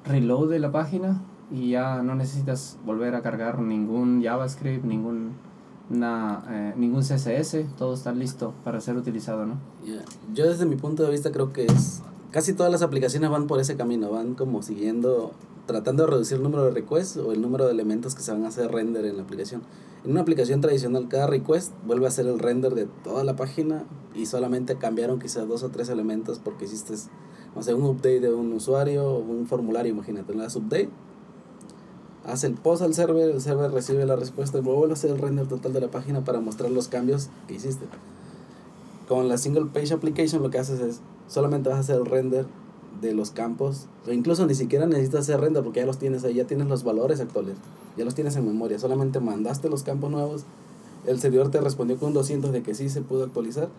reload 0.05 0.49
de 0.49 0.59
la 0.59 0.71
página 0.71 1.21
y 1.51 1.71
ya 1.71 2.01
no 2.03 2.15
necesitas 2.15 2.77
volver 2.85 3.15
a 3.15 3.21
cargar 3.21 3.59
ningún 3.59 4.21
JavaScript, 4.23 4.85
ningún, 4.85 5.31
na- 5.89 6.43
eh, 6.49 6.73
ningún 6.77 7.01
CSS, 7.03 7.65
todo 7.77 7.93
está 7.93 8.11
listo 8.11 8.53
para 8.63 8.79
ser 8.81 8.95
utilizado, 8.97 9.45
¿no? 9.45 9.55
Yo 10.33 10.47
desde 10.47 10.65
mi 10.65 10.75
punto 10.75 11.03
de 11.03 11.11
vista 11.11 11.31
creo 11.31 11.51
que 11.53 11.65
es 11.65 12.01
casi 12.31 12.53
todas 12.53 12.71
las 12.71 12.81
aplicaciones 12.83 13.29
van 13.29 13.47
por 13.47 13.59
ese 13.59 13.75
camino, 13.75 14.11
van 14.11 14.35
como 14.35 14.61
siguiendo, 14.61 15.31
tratando 15.65 16.03
de 16.05 16.11
reducir 16.11 16.37
el 16.37 16.43
número 16.43 16.65
de 16.65 16.71
requests 16.71 17.17
o 17.17 17.31
el 17.31 17.41
número 17.41 17.65
de 17.65 17.71
elementos 17.71 18.13
que 18.15 18.21
se 18.21 18.31
van 18.31 18.45
a 18.45 18.49
hacer 18.49 18.71
render 18.71 19.05
en 19.05 19.17
la 19.17 19.23
aplicación. 19.23 19.61
En 20.05 20.11
una 20.11 20.21
aplicación 20.21 20.61
tradicional, 20.61 21.07
cada 21.09 21.27
request 21.27 21.73
vuelve 21.85 22.05
a 22.05 22.09
hacer 22.09 22.25
el 22.27 22.39
render 22.39 22.73
de 22.75 22.85
toda 23.03 23.23
la 23.23 23.35
página 23.35 23.83
y 24.15 24.27
solamente 24.27 24.75
cambiaron 24.75 25.19
quizás 25.19 25.47
dos 25.47 25.63
o 25.63 25.69
tres 25.69 25.89
elementos 25.89 26.39
porque 26.39 26.65
hiciste, 26.65 26.93
no 27.55 27.63
sé, 27.63 27.73
un 27.73 27.83
update 27.83 28.21
de 28.21 28.33
un 28.33 28.53
usuario 28.53 29.05
o 29.09 29.19
un 29.19 29.45
formulario, 29.47 29.91
imagínate, 29.91 30.33
le 30.33 30.43
das 30.43 30.55
update, 30.55 30.89
hace 32.25 32.47
el 32.47 32.53
post 32.53 32.81
al 32.81 32.93
server, 32.93 33.29
el 33.29 33.41
server 33.41 33.71
recibe 33.71 34.05
la 34.05 34.15
respuesta 34.15 34.57
y 34.57 34.61
vuelve 34.61 34.91
a 34.91 34.93
hacer 34.93 35.11
el 35.11 35.19
render 35.19 35.47
total 35.47 35.73
de 35.73 35.81
la 35.81 35.87
página 35.89 36.23
para 36.23 36.39
mostrar 36.39 36.71
los 36.71 36.87
cambios 36.87 37.29
que 37.47 37.55
hiciste. 37.55 37.85
Con 39.07 39.27
la 39.27 39.37
single 39.37 39.65
page 39.73 39.93
application 39.93 40.43
lo 40.43 40.49
que 40.49 40.59
haces 40.59 40.79
es 40.79 41.01
solamente 41.27 41.69
vas 41.69 41.77
a 41.77 41.81
hacer 41.81 41.95
el 41.95 42.05
render 42.05 42.45
de 43.01 43.13
los 43.13 43.31
campos, 43.31 43.87
o 44.07 44.11
incluso 44.11 44.45
ni 44.45 44.55
siquiera 44.55 44.85
necesitas 44.85 45.21
hacer 45.21 45.39
render 45.39 45.63
porque 45.63 45.79
ya 45.79 45.85
los 45.85 45.97
tienes 45.97 46.23
ahí, 46.23 46.33
ya 46.35 46.45
tienes 46.45 46.67
los 46.67 46.83
valores 46.83 47.19
actuales, 47.19 47.55
ya 47.97 48.03
los 48.03 48.13
tienes 48.13 48.35
en 48.35 48.45
memoria, 48.45 48.77
solamente 48.77 49.19
mandaste 49.19 49.69
los 49.69 49.83
campos 49.83 50.11
nuevos, 50.11 50.43
el 51.05 51.19
servidor 51.19 51.49
te 51.49 51.61
respondió 51.61 51.97
con 51.97 52.13
200 52.13 52.51
de 52.51 52.61
que 52.61 52.75
sí 52.75 52.89
se 52.89 53.01
pudo 53.01 53.23
actualizar 53.23 53.69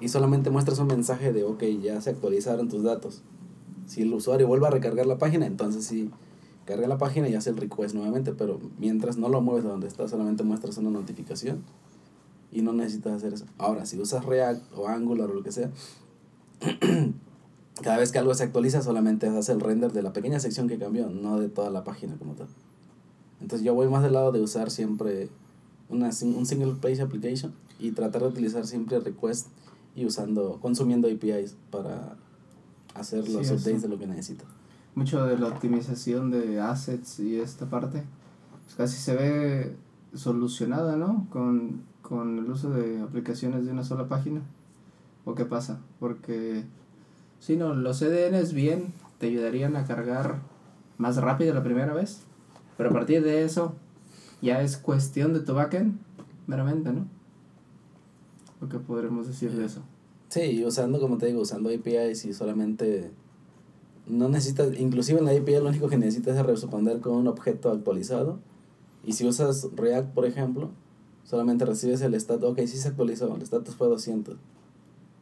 y 0.00 0.08
solamente 0.08 0.50
muestras 0.50 0.78
un 0.78 0.86
mensaje 0.86 1.32
de 1.32 1.44
ok, 1.44 1.62
ya 1.82 2.00
se 2.00 2.10
actualizaron 2.10 2.68
tus 2.68 2.82
datos. 2.82 3.22
Si 3.86 4.02
el 4.02 4.14
usuario 4.14 4.46
vuelve 4.46 4.66
a 4.66 4.70
recargar 4.70 5.06
la 5.06 5.18
página, 5.18 5.46
entonces 5.46 5.84
sí 5.84 6.10
carga 6.64 6.86
la 6.88 6.98
página 6.98 7.28
y 7.28 7.34
hace 7.34 7.50
el 7.50 7.56
request 7.56 7.94
nuevamente, 7.94 8.32
pero 8.32 8.60
mientras 8.78 9.16
no 9.16 9.28
lo 9.28 9.40
mueves 9.40 9.64
de 9.64 9.70
donde 9.70 9.88
está, 9.88 10.08
solamente 10.08 10.42
muestras 10.44 10.78
una 10.78 10.90
notificación 10.90 11.62
y 12.52 12.62
no 12.62 12.72
necesitas 12.72 13.14
hacer 13.14 13.34
eso. 13.34 13.46
Ahora, 13.58 13.86
si 13.86 13.98
usas 14.00 14.24
React 14.24 14.62
o 14.76 14.88
Angular 14.88 15.30
o 15.30 15.34
lo 15.34 15.42
que 15.42 15.52
sea, 15.52 15.70
cada 17.82 17.98
vez 17.98 18.12
que 18.12 18.18
algo 18.18 18.34
se 18.34 18.44
actualiza 18.44 18.82
solamente 18.82 19.26
hace 19.28 19.52
el 19.52 19.60
render 19.60 19.92
de 19.92 20.02
la 20.02 20.12
pequeña 20.12 20.40
sección 20.40 20.68
que 20.68 20.78
cambió, 20.78 21.08
no 21.08 21.38
de 21.38 21.48
toda 21.48 21.70
la 21.70 21.84
página 21.84 22.16
como 22.16 22.34
tal. 22.34 22.48
Entonces 23.40 23.64
yo 23.64 23.74
voy 23.74 23.88
más 23.88 24.02
del 24.02 24.12
lado 24.12 24.32
de 24.32 24.40
usar 24.40 24.70
siempre 24.70 25.28
una, 25.88 26.10
un 26.22 26.46
single 26.46 26.74
page 26.80 27.00
application 27.00 27.54
y 27.78 27.92
tratar 27.92 28.22
de 28.22 28.28
utilizar 28.28 28.66
siempre 28.66 29.00
request 29.00 29.48
y 29.96 30.04
usando, 30.04 30.58
consumiendo 30.60 31.08
APIs 31.08 31.56
para 31.70 32.16
hacer 32.94 33.28
los 33.28 33.46
Sí, 33.46 33.54
updates 33.54 33.82
de 33.82 33.88
lo 33.88 33.98
que 33.98 34.06
necesito. 34.06 34.44
Mucho 34.94 35.24
de 35.24 35.38
la 35.38 35.48
optimización 35.48 36.30
de 36.30 36.60
assets 36.60 37.20
y 37.20 37.40
esta 37.40 37.66
parte 37.66 38.04
pues 38.64 38.74
casi 38.76 38.96
se 38.96 39.14
ve 39.14 39.76
solucionada, 40.14 40.96
¿no? 40.96 41.26
Con, 41.30 41.82
con 42.02 42.38
el 42.38 42.50
uso 42.50 42.70
de 42.70 43.00
aplicaciones 43.00 43.66
de 43.66 43.72
una 43.72 43.84
sola 43.84 44.08
página. 44.08 44.42
¿O 45.24 45.34
qué 45.34 45.44
pasa? 45.44 45.80
Porque 45.98 46.64
si 47.38 47.56
no, 47.56 47.74
los 47.74 47.98
CDNs 47.98 48.52
bien 48.52 48.92
te 49.18 49.26
ayudarían 49.26 49.76
a 49.76 49.84
cargar 49.84 50.40
más 50.98 51.16
rápido 51.16 51.54
la 51.54 51.62
primera 51.62 51.92
vez, 51.94 52.22
pero 52.76 52.90
a 52.90 52.92
partir 52.92 53.22
de 53.22 53.44
eso 53.44 53.74
ya 54.42 54.62
es 54.62 54.76
cuestión 54.76 55.34
de 55.34 55.40
tu 55.40 55.54
backend 55.54 55.98
meramente, 56.46 56.92
¿no? 56.92 57.06
Lo 58.60 58.68
que 58.68 58.78
podremos 58.78 59.26
decir 59.26 59.52
de 59.52 59.64
eso. 59.64 59.82
Sí, 60.28 60.64
usando, 60.64 61.00
como 61.00 61.18
te 61.18 61.26
digo, 61.26 61.40
usando 61.40 61.70
APIs 61.70 62.24
y 62.24 62.32
solamente 62.32 63.10
no 64.10 64.28
necesitas, 64.28 64.78
inclusive 64.78 65.18
en 65.18 65.24
la 65.24 65.32
API 65.32 65.54
lo 65.54 65.68
único 65.68 65.88
que 65.88 65.96
necesitas 65.96 66.36
es 66.36 66.44
responder 66.44 67.00
con 67.00 67.14
un 67.14 67.28
objeto 67.28 67.70
actualizado. 67.70 68.38
Y 69.04 69.12
si 69.12 69.26
usas 69.26 69.68
React, 69.74 70.12
por 70.12 70.26
ejemplo, 70.26 70.70
solamente 71.24 71.64
recibes 71.64 72.00
el 72.02 72.14
status, 72.14 72.50
ok, 72.50 72.58
sí 72.60 72.76
se 72.76 72.88
actualizó, 72.88 73.34
el 73.34 73.42
status 73.42 73.74
fue 73.76 73.88
200. 73.88 74.36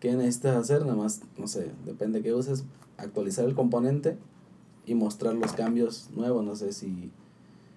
¿Qué 0.01 0.15
necesitas 0.15 0.57
hacer? 0.57 0.83
Nada 0.83 0.97
más, 0.97 1.21
no 1.37 1.47
sé, 1.47 1.71
depende 1.85 2.23
que 2.23 2.35
uses, 2.35 2.65
actualizar 2.97 3.45
el 3.45 3.55
componente 3.55 4.17
y 4.87 4.95
mostrar 4.95 5.35
los 5.35 5.53
cambios 5.53 6.09
nuevos. 6.15 6.45
No 6.45 6.57
sé 6.57 6.73
si, 6.73 7.11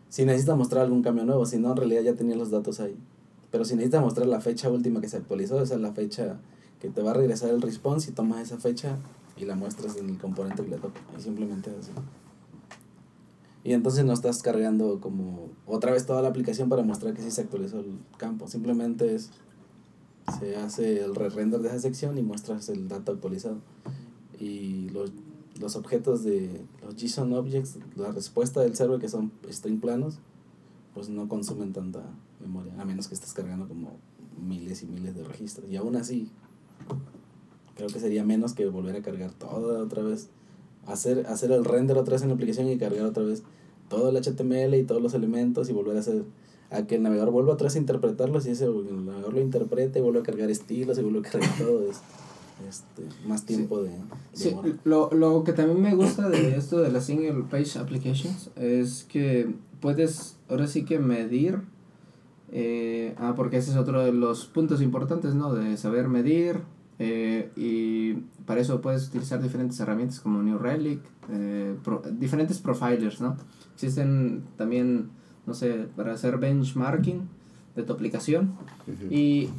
si 0.10 0.26
necesitas 0.26 0.58
mostrar 0.58 0.86
algún 0.86 1.02
cambio 1.02 1.26
nuevo, 1.26 1.45
si 1.45 1.58
no, 1.58 1.71
en 1.71 1.78
realidad 1.78 2.02
ya 2.02 2.13
tenías 2.15 2.38
los 2.38 2.52
datos 2.52 2.80
ahí. 2.80 2.95
Pero 3.52 3.65
si 3.65 3.76
necesitas 3.76 4.02
mostrar 4.02 4.28
la 4.28 4.39
fecha 4.39 4.69
última 4.69 5.02
que 5.02 5.10
se 5.10 5.17
actualizó, 5.17 5.62
esa 5.62 5.76
es 5.76 5.82
la 5.82 5.91
fecha 5.91 6.39
que 6.80 6.89
te 6.89 7.02
va 7.02 7.12
a 7.12 7.13
regresar 7.15 7.50
el 7.50 7.62
response 7.62 8.10
y 8.10 8.13
tomas 8.13 8.41
esa 8.41 8.58
fecha 8.58 8.97
y 9.38 9.46
la 9.46 9.56
muestras 9.56 9.98
en 9.98 10.10
el 10.10 10.17
componente 10.17 10.63
que 10.63 10.70
le 10.70 10.78
toca. 10.78 11.00
Y 11.17 11.22
simplemente 11.22 11.72
así. 11.80 11.91
Y 13.63 13.74
entonces 13.74 14.06
no 14.06 14.13
estás 14.13 14.41
cargando 14.41 15.00
como 15.00 15.50
otra 15.65 15.91
vez 15.91 16.06
toda 16.06 16.22
la 16.22 16.30
aplicación 16.30 16.70
para 16.70 16.84
mostrar 16.84 17.13
que 17.13 17.22
sí 17.22 17.32
se 17.32 17.41
actualizó 17.41 17.80
el 17.80 18.00
campo. 18.17 18.48
Simplemente 18.48 19.13
es 19.13 19.32
se 20.39 20.56
hace 20.56 21.04
el 21.04 21.15
re-render 21.15 21.62
de 21.62 21.70
esa 21.70 21.80
sección 21.80 22.17
y 22.17 22.22
muestras 22.22 22.70
el 22.70 22.88
dato 22.88 23.12
actualizado. 23.12 23.58
Y 24.39 24.89
los, 24.89 25.12
los 25.60 25.76
objetos 25.76 26.24
de 26.24 26.62
los 26.84 26.96
JSON 26.96 27.34
objects, 27.34 27.78
la 27.96 28.12
respuesta 28.12 28.62
del 28.62 28.76
server 28.76 29.00
que 29.00 29.10
son 29.10 29.32
string 29.50 29.80
planos, 29.80 30.20
pues 30.94 31.10
no 31.10 31.28
consumen 31.28 31.74
tanta 31.74 32.02
memoria, 32.39 32.74
a 32.80 32.86
menos 32.86 33.08
que 33.08 33.13
estés 33.13 33.34
cargando 33.34 33.67
como 33.67 33.91
miles 34.41 34.84
y 34.84 34.88
miles 34.88 35.15
de 35.15 35.24
registros. 35.24 35.70
Y 35.70 35.76
aún 35.76 35.96
así, 35.96 36.30
creo 37.82 37.94
que 37.94 38.00
sería 38.00 38.24
menos 38.24 38.54
que 38.54 38.67
volver 38.67 38.96
a 38.96 39.02
cargar 39.02 39.32
todo 39.32 39.84
otra 39.84 40.04
vez. 40.04 40.30
Hacer, 40.86 41.26
hacer 41.28 41.52
el 41.52 41.65
render 41.65 41.98
otra 41.98 42.13
vez 42.13 42.22
en 42.22 42.30
la 42.30 42.36
aplicación 42.36 42.67
y 42.67 42.78
cargar 42.78 43.06
otra 43.06 43.24
vez 43.24 43.44
todo 43.89 44.10
el 44.10 44.17
HTML 44.17 44.76
y 44.76 44.84
todos 44.84 45.02
los 45.02 45.13
elementos 45.13 45.70
y 45.70 45.74
volver 45.74 45.98
a 45.98 46.00
hacer 46.00 46.24
a 46.70 46.88
que 46.88 46.96
el 46.96 47.04
navegador 47.04 47.32
vuelva 47.32 47.54
otra 47.54 47.65
vez 47.65 47.76
a 47.76 47.80
interpretarlos 47.80 48.46
y 48.46 48.52
ese 48.52 48.65
el 48.65 49.06
navegador 49.06 49.34
lo 49.34 49.41
interprete 49.41 50.00
y 50.00 50.02
vuelve 50.02 50.20
a 50.20 50.24
cargar 50.24 50.50
estilos 50.50 50.98
y 50.98 51.02
vuelve 51.02 51.20
a 51.20 51.32
cargar 51.32 51.58
todo 51.58 51.89
es 51.89 51.98
este, 52.67 53.04
más 53.28 53.46
tiempo 53.46 53.82
de, 53.82 53.89
de 53.89 53.98
Sí, 54.34 54.56
lo, 54.84 55.12
lo 55.12 55.44
que 55.44 55.54
también 55.54 55.82
me 55.82 55.96
gusta 55.96 56.30
de 56.30 56.56
esto 56.56 56.80
de 56.80 56.91
las 56.91 57.06
single 57.06 57.44
page 57.50 57.78
applications 57.78 58.52
es 58.56 59.04
que 59.04 59.54
puedes 59.82 60.38
ahora 60.50 60.67
sí 60.67 60.86
que 60.86 61.00
medir, 61.00 61.62
eh, 62.52 63.15
ah, 63.17 63.34
porque 63.36 63.58
ese 63.58 63.72
es 63.72 63.78
otro 63.78 64.04
de 64.04 64.13
los 64.13 64.46
puntos 64.46 64.82
importantes, 64.82 65.34
¿no? 65.36 65.54
De 65.54 65.76
saber 65.78 66.08
medir 66.08 66.62
eh, 67.04 67.52
y 67.56 68.14
para 68.46 68.62
eso 68.62 68.80
puedes 68.80 69.08
utilizar 69.08 69.42
diferentes 69.42 69.80
herramientas 69.80 70.20
como 70.20 70.44
New 70.44 70.60
Relic, 70.60 71.00
eh, 71.32 71.76
pro- 71.84 72.04
diferentes 72.12 72.60
profilers, 72.60 73.20
¿no? 73.22 73.38
Existen 73.74 74.44
también, 74.58 75.10
no 75.48 75.54
sé, 75.56 75.88
para 75.96 76.14
hacer 76.14 76.38
benchmarking 76.38 77.22
de 77.76 77.84
tu 77.84 77.94
aplicación 77.94 78.54
y 79.10 79.50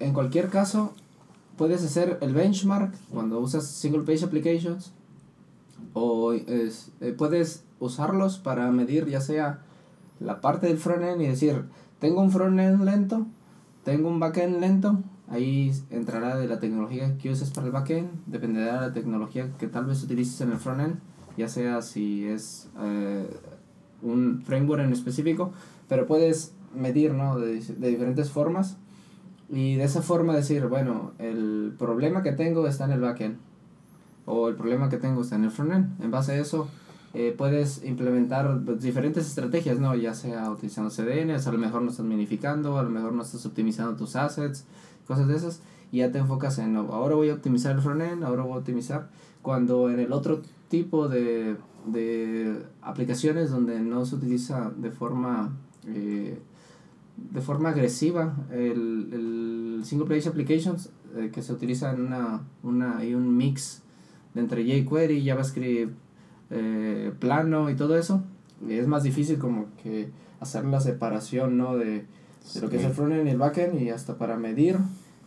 en 0.00 0.12
cualquier 0.14 0.48
caso, 0.48 0.94
puedes 1.58 1.84
hacer 1.84 2.16
el 2.22 2.32
benchmark 2.32 2.94
cuando 3.12 3.38
usas 3.40 3.66
single 3.66 4.02
page 4.04 4.24
applications 4.24 4.92
o 5.92 6.32
es- 6.32 6.90
eh, 7.00 7.12
puedes 7.16 7.64
usarlos 7.80 8.38
para 8.38 8.70
medir 8.70 9.06
ya 9.08 9.20
sea 9.20 9.60
la 10.20 10.40
parte 10.40 10.68
del 10.68 10.78
frontend 10.78 11.20
y 11.20 11.26
decir, 11.26 11.64
tengo 11.98 12.20
un 12.22 12.30
frontend 12.30 12.84
lento, 12.84 13.26
tengo 13.84 14.08
un 14.08 14.20
backend 14.20 14.60
lento, 14.60 14.98
ahí 15.28 15.72
entrará 15.90 16.36
de 16.36 16.46
la 16.46 16.58
tecnología 16.58 17.16
que 17.18 17.30
uses 17.30 17.50
para 17.50 17.66
el 17.66 17.72
backend, 17.72 18.10
dependerá 18.26 18.74
de 18.74 18.88
la 18.88 18.92
tecnología 18.92 19.50
que 19.58 19.66
tal 19.66 19.86
vez 19.86 20.02
utilices 20.02 20.40
en 20.40 20.52
el 20.52 20.58
frontend, 20.58 20.98
ya 21.36 21.48
sea 21.48 21.82
si 21.82 22.26
es 22.26 22.68
eh, 22.80 23.26
un 24.02 24.42
framework 24.42 24.82
en 24.82 24.92
específico, 24.92 25.52
pero 25.88 26.06
puedes 26.06 26.54
medir 26.74 27.14
¿no? 27.14 27.38
de, 27.38 27.60
de 27.60 27.88
diferentes 27.88 28.30
formas 28.30 28.76
y 29.48 29.76
de 29.76 29.84
esa 29.84 30.02
forma 30.02 30.34
decir, 30.34 30.66
bueno, 30.66 31.12
el 31.18 31.74
problema 31.78 32.22
que 32.22 32.32
tengo 32.32 32.66
está 32.66 32.86
en 32.86 32.92
el 32.92 33.00
backend 33.00 33.36
o 34.24 34.48
el 34.48 34.54
problema 34.54 34.88
que 34.88 34.96
tengo 34.96 35.22
está 35.22 35.36
en 35.36 35.44
el 35.44 35.50
frontend. 35.50 36.02
En 36.02 36.10
base 36.10 36.32
a 36.32 36.36
eso, 36.36 36.68
eh, 37.14 37.34
puedes 37.36 37.84
implementar 37.84 38.64
diferentes 38.78 39.26
estrategias, 39.26 39.78
¿no? 39.78 39.94
Ya 39.94 40.14
sea 40.14 40.50
utilizando 40.50 40.88
CDNs, 40.88 41.46
a 41.46 41.52
lo 41.52 41.58
mejor 41.58 41.82
no 41.82 41.90
estás 41.90 42.06
minificando, 42.06 42.78
a 42.78 42.82
lo 42.82 42.88
mejor 42.88 43.12
no 43.12 43.22
estás 43.22 43.44
optimizando 43.44 43.94
tus 43.96 44.16
assets, 44.16 44.64
cosas 45.06 45.28
de 45.28 45.36
esas, 45.36 45.60
y 45.90 45.98
ya 45.98 46.10
te 46.10 46.18
enfocas 46.18 46.58
en, 46.58 46.74
no, 46.74 46.80
ahora 46.92 47.14
voy 47.14 47.30
a 47.30 47.34
optimizar 47.34 47.74
el 47.74 47.82
frontend, 47.82 48.24
ahora 48.24 48.42
voy 48.42 48.54
a 48.54 48.58
optimizar, 48.58 49.10
cuando 49.42 49.90
en 49.90 50.00
el 50.00 50.12
otro 50.12 50.42
tipo 50.68 51.08
de, 51.08 51.56
de 51.86 52.62
aplicaciones 52.80 53.50
donde 53.50 53.80
no 53.80 54.04
se 54.04 54.16
utiliza 54.16 54.70
de 54.76 54.90
forma... 54.90 55.52
eh, 55.86 56.38
de 57.14 57.40
forma 57.42 57.68
agresiva 57.68 58.34
el, 58.50 59.08
el 59.12 59.80
single 59.84 60.08
page 60.08 60.28
applications 60.28 60.90
eh, 61.14 61.30
que 61.32 61.42
se 61.42 61.52
utiliza 61.52 61.92
en 61.92 62.00
una, 62.06 62.40
una 62.62 62.98
hay 62.98 63.14
un 63.14 63.36
mix 63.36 63.82
de 64.34 64.40
entre 64.40 64.64
jQuery, 64.64 65.24
JavaScript 65.24 65.94
eh, 66.50 67.12
plano 67.18 67.70
y 67.70 67.76
todo 67.76 67.96
eso 67.96 68.22
es 68.68 68.86
más 68.86 69.02
difícil 69.02 69.38
como 69.38 69.66
que 69.82 70.10
hacer 70.40 70.64
la 70.64 70.80
separación 70.80 71.58
¿no? 71.58 71.76
de, 71.76 72.06
de 72.54 72.60
lo 72.60 72.68
que 72.70 72.76
es 72.76 72.84
el 72.84 72.92
frontend 72.92 73.26
y 73.26 73.30
el 73.30 73.38
backend 73.38 73.80
y 73.80 73.90
hasta 73.90 74.16
para 74.16 74.36
medir. 74.36 74.78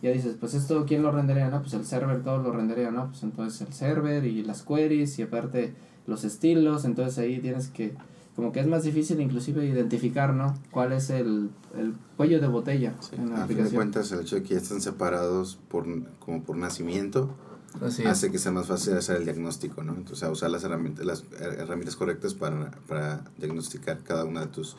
Ya 0.02 0.10
dices 0.10 0.36
pues 0.38 0.54
esto 0.54 0.84
quién 0.86 1.02
lo 1.02 1.10
rendería 1.10 1.48
no 1.48 1.60
pues 1.62 1.72
el 1.74 1.84
server 1.86 2.22
todo 2.22 2.38
lo 2.38 2.52
rendería 2.52 2.90
no 2.90 3.08
pues 3.08 3.22
entonces 3.22 3.66
el 3.66 3.72
server 3.72 4.24
y 4.26 4.42
las 4.42 4.62
queries 4.62 5.18
y 5.18 5.22
aparte 5.22 5.72
los 6.06 6.24
estilos. 6.24 6.84
Entonces 6.84 7.18
ahí 7.18 7.38
tienes 7.40 7.68
que 7.68 7.94
como 8.36 8.52
que 8.52 8.60
es 8.60 8.66
más 8.66 8.82
difícil 8.82 9.18
inclusive 9.22 9.64
identificar, 9.64 10.34
¿no? 10.34 10.54
¿Cuál 10.70 10.92
es 10.92 11.08
el, 11.08 11.48
el 11.78 11.94
cuello 12.18 12.38
de 12.38 12.46
botella 12.46 12.92
en 13.12 13.30
la 13.30 13.36
A 13.44 13.46
fin 13.46 13.56
de 13.56 13.62
aplicación? 13.62 13.74
cuentas, 13.76 14.12
el 14.12 14.20
hecho 14.20 14.36
de 14.36 14.42
que 14.42 14.54
ya 14.54 14.60
están 14.60 14.82
separados 14.82 15.58
por, 15.68 15.86
como 16.18 16.42
por 16.42 16.58
nacimiento, 16.58 17.30
Así 17.80 18.02
es. 18.02 18.08
hace 18.08 18.30
que 18.30 18.38
sea 18.38 18.52
más 18.52 18.66
fácil 18.66 18.94
hacer 18.96 19.16
el 19.16 19.24
diagnóstico, 19.24 19.82
¿no? 19.82 19.94
Entonces, 19.94 20.22
a 20.22 20.30
usar 20.30 20.50
las 20.50 20.64
herramientas, 20.64 21.04
las 21.04 21.24
her- 21.32 21.58
herramientas 21.60 21.96
correctas 21.96 22.34
para, 22.34 22.70
para 22.88 23.24
diagnosticar 23.38 23.98
cada 24.02 24.24
una 24.24 24.40
de 24.40 24.46
tus, 24.48 24.76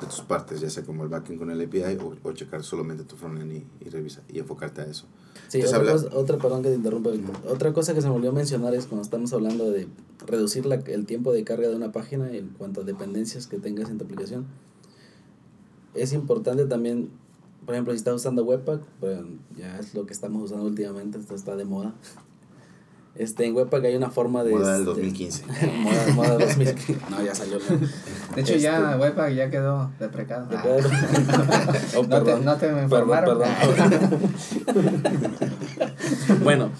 de 0.00 0.06
tus 0.06 0.20
partes, 0.20 0.60
ya 0.60 0.70
sea 0.70 0.84
como 0.84 1.02
el 1.02 1.08
backend 1.08 1.38
con 1.38 1.50
el 1.50 1.60
API 1.60 1.96
o, 2.00 2.14
o 2.22 2.32
checar 2.32 2.62
solamente 2.62 3.04
tu 3.04 3.16
frontend 3.16 3.52
y, 3.52 3.66
y 3.84 3.88
revisar 3.90 4.22
y 4.28 4.38
enfocarte 4.38 4.82
a 4.82 4.84
eso. 4.84 5.06
Sí, 5.48 5.58
Entonces, 5.58 5.78
otra, 5.78 5.78
habla- 5.92 5.92
cosa, 6.04 6.16
otra, 6.16 6.38
perdón 6.38 6.62
que 6.62 6.68
te 6.70 6.74
interrumpa. 6.76 7.10
Otra 7.48 7.72
cosa 7.72 7.94
que 7.94 8.00
se 8.02 8.08
me 8.08 8.14
olvidó 8.14 8.32
mencionar 8.32 8.74
es 8.74 8.86
cuando 8.86 9.02
estamos 9.02 9.32
hablando 9.32 9.70
de 9.70 9.86
reducir 10.26 10.66
la, 10.66 10.76
el 10.76 11.06
tiempo 11.06 11.32
de 11.32 11.44
carga 11.44 11.68
de 11.68 11.76
una 11.76 11.92
página 11.92 12.30
en 12.30 12.48
cuanto 12.50 12.80
a 12.80 12.84
dependencias 12.84 13.46
que 13.46 13.58
tengas 13.58 13.90
en 13.90 13.98
tu 13.98 14.04
aplicación. 14.04 14.46
Es 15.94 16.12
importante 16.12 16.66
también, 16.66 17.10
por 17.64 17.74
ejemplo, 17.74 17.92
si 17.92 17.98
estás 17.98 18.14
usando 18.14 18.44
Webpack, 18.44 18.82
bueno, 19.00 19.28
ya 19.56 19.78
es 19.78 19.94
lo 19.94 20.04
que 20.06 20.12
estamos 20.12 20.42
usando 20.42 20.64
últimamente, 20.66 21.18
esto 21.18 21.34
está 21.34 21.56
de 21.56 21.64
moda. 21.64 21.94
Este, 23.18 23.46
en 23.46 23.56
Webpack 23.56 23.84
hay 23.84 23.96
una 23.96 24.10
forma 24.10 24.44
de... 24.44 24.50
Moda 24.52 24.72
del 24.72 24.80
este, 24.82 24.90
2015. 24.90 25.44
moda, 25.82 26.06
moda 26.14 26.38
2015. 26.38 26.98
No, 27.10 27.22
ya 27.24 27.34
salió. 27.34 27.58
¿no? 27.58 27.86
De 28.34 28.40
hecho, 28.42 28.56
ya 28.56 28.96
Webpack 29.00 29.32
ya 29.34 29.50
quedó 29.50 29.90
deprecado. 29.98 30.46
¿De 30.48 30.56
Ah. 30.56 30.62
Oh, 31.96 32.02
No 32.02 32.08
te- 32.08 32.08
perdón. 32.08 32.44
no 32.44 32.56
te 32.56 32.66
me 32.72 32.88
Perdón, 32.88 33.00
informaron. 33.00 33.38
perdón. 33.38 34.30
bueno, 36.42 36.70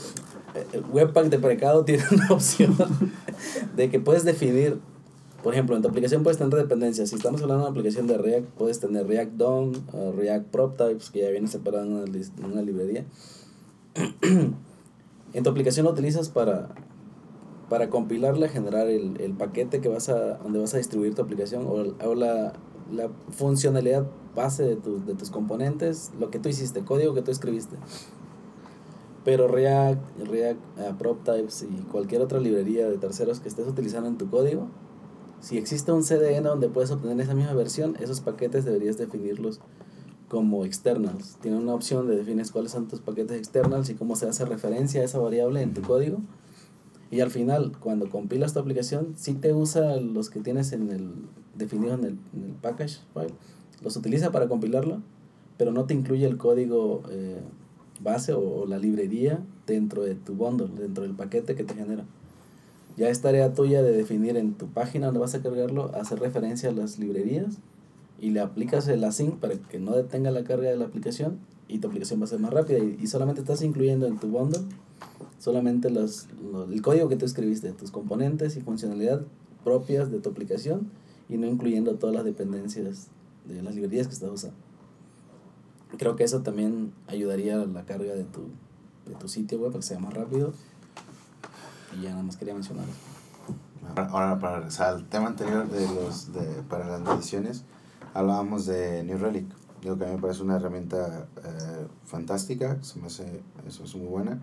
eh, 0.54 0.80
Webpack 0.92 1.26
de 1.26 1.38
precado 1.38 1.84
tiene 1.84 2.02
una 2.12 2.28
opción 2.30 2.76
de 3.74 3.88
que 3.90 3.98
puedes 4.00 4.24
definir, 4.24 4.78
por 5.42 5.54
ejemplo, 5.54 5.74
en 5.76 5.82
tu 5.82 5.88
aplicación 5.88 6.22
puedes 6.22 6.38
tener 6.38 6.54
dependencias. 6.54 7.08
Si 7.10 7.16
estamos 7.16 7.40
hablando 7.42 7.64
de 7.64 7.70
una 7.70 7.78
aplicación 7.78 8.06
de 8.06 8.18
React, 8.18 8.46
puedes 8.58 8.78
tener 8.80 9.06
React 9.06 9.32
DOM, 9.32 9.72
o 9.92 10.12
React 10.12 10.46
Prop 10.48 10.76
Types, 10.76 11.10
que 11.10 11.20
ya 11.22 11.30
viene 11.30 11.46
separado 11.48 11.84
en 11.84 11.92
una, 11.94 12.04
lis- 12.04 12.32
en 12.38 12.52
una 12.52 12.62
librería. 12.62 13.04
en 15.36 15.44
tu 15.44 15.50
aplicación 15.50 15.84
lo 15.84 15.92
utilizas 15.92 16.28
para, 16.28 16.68
para 17.68 17.90
compilarla, 17.90 18.48
generar 18.48 18.88
el, 18.88 19.20
el 19.20 19.32
paquete 19.32 19.80
que 19.80 19.88
vas 19.88 20.08
a, 20.08 20.38
donde 20.38 20.58
vas 20.58 20.74
a 20.74 20.78
distribuir 20.78 21.14
tu 21.14 21.22
aplicación 21.22 21.66
o, 21.68 22.14
la, 22.14 22.52
la 22.92 23.10
funcionalidad 23.30 24.06
base 24.34 24.64
de, 24.64 24.76
tu- 24.76 25.04
de 25.04 25.14
tus 25.14 25.30
componentes, 25.30 26.12
lo 26.18 26.30
que 26.30 26.38
tú 26.38 26.48
hiciste, 26.48 26.84
código 26.84 27.14
que 27.14 27.22
tú 27.22 27.30
escribiste. 27.30 27.76
Pero 29.24 29.48
React, 29.48 30.00
React 30.28 30.60
eh, 30.78 30.94
Prop 30.98 31.24
Types 31.24 31.62
y 31.68 31.82
cualquier 31.90 32.22
otra 32.22 32.38
librería 32.38 32.88
de 32.88 32.96
terceros 32.98 33.40
que 33.40 33.48
estés 33.48 33.66
utilizando 33.66 34.08
en 34.08 34.18
tu 34.18 34.30
código, 34.30 34.68
si 35.40 35.58
existe 35.58 35.90
un 35.92 36.02
CDN 36.04 36.44
donde 36.44 36.68
puedes 36.68 36.90
obtener 36.92 37.20
esa 37.20 37.34
misma 37.34 37.52
versión, 37.54 37.96
esos 38.00 38.20
paquetes 38.20 38.64
deberías 38.64 38.96
definirlos 38.98 39.60
como 40.28 40.64
externals. 40.64 41.36
Tiene 41.40 41.58
una 41.58 41.74
opción 41.74 42.08
de 42.08 42.16
defines 42.16 42.50
cuáles 42.50 42.72
son 42.72 42.88
tus 42.88 43.00
paquetes 43.00 43.36
externals 43.38 43.90
y 43.90 43.94
cómo 43.94 44.16
se 44.16 44.28
hace 44.28 44.44
referencia 44.44 45.02
a 45.02 45.04
esa 45.04 45.18
variable 45.18 45.62
en 45.62 45.74
tu 45.74 45.82
código. 45.82 46.18
Y 47.10 47.20
al 47.20 47.30
final, 47.30 47.72
cuando 47.78 48.10
compilas 48.10 48.52
tu 48.52 48.58
aplicación, 48.58 49.14
sí 49.16 49.34
te 49.34 49.52
usa 49.52 49.96
los 49.96 50.28
que 50.28 50.40
tienes 50.40 50.72
en 50.72 50.90
el 50.90 51.12
definido 51.54 51.94
en 51.94 52.04
el, 52.04 52.18
en 52.34 52.44
el 52.44 52.52
package 52.60 52.98
file, 53.14 53.34
los 53.82 53.96
utiliza 53.96 54.32
para 54.32 54.48
compilarlo, 54.48 55.00
pero 55.56 55.72
no 55.72 55.84
te 55.84 55.94
incluye 55.94 56.26
el 56.26 56.36
código 56.36 57.02
eh, 57.10 57.40
base 58.00 58.32
o, 58.32 58.40
o 58.40 58.66
la 58.66 58.78
librería 58.78 59.42
dentro 59.66 60.02
de 60.02 60.16
tu 60.16 60.34
bundle, 60.34 60.68
dentro 60.78 61.04
del 61.04 61.14
paquete 61.14 61.54
que 61.54 61.64
te 61.64 61.74
genera. 61.74 62.04
Ya 62.96 63.08
es 63.08 63.20
tarea 63.20 63.52
tuya 63.52 63.82
de 63.82 63.92
definir 63.92 64.36
en 64.36 64.54
tu 64.54 64.68
página 64.68 65.06
donde 65.06 65.20
vas 65.20 65.34
a 65.34 65.42
cargarlo, 65.42 65.94
hacer 65.94 66.18
referencia 66.18 66.70
a 66.70 66.72
las 66.72 66.98
librerías 66.98 67.58
y 68.20 68.30
le 68.30 68.40
aplicas 68.40 68.88
el 68.88 69.04
async 69.04 69.36
para 69.38 69.54
que 69.54 69.78
no 69.78 69.92
detenga 69.92 70.30
la 70.30 70.44
carga 70.44 70.70
de 70.70 70.76
la 70.76 70.84
aplicación 70.86 71.38
y 71.68 71.78
tu 71.80 71.88
aplicación 71.88 72.20
va 72.20 72.24
a 72.24 72.28
ser 72.28 72.38
más 72.40 72.52
rápida 72.52 72.78
y, 72.78 72.98
y 73.00 73.06
solamente 73.06 73.40
estás 73.40 73.62
incluyendo 73.62 74.06
en 74.06 74.18
tu 74.18 74.28
bundle 74.28 74.60
solamente 75.38 75.90
los, 75.90 76.26
lo- 76.52 76.64
el 76.64 76.80
código 76.82 77.08
que 77.08 77.16
tú 77.16 77.24
escribiste, 77.26 77.72
tus 77.72 77.90
componentes 77.90 78.56
y 78.56 78.60
funcionalidad 78.60 79.22
propias 79.64 80.10
de 80.10 80.20
tu 80.20 80.30
aplicación 80.30 80.90
y 81.28 81.36
no 81.38 81.46
incluyendo 81.46 81.94
todas 81.96 82.14
las 82.14 82.24
dependencias 82.24 83.08
de 83.46 83.62
las 83.62 83.74
librerías 83.74 84.06
que 84.06 84.14
estás 84.14 84.30
usando. 84.30 84.56
Creo 85.98 86.16
que 86.16 86.24
eso 86.24 86.42
también 86.42 86.92
ayudaría 87.06 87.60
a 87.62 87.66
la 87.66 87.84
carga 87.84 88.14
de 88.14 88.24
tu, 88.24 88.42
de 89.06 89.14
tu 89.18 89.28
sitio 89.28 89.58
web 89.58 89.68
para 89.72 89.80
que 89.80 89.86
sea 89.86 89.98
más 89.98 90.14
rápido. 90.14 90.52
Y 91.98 92.02
ya 92.02 92.10
nada 92.10 92.22
más 92.22 92.36
quería 92.36 92.54
mencionar 92.54 92.84
eso. 92.88 93.96
Ahora, 93.96 94.38
para 94.38 94.56
regresar 94.56 94.94
al 94.94 95.08
tema 95.08 95.28
anterior 95.28 95.68
de 95.70 95.86
los 95.94 96.32
de, 96.32 96.40
para 96.68 96.88
las 96.88 97.00
mediciones, 97.00 97.64
hablábamos 98.16 98.66
de 98.66 99.02
New 99.04 99.18
Relic. 99.18 99.46
Digo 99.82 99.98
que 99.98 100.04
a 100.04 100.08
mí 100.08 100.14
me 100.16 100.20
parece 100.20 100.42
una 100.42 100.56
herramienta 100.56 101.28
eh, 101.44 101.86
fantástica, 102.04 102.82
se 102.82 102.98
me 102.98 103.06
hace, 103.06 103.42
eso 103.68 103.84
es 103.84 103.94
muy 103.94 104.06
buena. 104.06 104.40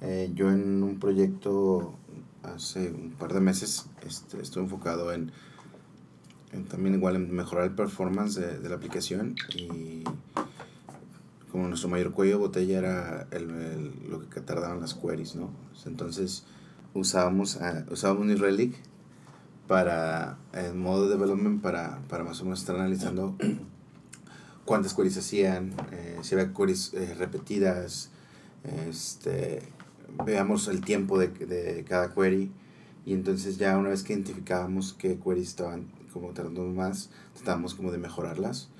Eh, 0.00 0.30
yo 0.34 0.50
en 0.50 0.82
un 0.82 0.98
proyecto 0.98 1.94
hace 2.42 2.90
un 2.90 3.10
par 3.12 3.32
de 3.32 3.40
meses 3.40 3.86
este, 4.06 4.40
estoy 4.40 4.62
enfocado 4.64 5.12
en, 5.12 5.30
en 6.52 6.64
también 6.64 6.94
igual 6.94 7.16
en 7.16 7.30
mejorar 7.32 7.66
el 7.66 7.74
performance 7.74 8.34
de, 8.36 8.58
de 8.58 8.68
la 8.68 8.76
aplicación 8.76 9.34
y 9.54 10.04
como 11.52 11.68
nuestro 11.68 11.88
mayor 11.88 12.12
cuello 12.12 12.34
de 12.34 12.38
botella 12.38 12.78
era 12.78 13.28
el, 13.30 13.50
el- 13.50 14.10
lo 14.10 14.28
que 14.30 14.40
tardaban 14.40 14.80
las 14.80 14.94
queries, 14.94 15.34
¿no? 15.36 15.50
Entonces 15.84 16.44
usábamos, 16.94 17.56
ah, 17.60 17.84
usábamos 17.90 18.26
New 18.26 18.38
Relic 18.38 18.74
para, 19.70 20.36
en 20.52 20.80
modo 20.80 21.04
de 21.04 21.10
development, 21.10 21.62
para, 21.62 22.00
para 22.08 22.24
más 22.24 22.40
o 22.40 22.44
menos 22.44 22.58
estar 22.58 22.74
analizando 22.74 23.36
cuántas 24.64 24.94
queries 24.94 25.16
hacían, 25.16 25.74
eh, 25.92 26.18
si 26.22 26.34
había 26.34 26.52
queries 26.52 26.92
eh, 26.92 27.14
repetidas, 27.16 28.10
este, 28.88 29.62
veamos 30.24 30.66
el 30.66 30.80
tiempo 30.80 31.20
de, 31.20 31.28
de 31.28 31.84
cada 31.88 32.12
query 32.12 32.50
y 33.06 33.14
entonces 33.14 33.58
ya 33.58 33.78
una 33.78 33.90
vez 33.90 34.02
que 34.02 34.12
identificábamos 34.12 34.92
qué 34.92 35.20
queries 35.24 35.50
estaban 35.50 35.86
como 36.12 36.30
tardando 36.30 36.64
más, 36.64 37.10
tratábamos 37.34 37.74
como 37.74 37.92
de 37.92 37.98
mejorarlas. 37.98 38.70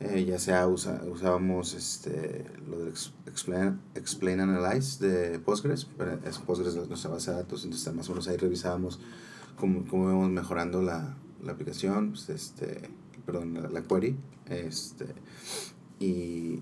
Eh, 0.00 0.26
ya 0.26 0.38
sea 0.38 0.68
usa, 0.68 1.00
usábamos 1.10 1.72
este, 1.72 2.44
lo 2.68 2.86
ex- 2.88 3.12
explain, 3.26 3.80
explain 3.94 4.40
Analyze 4.40 5.06
de 5.08 5.38
Postgres, 5.38 5.86
es 6.28 6.36
Postgres 6.38 6.74
es 6.74 6.88
nuestra 6.88 7.10
base 7.12 7.30
de 7.30 7.38
datos, 7.38 7.64
entonces 7.64 7.94
más 7.94 8.08
o 8.08 8.12
menos 8.12 8.28
ahí 8.28 8.36
revisábamos 8.36 8.98
cómo, 9.56 9.84
cómo 9.86 10.08
íbamos 10.08 10.30
mejorando 10.30 10.82
la, 10.82 11.16
la 11.42 11.52
aplicación, 11.52 12.10
pues, 12.10 12.28
este, 12.30 12.88
perdón, 13.26 13.54
la, 13.72 13.82
query, 13.82 14.16
este, 14.48 15.06
y, 16.00 16.60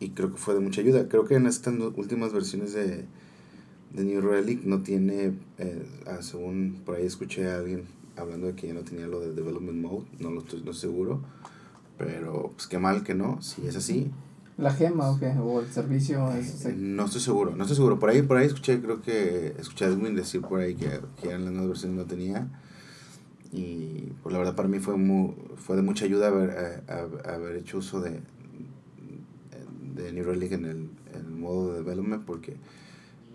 y 0.00 0.10
creo 0.14 0.32
que 0.32 0.38
fue 0.38 0.54
de 0.54 0.60
mucha 0.60 0.80
ayuda. 0.80 1.08
Creo 1.08 1.24
que 1.24 1.34
en 1.36 1.46
estas 1.46 1.74
últimas 1.96 2.32
versiones 2.32 2.72
de, 2.72 3.06
de 3.92 4.04
New 4.04 4.20
Relic 4.20 4.64
no 4.64 4.82
tiene, 4.82 5.34
eh, 5.58 5.86
según 6.20 6.82
por 6.84 6.96
ahí 6.96 7.06
escuché 7.06 7.50
a 7.50 7.56
alguien 7.56 7.84
hablando 8.16 8.46
de 8.46 8.54
que 8.54 8.68
ya 8.68 8.74
no 8.74 8.82
tenía 8.82 9.06
lo 9.06 9.20
de 9.20 9.32
Development 9.32 9.80
Mode, 9.80 10.06
no 10.18 10.30
lo 10.30 10.40
estoy 10.40 10.62
no 10.62 10.72
seguro, 10.72 11.22
pero 11.98 12.52
pues 12.54 12.66
qué 12.66 12.78
mal 12.78 13.04
que 13.04 13.14
no, 13.14 13.40
si 13.42 13.66
es 13.66 13.76
así. 13.76 14.10
¿La 14.62 14.72
gema 14.72 15.10
o 15.10 15.18
qué? 15.18 15.26
¿O 15.38 15.60
el 15.60 15.70
servicio? 15.72 16.30
Eh, 16.32 16.74
No 16.76 17.06
estoy 17.06 17.20
seguro, 17.20 17.54
no 17.56 17.62
estoy 17.64 17.76
seguro. 17.76 17.98
Por 17.98 18.10
ahí, 18.10 18.22
por 18.22 18.36
ahí 18.36 18.46
escuché, 18.46 18.80
creo 18.80 19.02
que 19.02 19.54
escuché 19.58 19.86
a 19.86 19.88
Edwin 19.88 20.14
decir 20.14 20.40
por 20.40 20.60
ahí 20.60 20.74
que, 20.76 21.00
que 21.20 21.30
en 21.32 21.44
las 21.44 21.52
nuevas 21.52 21.68
versiones 21.70 21.96
no 21.98 22.04
tenía. 22.04 22.48
Y 23.52 24.12
pues 24.22 24.32
la 24.32 24.38
verdad 24.38 24.54
para 24.54 24.68
mí 24.68 24.78
fue 24.78 24.96
muy, 24.96 25.34
fue 25.56 25.76
de 25.76 25.82
mucha 25.82 26.04
ayuda 26.04 26.28
haber, 26.28 26.50
eh, 26.50 26.82
hab- 26.86 27.26
haber 27.28 27.56
hecho 27.56 27.78
uso 27.78 28.00
de, 28.00 28.20
de 29.94 30.12
New 30.12 30.24
Relic 30.24 30.52
en 30.52 30.64
el, 30.64 30.76
en 31.12 31.26
el 31.26 31.30
modo 31.30 31.72
de 31.72 31.78
development 31.78 32.24
porque 32.24 32.56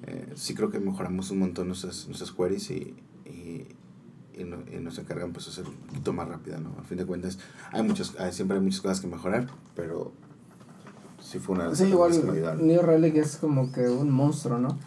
eh, 0.08 0.28
sí 0.36 0.56
creo 0.56 0.72
que 0.72 0.80
mejoramos 0.80 1.30
un 1.32 1.40
montón 1.40 1.68
nuestras, 1.68 2.08
nuestras 2.08 2.32
queries 2.32 2.72
y, 2.72 2.96
y, 3.26 3.68
y, 4.34 4.44
no- 4.44 4.63
y 4.74 4.78
nos 4.82 4.98
encargan 4.98 5.34
pues 5.34 5.48
a 5.50 5.52
ser 5.52 5.68
un 5.68 5.76
poquito 5.76 6.13
más 6.13 6.28
rápida, 6.28 6.58
¿no? 6.58 6.76
A 6.80 6.84
fin 6.84 6.98
de 6.98 7.06
cuentas 7.06 7.38
hay 7.72 7.84
muchas, 7.84 8.16
hay, 8.20 8.32
siempre 8.32 8.58
hay 8.58 8.63
muchas 8.63 8.82
cosas 8.82 9.02
que 9.02 9.08
mejorar, 9.08 9.48
pero 9.76 10.13
sí 11.30 11.40
fue 11.40 11.56
una 11.56 11.66
de 11.66 11.70
las 11.72 11.80
Sí, 11.80 11.86
igual. 11.86 12.66
New 12.66 12.82
Relic 12.82 13.16
es 13.18 13.38
como 13.38 13.72
que 13.72 13.90
un 13.90 14.10
monstruo, 14.10 14.58
¿no? 14.60 14.78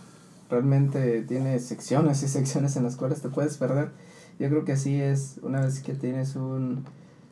Realmente 0.48 1.22
tiene 1.22 1.59
secciones 1.61 2.22
y 2.22 2.29
secciones 2.38 2.76
en 2.76 2.85
las 2.85 2.96
cuales 2.96 3.20
te 3.20 3.29
puedes 3.29 3.57
perder. 3.57 3.90
Yo 4.38 4.48
creo 4.48 4.64
que 4.64 4.72
así 4.72 5.00
es, 5.00 5.37
una 5.42 5.61
vez 5.61 5.81
que 5.81 5.94
tienes 5.94 6.35
un 6.37 6.85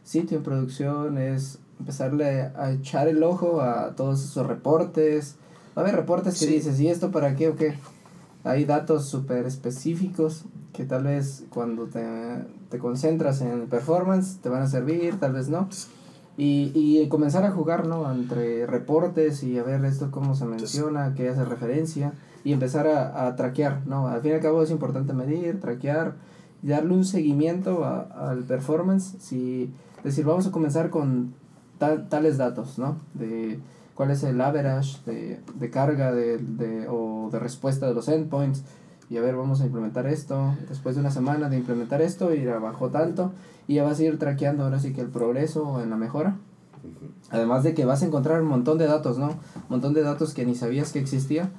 sitio 0.04 0.38
en 0.38 0.42
producción, 0.44 1.16
es 1.18 1.58
empezarle 1.80 2.42
a 2.56 2.70
echar 2.72 3.08
el 3.08 3.22
ojo 3.22 3.60
a 3.62 3.94
todos 3.96 4.22
esos 4.22 4.46
reportes. 4.46 5.36
Va 5.76 5.82
a 5.82 5.84
haber 5.84 5.96
reportes 5.96 6.38
que 6.38 6.46
Sí. 6.46 6.52
dices, 6.54 6.78
¿y 6.80 6.88
esto 6.88 7.10
para 7.10 7.34
qué 7.34 7.48
o 7.48 7.56
qué? 7.56 7.78
Hay 8.44 8.64
datos 8.66 9.06
súper 9.06 9.46
específicos 9.46 10.44
que 10.72 10.84
tal 10.84 11.04
vez 11.04 11.44
cuando 11.50 11.86
te, 11.86 12.04
te 12.70 12.78
concentras 12.78 13.40
en 13.40 13.66
performance 13.68 14.38
te 14.42 14.48
van 14.48 14.62
a 14.62 14.68
servir, 14.68 15.18
tal 15.18 15.32
vez 15.32 15.48
no. 15.48 15.68
Y, 16.40 16.70
y 16.72 17.08
comenzar 17.08 17.44
a 17.44 17.50
jugar, 17.50 17.88
¿no? 17.88 18.12
Entre 18.12 18.64
reportes 18.64 19.42
y 19.42 19.58
a 19.58 19.64
ver 19.64 19.84
esto 19.84 20.12
cómo 20.12 20.36
se 20.36 20.44
menciona, 20.44 21.12
qué 21.16 21.28
hace 21.28 21.44
referencia 21.44 22.12
y 22.44 22.52
empezar 22.52 22.86
a, 22.86 23.26
a 23.26 23.34
traquear, 23.34 23.84
¿no? 23.86 24.06
Al 24.06 24.20
fin 24.22 24.30
y 24.30 24.34
al 24.34 24.40
cabo 24.40 24.62
es 24.62 24.70
importante 24.70 25.12
medir, 25.12 25.60
traquear 25.60 26.14
y 26.62 26.68
darle 26.68 26.94
un 26.94 27.04
seguimiento 27.04 27.84
a, 27.84 28.02
al 28.30 28.44
performance. 28.44 29.16
Si, 29.18 29.72
decir, 30.04 30.24
vamos 30.24 30.46
a 30.46 30.52
comenzar 30.52 30.90
con 30.90 31.34
tal, 31.78 32.08
tales 32.08 32.38
datos, 32.38 32.78
¿no? 32.78 32.98
De 33.14 33.58
cuál 33.96 34.12
es 34.12 34.22
el 34.22 34.40
average 34.40 34.98
de, 35.06 35.40
de 35.58 35.70
carga 35.70 36.12
de, 36.12 36.38
de, 36.38 36.86
o 36.88 37.30
de 37.32 37.40
respuesta 37.40 37.88
de 37.88 37.94
los 37.94 38.08
endpoints. 38.08 38.62
Y 39.10 39.16
a 39.16 39.22
ver, 39.22 39.36
vamos 39.36 39.60
a 39.60 39.66
implementar 39.66 40.06
esto. 40.06 40.54
Después 40.68 40.94
de 40.94 41.00
una 41.00 41.10
semana 41.10 41.48
de 41.48 41.56
implementar 41.56 42.02
esto, 42.02 42.34
y 42.34 42.44
bajó 42.44 42.90
tanto. 42.90 43.32
Y 43.66 43.74
ya 43.74 43.84
vas 43.84 43.98
a 43.98 44.02
ir 44.02 44.18
traqueando 44.18 44.64
ahora 44.64 44.80
sí 44.80 44.92
que 44.92 45.00
el 45.00 45.08
progreso 45.08 45.82
en 45.82 45.90
la 45.90 45.96
mejora. 45.96 46.36
Además 47.30 47.64
de 47.64 47.74
que 47.74 47.84
vas 47.84 48.02
a 48.02 48.06
encontrar 48.06 48.42
un 48.42 48.48
montón 48.48 48.78
de 48.78 48.86
datos, 48.86 49.18
¿no? 49.18 49.28
Un 49.28 49.68
montón 49.68 49.94
de 49.94 50.02
datos 50.02 50.34
que 50.34 50.44
ni 50.44 50.54
sabías 50.54 50.92
que 50.92 50.98
existía, 50.98 51.50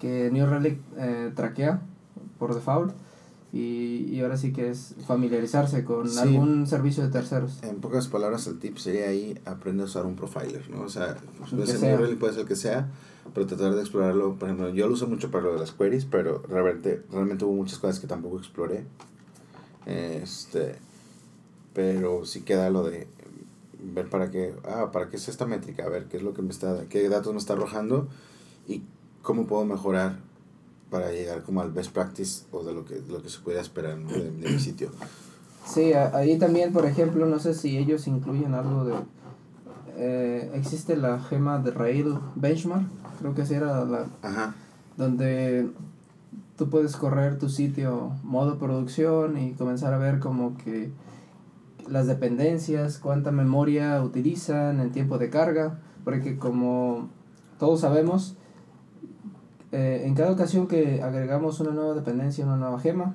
que 0.00 0.30
New 0.32 0.46
Relic 0.46 0.78
eh, 0.96 1.32
traquea 1.34 1.80
por 2.38 2.54
default. 2.54 2.92
Y, 3.54 4.08
y 4.10 4.20
ahora 4.20 4.36
sí 4.36 4.52
que 4.52 4.68
es 4.68 4.96
familiarizarse 5.06 5.84
con 5.84 6.08
Sí. 6.10 6.18
algún 6.18 6.66
servicio 6.66 7.04
de 7.04 7.10
terceros. 7.10 7.62
En 7.62 7.76
pocas 7.76 8.08
palabras, 8.08 8.48
el 8.48 8.58
tip 8.58 8.78
sería 8.78 9.08
ahí 9.08 9.38
aprende 9.44 9.84
a 9.84 9.86
usar 9.86 10.06
un 10.06 10.16
profiler, 10.16 10.68
¿no? 10.70 10.82
O 10.82 10.88
sea, 10.88 11.16
puede 11.50 11.66
ser 11.68 12.18
puede 12.18 12.32
ser 12.32 12.42
el 12.42 12.48
que 12.48 12.56
sea, 12.56 12.90
pero 13.32 13.46
tratar 13.46 13.74
de 13.76 13.80
explorarlo. 13.80 14.34
Por 14.34 14.48
ejemplo, 14.48 14.70
yo 14.70 14.88
lo 14.88 14.94
uso 14.94 15.06
mucho 15.06 15.30
para 15.30 15.44
lo 15.44 15.52
de 15.52 15.60
las 15.60 15.70
queries, 15.70 16.04
pero 16.04 16.42
realmente, 16.48 17.02
realmente 17.12 17.44
hubo 17.44 17.54
muchas 17.54 17.78
cosas 17.78 18.00
que 18.00 18.08
tampoco 18.08 18.38
exploré. 18.38 18.84
Este, 19.86 20.74
pero 21.74 22.24
sí 22.24 22.40
queda 22.42 22.70
lo 22.70 22.82
de 22.82 23.06
ver 23.80 24.08
para 24.10 24.30
qué, 24.32 24.52
ah, 24.64 24.90
para 24.92 25.08
qué 25.10 25.16
es 25.16 25.28
esta 25.28 25.46
métrica, 25.46 25.84
a 25.84 25.88
ver 25.88 26.06
qué 26.06 26.16
es 26.16 26.22
lo 26.24 26.34
que 26.34 26.42
me 26.42 26.50
está, 26.50 26.86
qué 26.88 27.08
datos 27.08 27.32
me 27.32 27.38
está 27.38 27.52
arrojando 27.52 28.08
y 28.66 28.82
cómo 29.22 29.46
puedo 29.46 29.64
mejorar 29.64 30.18
para 30.94 31.10
llegar 31.10 31.42
como 31.42 31.60
al 31.60 31.72
best 31.72 31.90
practice 31.92 32.44
o 32.52 32.62
de 32.62 32.72
lo 32.72 32.84
que, 32.84 33.02
lo 33.08 33.20
que 33.20 33.28
se 33.28 33.40
puede 33.40 33.58
esperar 33.60 33.98
¿no? 33.98 34.12
de, 34.12 34.30
de 34.30 34.48
mi 34.48 34.60
sitio. 34.60 34.90
Sí, 35.66 35.92
ahí 35.92 36.38
también, 36.38 36.72
por 36.72 36.86
ejemplo, 36.86 37.26
no 37.26 37.40
sé 37.40 37.52
si 37.54 37.76
ellos 37.76 38.06
incluyen 38.06 38.54
algo 38.54 38.84
de... 38.84 38.94
eh, 39.96 40.52
existe 40.54 40.96
la 40.96 41.18
gema 41.18 41.58
de 41.58 41.72
Rail 41.72 42.14
Benchmark, 42.36 42.86
creo 43.18 43.34
que 43.34 43.42
así 43.42 43.54
era 43.54 43.84
la... 43.84 44.06
Ajá. 44.22 44.54
donde 44.96 45.68
tú 46.56 46.70
puedes 46.70 46.94
correr 46.96 47.40
tu 47.40 47.48
sitio 47.48 48.12
modo 48.22 48.58
producción 48.58 49.36
y 49.36 49.54
comenzar 49.54 49.92
a 49.94 49.98
ver 49.98 50.20
como 50.20 50.56
que 50.58 50.92
las 51.88 52.06
dependencias, 52.06 52.98
cuánta 52.98 53.32
memoria 53.32 54.00
utilizan 54.00 54.78
en 54.80 54.92
tiempo 54.92 55.18
de 55.18 55.28
carga, 55.30 55.80
porque 56.04 56.38
como 56.38 57.08
todos 57.58 57.80
sabemos, 57.80 58.36
eh, 59.74 60.06
en 60.06 60.14
cada 60.14 60.30
ocasión 60.32 60.66
que 60.66 61.02
agregamos 61.02 61.60
una 61.60 61.72
nueva 61.72 61.94
dependencia, 61.94 62.44
una 62.46 62.56
nueva 62.56 62.78
gema, 62.80 63.14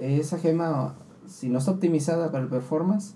esa 0.00 0.38
gema, 0.38 0.94
si 1.26 1.48
no 1.48 1.58
está 1.58 1.72
optimizada 1.72 2.30
para 2.32 2.42
el 2.44 2.48
performance 2.50 3.14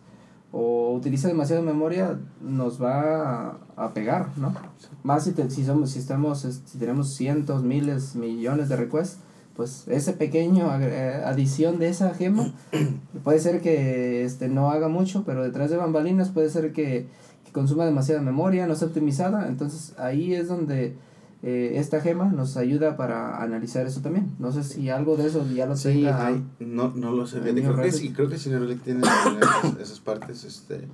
o 0.53 0.93
utiliza 0.95 1.27
demasiada 1.29 1.63
memoria, 1.63 2.19
nos 2.41 2.81
va 2.81 3.57
a, 3.77 3.85
a 3.87 3.95
pegar, 3.95 4.29
¿no? 4.37 4.55
Más 5.03 5.25
si, 5.25 5.33
te- 5.33 5.51
si, 5.51 5.65
somos, 5.65 5.91
si, 5.91 5.99
estamos, 5.99 6.45
es- 6.45 6.63
si 6.67 6.79
tenemos 6.79 7.15
cientos, 7.15 7.65
miles, 7.65 8.15
millones 8.15 8.69
de 8.69 8.77
requests, 8.77 9.19
pues 9.57 9.87
ese 9.89 10.13
pequeño 10.13 10.69
eh, 10.81 11.23
adición 11.25 11.79
de 11.79 11.89
esa 11.89 12.13
gema 12.15 12.53
puede 13.25 13.39
ser 13.41 13.61
que 13.63 14.25
este, 14.25 14.49
no 14.49 14.71
haga 14.71 14.89
mucho, 14.89 15.25
pero 15.25 15.43
detrás 15.43 15.71
de 15.71 15.77
bambalinas 15.77 16.29
puede 16.31 16.51
ser 16.51 16.73
que, 16.73 17.09
que 17.45 17.53
consuma 17.53 17.85
demasiada 17.85 18.21
memoria, 18.21 18.67
no 18.67 18.73
esté 18.75 18.85
optimizada, 18.87 19.49
entonces 19.49 19.95
ahí 19.99 20.35
es 20.35 20.49
donde 20.49 20.97
eh, 21.47 21.73
esta 21.79 22.01
gema 22.01 22.25
nos 22.25 22.57
ayuda 22.57 22.97
para 22.97 23.43
analizar 23.43 23.87
eso 23.87 24.01
también. 24.01 24.35
No 24.39 24.51
sé 24.51 24.65
si 24.65 24.89
algo 24.89 25.17
de 25.17 25.27
eso 25.29 25.47
ya 25.55 25.67
lo 25.67 25.77
Sí, 25.77 25.89
tenga. 25.93 26.27
hay, 26.27 26.43
no, 26.59 26.93
no 26.97 27.13
lo 27.13 27.27
sé. 27.27 27.41
Creo 27.41 27.77
que 27.77 27.93
sí, 27.93 28.13
creo 28.13 28.29
que 28.31 28.39
sí, 28.39 28.49
New 28.49 28.61
Relic 28.61 28.83
tiene 28.83 29.01
esas, 29.03 29.79
esas 29.81 30.01
partes. 30.01 30.45
Este, 30.45 30.89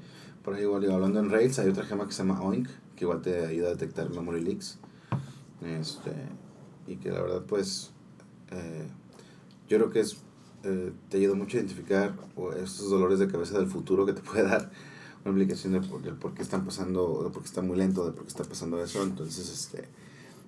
por 0.44 0.54
ahí 0.54 0.62
igual, 0.62 0.90
hablando 0.90 1.20
en 1.20 1.30
Rails, 1.30 1.58
hay 1.60 1.68
otra 1.68 1.84
gema 1.84 2.06
que 2.06 2.12
se 2.12 2.24
llama 2.24 2.42
Oink, 2.42 2.68
que 2.96 3.04
igual 3.04 3.22
te 3.22 3.46
ayuda 3.46 3.68
a 3.68 3.70
detectar 3.70 4.10
memory 4.10 4.42
leaks. 4.42 4.78
Este, 5.64 6.12
y 6.86 6.96
que 6.96 7.10
la 7.10 7.20
verdad, 7.22 7.42
pues, 7.46 7.90
eh, 8.50 8.86
yo 9.68 9.76
creo 9.78 9.90
que 9.90 10.00
es, 10.00 10.16
eh, 10.64 10.92
te 11.08 11.18
ayuda 11.18 11.34
mucho 11.36 11.56
a 11.56 11.60
identificar 11.60 12.12
o 12.34 12.52
estos 12.52 12.90
dolores 12.90 13.18
de 13.18 13.28
cabeza 13.28 13.56
del 13.58 13.68
futuro 13.68 14.04
que 14.06 14.14
te 14.14 14.20
puede 14.22 14.42
dar 14.48 14.70
una 15.24 15.30
implicación 15.32 15.74
de 15.74 15.80
por, 15.82 16.02
del 16.02 16.14
por 16.14 16.34
qué 16.34 16.42
están 16.42 16.64
pasando, 16.64 17.22
de 17.22 17.30
por 17.30 17.42
qué 17.42 17.48
está 17.48 17.62
muy 17.62 17.76
lento, 17.76 18.04
de 18.06 18.12
por 18.12 18.22
qué 18.22 18.28
está 18.28 18.42
pasando 18.44 18.82
eso. 18.82 19.02
Entonces, 19.02 19.48
este, 19.52 19.86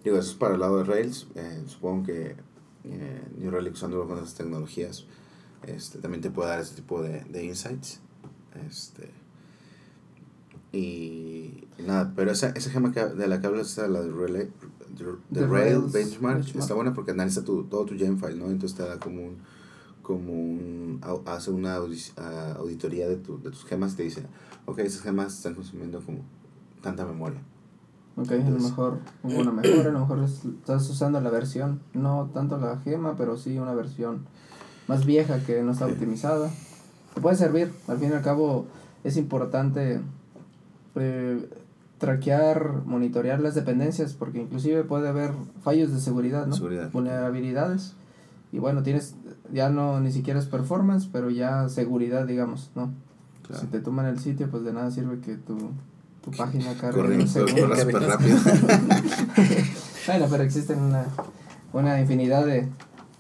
digo, 0.04 0.18
eso 0.18 0.30
es 0.30 0.36
para 0.36 0.54
el 0.54 0.60
lado 0.60 0.78
de 0.78 0.84
Rails. 0.84 1.28
Eh, 1.34 1.62
supongo 1.66 2.06
que 2.06 2.36
eh, 2.84 3.22
New 3.38 3.50
Relic 3.50 3.74
usándolo 3.74 4.06
con 4.06 4.18
esas 4.18 4.34
tecnologías 4.34 5.06
este, 5.66 5.98
también 5.98 6.20
te 6.20 6.30
puede 6.30 6.50
dar 6.50 6.60
ese 6.60 6.74
tipo 6.74 7.02
de, 7.02 7.20
de 7.24 7.44
insights. 7.44 8.00
Este, 8.68 9.10
y, 10.72 11.64
nada, 11.86 12.12
pero 12.16 12.30
esa, 12.30 12.48
esa 12.50 12.70
gema 12.70 12.92
que, 12.92 13.04
de 13.04 13.26
la 13.28 13.40
que 13.40 13.46
hablas, 13.46 13.76
la 13.76 14.00
de, 14.02 14.10
Relay, 14.10 14.50
de, 14.96 15.04
de 15.04 15.40
De 15.40 15.46
Rail 15.46 15.74
Rails 15.76 15.92
Benchmark, 15.92 16.36
Benchmark. 16.36 16.60
está 16.60 16.74
buena 16.74 16.94
porque 16.94 17.10
analiza 17.10 17.44
tu, 17.44 17.64
todo 17.64 17.84
tu 17.84 17.96
Gemfile, 17.96 18.36
¿no? 18.36 18.46
Entonces 18.46 18.76
te 18.76 18.82
da 18.82 18.98
como 18.98 19.22
un, 19.22 19.36
como 20.02 20.32
un, 20.32 21.00
hace 21.26 21.50
una 21.50 21.78
audi- 21.78 22.12
auditoría 22.56 23.06
de, 23.08 23.16
tu, 23.16 23.38
de 23.40 23.50
tus 23.50 23.64
gemas 23.64 23.92
y 23.92 23.96
te 23.96 24.02
dice, 24.04 24.22
ok, 24.66 24.78
esas 24.80 25.02
gemas 25.02 25.34
están 25.34 25.54
consumiendo 25.54 26.00
como 26.00 26.22
tanta 26.80 27.04
memoria. 27.04 27.40
Ok, 28.16 28.30
a 28.30 28.34
lo 28.34 28.40
Entonces- 28.40 28.70
mejor 28.70 28.98
hubo 29.22 29.40
una 29.40 29.52
mejora, 29.52 29.88
a 29.88 29.92
lo 29.92 30.00
mejor 30.00 30.18
es- 30.20 30.44
estás 30.44 30.88
usando 30.90 31.20
la 31.20 31.30
versión, 31.30 31.80
no 31.94 32.30
tanto 32.34 32.58
la 32.58 32.78
gema, 32.78 33.16
pero 33.16 33.36
sí 33.36 33.58
una 33.58 33.74
versión 33.74 34.26
más 34.88 35.06
vieja 35.06 35.38
que 35.40 35.62
no 35.62 35.72
está 35.72 35.86
optimizada. 35.86 36.50
Te 37.14 37.20
puede 37.20 37.36
servir, 37.36 37.72
al 37.88 37.98
fin 37.98 38.10
y 38.10 38.12
al 38.14 38.22
cabo 38.22 38.66
es 39.04 39.16
importante 39.16 40.00
eh, 40.94 41.48
traquear, 41.98 42.82
monitorear 42.84 43.40
las 43.40 43.54
dependencias, 43.54 44.12
porque 44.14 44.40
inclusive 44.40 44.82
puede 44.84 45.08
haber 45.08 45.30
fallos 45.62 45.92
de 45.92 46.00
seguridad, 46.00 46.46
¿no? 46.46 46.54
Seguridad. 46.54 46.90
Vulnerabilidades. 46.92 47.94
Y 48.50 48.58
bueno, 48.58 48.82
tienes, 48.82 49.14
ya 49.52 49.70
no 49.70 50.00
ni 50.00 50.10
siquiera 50.12 50.38
es 50.40 50.46
performance, 50.46 51.08
pero 51.10 51.30
ya 51.30 51.68
seguridad, 51.68 52.26
digamos, 52.26 52.70
¿no? 52.74 52.90
Claro. 53.46 53.62
Si 53.62 53.68
te 53.68 53.80
toman 53.80 54.06
el 54.06 54.18
sitio, 54.18 54.50
pues 54.50 54.64
de 54.64 54.72
nada 54.72 54.90
sirve 54.90 55.20
que 55.20 55.36
tu, 55.36 55.56
tu 56.22 56.30
página 56.30 56.74
segundo. 56.74 56.92
corre 56.92 57.26
súper 57.26 58.02
rápido. 58.02 58.38
Bueno, 60.04 60.26
pero 60.28 60.42
existen 60.42 60.80
una, 60.80 61.04
una 61.72 62.00
infinidad 62.00 62.44
de, 62.44 62.68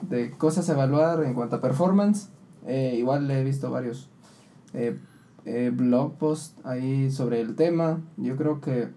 de 0.00 0.32
cosas 0.32 0.68
a 0.68 0.72
evaluar 0.72 1.22
en 1.22 1.32
cuanto 1.34 1.56
a 1.56 1.60
performance. 1.60 2.28
Eh, 2.66 2.96
igual 2.98 3.30
he 3.30 3.44
visto 3.44 3.70
varios 3.70 4.08
eh, 4.74 4.98
eh, 5.44 5.70
blog 5.72 6.16
posts 6.18 6.56
ahí 6.64 7.10
sobre 7.10 7.40
el 7.40 7.54
tema. 7.54 8.00
Yo 8.16 8.36
creo 8.36 8.60
que, 8.60 8.88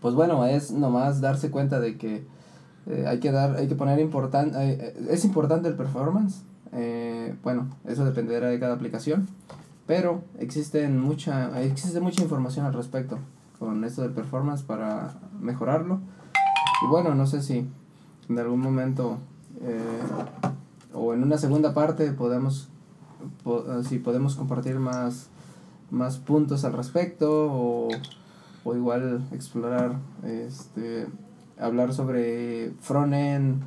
pues 0.00 0.14
bueno, 0.14 0.46
es 0.46 0.70
nomás 0.70 1.20
darse 1.20 1.50
cuenta 1.50 1.80
de 1.80 1.96
que 1.96 2.24
eh, 2.86 3.04
hay 3.06 3.20
que 3.20 3.30
dar, 3.30 3.56
hay 3.56 3.68
que 3.68 3.74
poner 3.74 3.98
importante, 4.00 4.94
es 5.10 5.24
importante 5.24 5.68
el 5.68 5.74
performance. 5.74 6.42
Eh, 6.72 7.34
bueno, 7.42 7.68
eso 7.86 8.04
dependerá 8.04 8.48
de 8.48 8.58
cada 8.58 8.74
aplicación. 8.74 9.28
Pero 9.92 10.22
existen 10.38 10.98
mucha, 10.98 11.60
existe 11.60 12.00
mucha 12.00 12.22
información 12.22 12.64
al 12.64 12.72
respecto 12.72 13.18
con 13.58 13.84
esto 13.84 14.00
del 14.00 14.12
performance 14.12 14.62
para 14.62 15.12
mejorarlo. 15.38 16.00
Y 16.82 16.86
bueno, 16.88 17.14
no 17.14 17.26
sé 17.26 17.42
si 17.42 17.68
en 18.30 18.38
algún 18.38 18.60
momento 18.60 19.18
eh, 19.60 19.78
o 20.94 21.12
en 21.12 21.22
una 21.22 21.36
segunda 21.36 21.74
parte 21.74 22.10
podemos 22.12 22.70
po- 23.44 23.66
eh, 23.70 23.84
si 23.84 23.98
podemos 23.98 24.34
compartir 24.34 24.78
más 24.78 25.28
más 25.90 26.16
puntos 26.16 26.64
al 26.64 26.72
respecto 26.72 27.52
o, 27.52 27.88
o 28.64 28.74
igual 28.74 29.28
explorar 29.32 29.96
este 30.24 31.06
hablar 31.60 31.92
sobre 31.92 32.72
frontend 32.80 33.62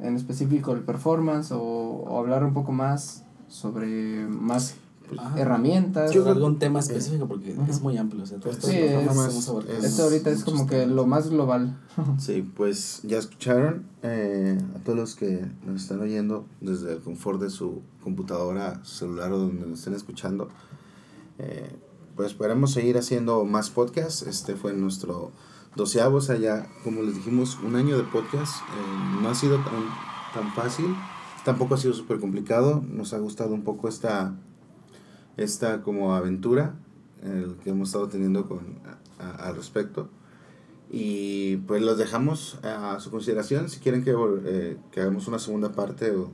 en 0.00 0.16
específico 0.16 0.72
el 0.72 0.80
performance 0.80 1.52
o, 1.52 1.60
o 1.60 2.18
hablar 2.18 2.42
un 2.42 2.54
poco 2.54 2.72
más 2.72 3.26
sobre 3.48 4.26
más 4.28 4.74
Ah, 5.18 5.34
herramientas 5.36 6.10
Yo 6.12 6.28
algún 6.28 6.58
tema 6.58 6.80
específico 6.80 7.26
porque 7.28 7.56
es 7.68 7.80
muy 7.80 7.96
amplio. 7.96 8.22
O 8.24 8.26
sea, 8.26 8.38
todo 8.38 8.50
esto 8.52 8.66
Sí, 8.68 8.76
es- 8.76 9.84
esto 9.84 10.02
ahorita 10.04 10.30
es 10.30 10.44
como 10.44 10.66
que 10.66 10.86
lo 10.86 11.06
más 11.06 11.30
global 11.30 11.78
Sí, 12.18 12.42
pues 12.56 13.00
ya 13.04 13.18
escucharon 13.18 13.86
eh, 14.02 14.58
a 14.76 14.78
todos 14.80 14.98
los 14.98 15.14
que 15.14 15.46
nos 15.64 15.82
están 15.82 16.00
oyendo 16.00 16.46
desde 16.60 16.92
el 16.94 16.98
confort 17.00 17.40
de 17.40 17.50
su 17.50 17.82
computadora, 18.02 18.84
celular 18.84 19.32
o 19.32 19.38
donde 19.38 19.66
nos 19.66 19.78
estén 19.80 19.94
escuchando. 19.94 20.48
Eh, 21.38 21.70
pues 22.16 22.32
esperamos 22.32 22.72
seguir 22.72 22.98
haciendo 22.98 23.44
más 23.44 23.70
podcasts. 23.70 24.22
Este 24.22 24.56
fue 24.56 24.72
nuestro 24.72 25.30
doceavo, 25.76 26.16
o 26.16 26.20
sea, 26.20 26.36
ya 26.36 26.66
como 26.82 27.02
les 27.02 27.14
dijimos, 27.14 27.58
un 27.64 27.76
año 27.76 27.96
de 27.96 28.02
podcast. 28.04 28.56
Eh, 28.56 29.20
no 29.22 29.28
ha 29.28 29.34
sido 29.34 29.56
tan, 29.56 29.84
tan 30.34 30.52
fácil, 30.54 30.86
tampoco 31.44 31.74
ha 31.74 31.78
sido 31.78 31.94
súper 31.94 32.18
complicado. 32.18 32.82
Nos 32.88 33.12
ha 33.14 33.18
gustado 33.18 33.54
un 33.54 33.62
poco 33.62 33.88
esta, 33.88 34.34
esta 35.38 35.80
como 35.80 36.14
aventura 36.14 36.74
que 37.64 37.70
hemos 37.70 37.88
estado 37.88 38.08
teniendo 38.08 38.46
con, 38.46 38.78
al 39.18 39.56
respecto. 39.56 40.08
Y 40.90 41.56
pues 41.66 41.82
los 41.82 41.98
dejamos 41.98 42.58
a 42.62 42.98
su 43.00 43.10
consideración. 43.10 43.68
Si 43.68 43.80
quieren 43.80 44.04
que, 44.04 44.14
eh, 44.44 44.76
que 44.90 45.00
hagamos 45.00 45.28
una 45.28 45.38
segunda 45.38 45.72
parte 45.72 46.12
o, 46.12 46.30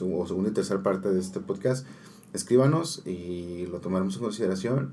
o 0.00 0.26
segunda 0.26 0.50
y 0.50 0.52
tercera 0.52 0.82
parte 0.82 1.10
de 1.10 1.20
este 1.20 1.40
podcast, 1.40 1.86
escríbanos 2.32 3.02
y 3.06 3.66
lo 3.66 3.80
tomaremos 3.80 4.16
en 4.16 4.22
consideración. 4.22 4.92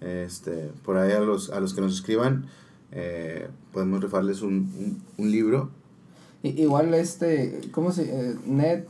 Este, 0.00 0.70
por 0.84 0.96
ahí 0.96 1.12
a 1.12 1.20
los, 1.20 1.50
a 1.50 1.60
los 1.60 1.74
que 1.74 1.80
nos 1.80 1.94
escriban, 1.94 2.46
eh, 2.90 3.48
podemos 3.72 4.02
rifarles 4.02 4.42
un, 4.42 4.52
un, 4.78 5.02
un 5.16 5.30
libro. 5.30 5.70
Igual 6.42 6.92
este, 6.94 7.60
¿cómo 7.70 7.92
se 7.92 8.02
eh, 8.02 8.34
Net, 8.46 8.86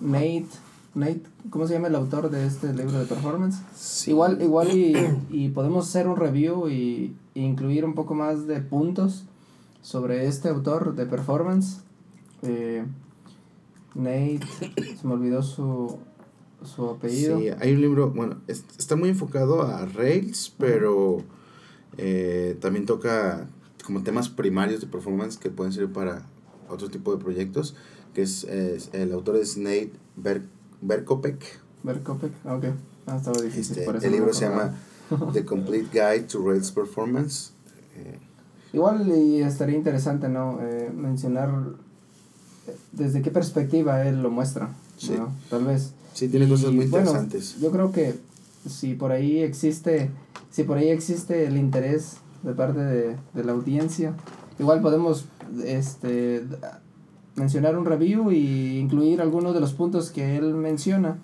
Nate, 0.00 0.48
Nate, 0.94 1.22
¿cómo 1.50 1.66
se 1.68 1.74
llama 1.74 1.88
el 1.88 1.94
autor 1.94 2.30
de 2.30 2.46
este 2.46 2.72
libro 2.74 2.98
de 2.98 3.06
performance? 3.06 3.60
Sí. 3.76 4.10
Igual, 4.10 4.42
igual 4.42 4.76
y, 4.76 4.94
y 5.30 5.48
podemos 5.50 5.88
hacer 5.88 6.08
un 6.08 6.16
review 6.16 6.68
y, 6.68 7.14
y 7.34 7.40
incluir 7.42 7.84
un 7.84 7.94
poco 7.94 8.14
más 8.14 8.46
de 8.46 8.60
puntos 8.60 9.24
sobre 9.82 10.26
este 10.26 10.48
autor 10.48 10.94
de 10.96 11.06
performance. 11.06 11.80
Eh, 12.42 12.84
Nate, 13.94 14.40
se 15.00 15.06
me 15.06 15.14
olvidó 15.14 15.42
su, 15.42 15.96
su 16.64 16.90
apellido. 16.90 17.38
Sí, 17.38 17.48
hay 17.60 17.72
un 17.74 17.80
libro, 17.80 18.10
bueno, 18.10 18.36
es- 18.48 18.64
está 18.78 18.96
muy 18.96 19.08
enfocado 19.10 19.62
a 19.62 19.86
Rails, 19.86 20.52
pero 20.58 21.18
eh, 21.98 22.56
también 22.60 22.86
toca 22.86 23.48
como 23.84 24.02
temas 24.02 24.28
primarios 24.28 24.80
de 24.80 24.86
performance 24.88 25.36
que 25.36 25.50
pueden 25.50 25.72
servir 25.72 25.92
para 25.92 26.26
otro 26.68 26.88
tipo 26.88 27.14
de 27.14 27.22
proyectos, 27.22 27.74
que 28.14 28.22
es, 28.22 28.42
es- 28.44 28.90
el 28.92 29.12
autor 29.12 29.36
es 29.36 29.56
Nate 29.56 29.92
Ber 30.16 30.42
Berkopek. 30.82 31.42
Berkopek, 31.82 32.32
ok. 32.46 32.64
Ah, 33.06 33.16
estaba 33.16 33.40
difícil. 33.40 33.72
Este, 33.72 33.84
por 33.84 33.96
eso 33.96 34.06
el 34.06 34.12
libro 34.12 34.32
se 34.32 34.46
llama 34.48 34.74
The 35.32 35.44
Complete 35.44 35.88
Guide 35.92 36.24
to 36.28 36.42
Rails 36.46 36.70
Performance. 36.70 37.50
Eh, 37.96 38.18
Igual 38.72 39.08
y 39.08 39.42
estaría 39.42 39.76
interesante, 39.76 40.28
¿no? 40.28 40.58
Eh, 40.62 40.92
mencionar 40.94 41.50
eh, 42.68 42.76
desde 42.92 43.20
qué 43.20 43.30
perspectiva 43.32 44.06
él 44.06 44.22
lo 44.22 44.30
muestra, 44.30 44.70
Sí. 44.96 45.14
¿no? 45.16 45.32
Tal 45.48 45.64
vez. 45.64 45.92
sí, 46.14 46.28
tiene 46.28 46.48
cosas 46.48 46.72
muy 46.72 46.86
bueno, 46.86 47.06
interesantes. 47.10 47.58
yo 47.60 47.70
creo 47.72 47.90
que 47.90 48.14
si 48.68 48.94
por 48.94 49.10
ahí 49.12 49.38
existe, 49.40 50.10
si 50.50 50.62
por 50.64 50.76
ahí 50.76 50.90
existe 50.90 51.46
el 51.46 51.56
interés 51.56 52.18
de 52.42 52.52
parte 52.52 52.78
de, 52.80 53.16
de 53.34 53.44
la 53.44 53.52
audiencia, 53.52 54.14
igual 54.58 54.80
podemos 54.82 55.24
este 55.64 56.44
mencionar 57.36 57.78
un 57.78 57.84
review 57.84 58.30
y 58.32 58.78
incluir 58.78 59.20
algunos 59.20 59.54
de 59.54 59.60
los 59.60 59.72
puntos 59.72 60.10
que 60.10 60.36
él 60.36 60.54
menciona, 60.54 61.18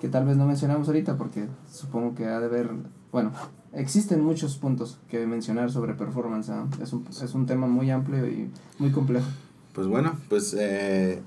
que 0.00 0.08
tal 0.08 0.24
vez 0.26 0.36
no 0.36 0.46
mencionamos 0.46 0.88
ahorita 0.88 1.16
porque 1.16 1.46
supongo 1.70 2.14
que 2.14 2.26
ha 2.26 2.40
de 2.40 2.46
haber, 2.46 2.70
bueno, 3.12 3.32
existen 3.72 4.22
muchos 4.22 4.56
puntos 4.56 4.98
que 5.08 5.26
mencionar 5.26 5.70
sobre 5.70 5.94
performance, 5.94 6.50
es, 6.82 6.92
un, 6.92 7.06
es 7.06 7.34
un 7.34 7.46
tema 7.46 7.66
muy 7.66 7.90
amplio 7.90 8.26
y 8.26 8.50
muy 8.78 8.90
complejo. 8.90 9.26
Pues 9.72 9.86
bueno, 9.86 10.16
pues 10.28 10.54
eh, 10.58 11.22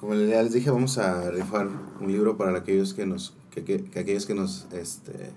como 0.00 0.14
ya 0.14 0.42
les 0.42 0.52
dije, 0.52 0.70
vamos 0.70 0.98
a 0.98 1.30
rifar 1.30 1.68
un 2.00 2.10
libro 2.10 2.36
para 2.36 2.56
aquellos 2.58 2.94
que 2.94 3.06
nos, 3.06 3.34
que, 3.50 3.64
que, 3.64 3.84
que 3.84 3.98
aquellos 3.98 4.26
que 4.26 4.34
nos, 4.34 4.66
este, 4.72 5.30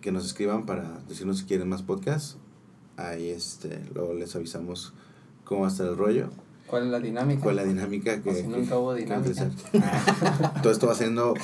que 0.00 0.12
nos 0.12 0.24
escriban 0.24 0.66
para 0.66 1.00
decirnos 1.08 1.38
si 1.38 1.44
quieren 1.44 1.68
más 1.68 1.82
podcasts. 1.82 2.36
Ahí 2.96 3.28
este, 3.28 3.82
luego 3.94 4.14
les 4.14 4.34
avisamos 4.36 4.92
cómo 5.44 5.62
va 5.62 5.66
a 5.66 5.70
estar 5.70 5.86
el 5.86 5.96
rollo, 5.96 6.30
¿Cuál 6.66 6.84
es 6.86 6.90
la 6.90 6.98
dinámica? 7.00 7.40
cuál 7.42 7.58
es 7.58 7.64
la 7.66 7.72
dinámica 7.72 8.22
que, 8.22 8.30
O 8.30 8.34
si 8.34 8.42
que- 8.42 8.48
nunca 8.48 8.78
hubo 8.78 8.94
dinámica. 8.94 9.50
Todo 10.62 10.72
esto 10.72 10.86
va 10.86 10.94
siendo, 10.94 11.34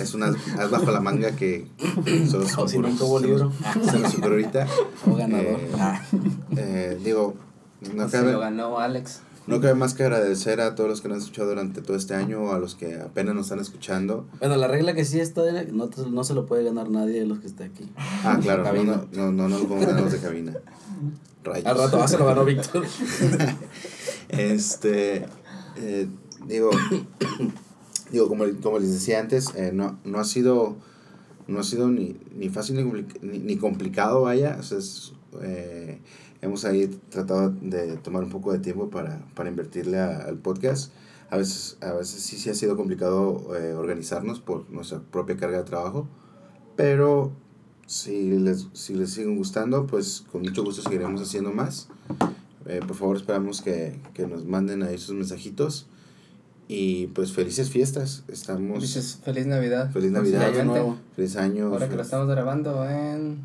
es 0.00 0.14
una 0.14 0.26
as 0.58 0.70
bajo 0.70 0.90
la 0.90 1.00
manga 1.00 1.32
que 1.32 1.66
solo 2.30 2.46
se 2.46 2.60
O 2.60 2.68
si 2.68 2.78
nunca 2.78 3.04
hubo 3.04 3.18
se 3.20 3.26
nos- 3.28 3.40
libro. 3.40 3.52
Se 3.90 3.98
nos 3.98 4.14
ocurre 4.14 4.30
ahorita. 4.44 4.66
O 5.10 5.14
ganador. 5.16 5.58
Eh, 5.60 5.98
eh, 6.56 6.98
digo, 7.02 7.34
no 7.94 8.06
Se 8.08 8.18
cabe, 8.18 8.32
lo 8.32 8.40
ganó 8.40 8.78
Alex. 8.78 9.20
no 9.46 9.60
cabe 9.60 9.74
más 9.74 9.94
que 9.94 10.02
agradecer 10.04 10.60
a 10.60 10.74
todos 10.74 10.88
los 10.90 11.00
que 11.00 11.08
nos 11.08 11.16
han 11.16 11.22
escuchado 11.22 11.48
durante 11.48 11.80
todo 11.82 11.96
este 11.96 12.14
año 12.14 12.40
o 12.42 12.52
a 12.52 12.58
los 12.58 12.74
que 12.74 12.96
apenas 13.00 13.34
nos 13.34 13.46
están 13.46 13.60
escuchando. 13.60 14.26
Bueno, 14.40 14.56
la 14.56 14.68
regla 14.68 14.94
que 14.94 15.04
sí 15.04 15.18
está, 15.20 15.42
de- 15.42 15.72
no, 15.72 15.88
te- 15.88 16.06
no 16.08 16.22
se 16.22 16.34
lo 16.34 16.46
puede 16.46 16.64
ganar 16.64 16.90
nadie 16.90 17.20
de 17.20 17.26
los 17.26 17.38
que 17.40 17.46
esté 17.46 17.64
aquí. 17.64 17.90
Ah, 17.96 18.38
claro, 18.42 18.62
no, 18.62 18.84
no, 18.84 19.06
no, 19.12 19.32
no, 19.32 19.48
no 19.48 19.58
lo 19.58 19.64
podemos 19.66 19.86
ganar 19.86 20.02
los 20.02 20.12
de 20.12 20.18
cabina. 20.20 20.52
Rayos. 21.44 21.66
Al 21.66 21.78
rato 21.78 22.02
ah, 22.02 22.08
se 22.08 22.18
lo 22.18 22.26
ganó 22.26 22.44
Víctor. 22.44 22.84
Este, 24.28 25.26
eh, 25.76 26.08
digo, 26.46 26.70
digo 28.10 28.28
como, 28.28 28.44
como 28.62 28.78
les 28.78 28.92
decía 28.92 29.20
antes, 29.20 29.54
eh, 29.54 29.70
no, 29.72 29.98
no 30.04 30.18
ha 30.18 30.24
sido, 30.24 30.76
no 31.46 31.60
ha 31.60 31.62
sido 31.62 31.88
ni, 31.88 32.16
ni 32.34 32.48
fácil 32.48 32.76
ni, 32.76 33.38
ni, 33.38 33.56
complicado, 33.56 34.22
vaya. 34.22 34.58
O 34.60 35.42
eh, 35.42 36.00
hemos 36.42 36.64
ahí 36.64 36.88
tratado 37.10 37.50
de 37.50 37.96
tomar 37.98 38.24
un 38.24 38.30
poco 38.30 38.52
de 38.52 38.58
tiempo 38.58 38.90
para, 38.90 39.26
para 39.34 39.48
invertirle 39.48 39.98
al 39.98 40.38
podcast. 40.38 40.92
A 41.28 41.36
veces, 41.36 41.76
a 41.80 41.92
veces 41.92 42.22
sí, 42.22 42.36
sí 42.36 42.50
ha 42.50 42.54
sido 42.54 42.76
complicado 42.76 43.56
eh, 43.56 43.74
organizarnos 43.74 44.38
por 44.38 44.70
nuestra 44.70 45.00
propia 45.00 45.36
carga 45.36 45.58
de 45.58 45.64
trabajo, 45.64 46.08
pero 46.76 47.32
si 47.86 48.30
les, 48.38 48.68
si 48.74 48.94
les 48.94 49.10
siguen 49.10 49.36
gustando, 49.36 49.86
pues 49.86 50.24
con 50.30 50.42
mucho 50.42 50.62
gusto 50.62 50.82
seguiremos 50.82 51.20
haciendo 51.20 51.52
más. 51.52 51.88
Eh, 52.68 52.80
por 52.86 52.96
favor, 52.96 53.16
esperamos 53.16 53.62
que, 53.62 54.00
que 54.14 54.26
nos 54.26 54.44
manden 54.44 54.82
ahí 54.82 54.98
sus 54.98 55.14
mensajitos. 55.14 55.86
Y 56.68 57.06
pues 57.08 57.32
felices 57.32 57.70
fiestas. 57.70 58.24
Estamos. 58.28 58.82
Dices, 58.82 59.20
feliz 59.24 59.46
Navidad. 59.46 59.90
Feliz 59.92 60.10
Navidad. 60.10 60.42
Año 60.48 60.64
nuevo. 60.64 60.98
Feliz 61.14 61.36
año. 61.36 61.66
Ahora 61.68 61.88
que 61.88 61.94
lo 61.96 62.02
estamos 62.02 62.28
grabando 62.28 62.88
en 62.90 63.44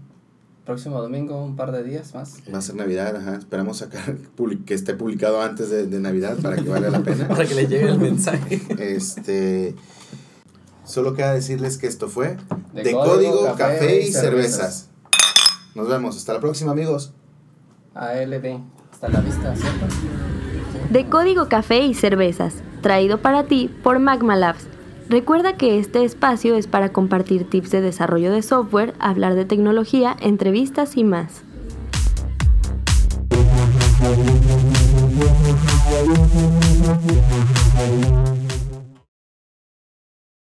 próximo 0.66 1.00
domingo, 1.02 1.44
un 1.44 1.56
par 1.56 1.72
de 1.72 1.84
días 1.84 2.16
más. 2.16 2.38
Va 2.52 2.58
a 2.58 2.62
ser 2.62 2.76
Navidad, 2.76 3.16
ajá. 3.16 3.36
Esperamos 3.36 3.78
sacar 3.78 4.18
publi- 4.38 4.64
que 4.66 4.74
esté 4.74 4.96
publicado 4.96 5.40
antes 5.42 5.70
de, 5.70 5.86
de 5.86 6.00
Navidad 6.00 6.38
para 6.42 6.56
que 6.56 6.68
valga 6.68 6.90
la 6.90 7.04
pena. 7.04 7.28
Para 7.30 7.46
que 7.46 7.54
le 7.54 7.68
llegue 7.68 7.90
el 7.90 8.00
mensaje. 8.00 8.60
Este. 8.80 9.76
Solo 10.84 11.14
queda 11.14 11.34
decirles 11.36 11.78
que 11.78 11.86
esto 11.88 12.10
fue 12.10 12.38
De 12.74 12.84
De, 12.84 12.92
Código, 12.92 13.14
Código, 13.14 13.46
Café 13.56 13.76
Café, 13.78 14.02
y 14.02 14.08
y 14.08 14.12
Cervezas. 14.12 14.20
cervezas. 14.22 14.90
Nos 15.76 15.88
vemos. 15.88 16.18
Hasta 16.18 16.34
la 16.34 16.40
próxima, 16.40 16.72
amigos. 16.72 17.14
ALB. 17.94 18.60
De 20.92 21.06
Código 21.08 21.50
Café 21.50 21.80
y 21.80 21.96
Cervezas, 21.96 22.62
traído 22.82 23.18
para 23.18 23.46
ti 23.46 23.70
por 23.82 23.98
Magma 23.98 24.36
Labs. 24.36 24.68
Recuerda 25.10 25.58
que 25.58 25.80
este 25.80 26.04
espacio 26.04 26.56
es 26.56 26.68
para 26.68 26.90
compartir 26.90 27.50
tips 27.50 27.72
de 27.72 27.82
desarrollo 27.82 28.32
de 28.32 28.44
software, 28.44 28.94
hablar 29.00 29.34
de 29.34 29.46
tecnología, 29.46 30.16
entrevistas 30.22 30.96
y 30.98 31.04
más. 31.04 31.44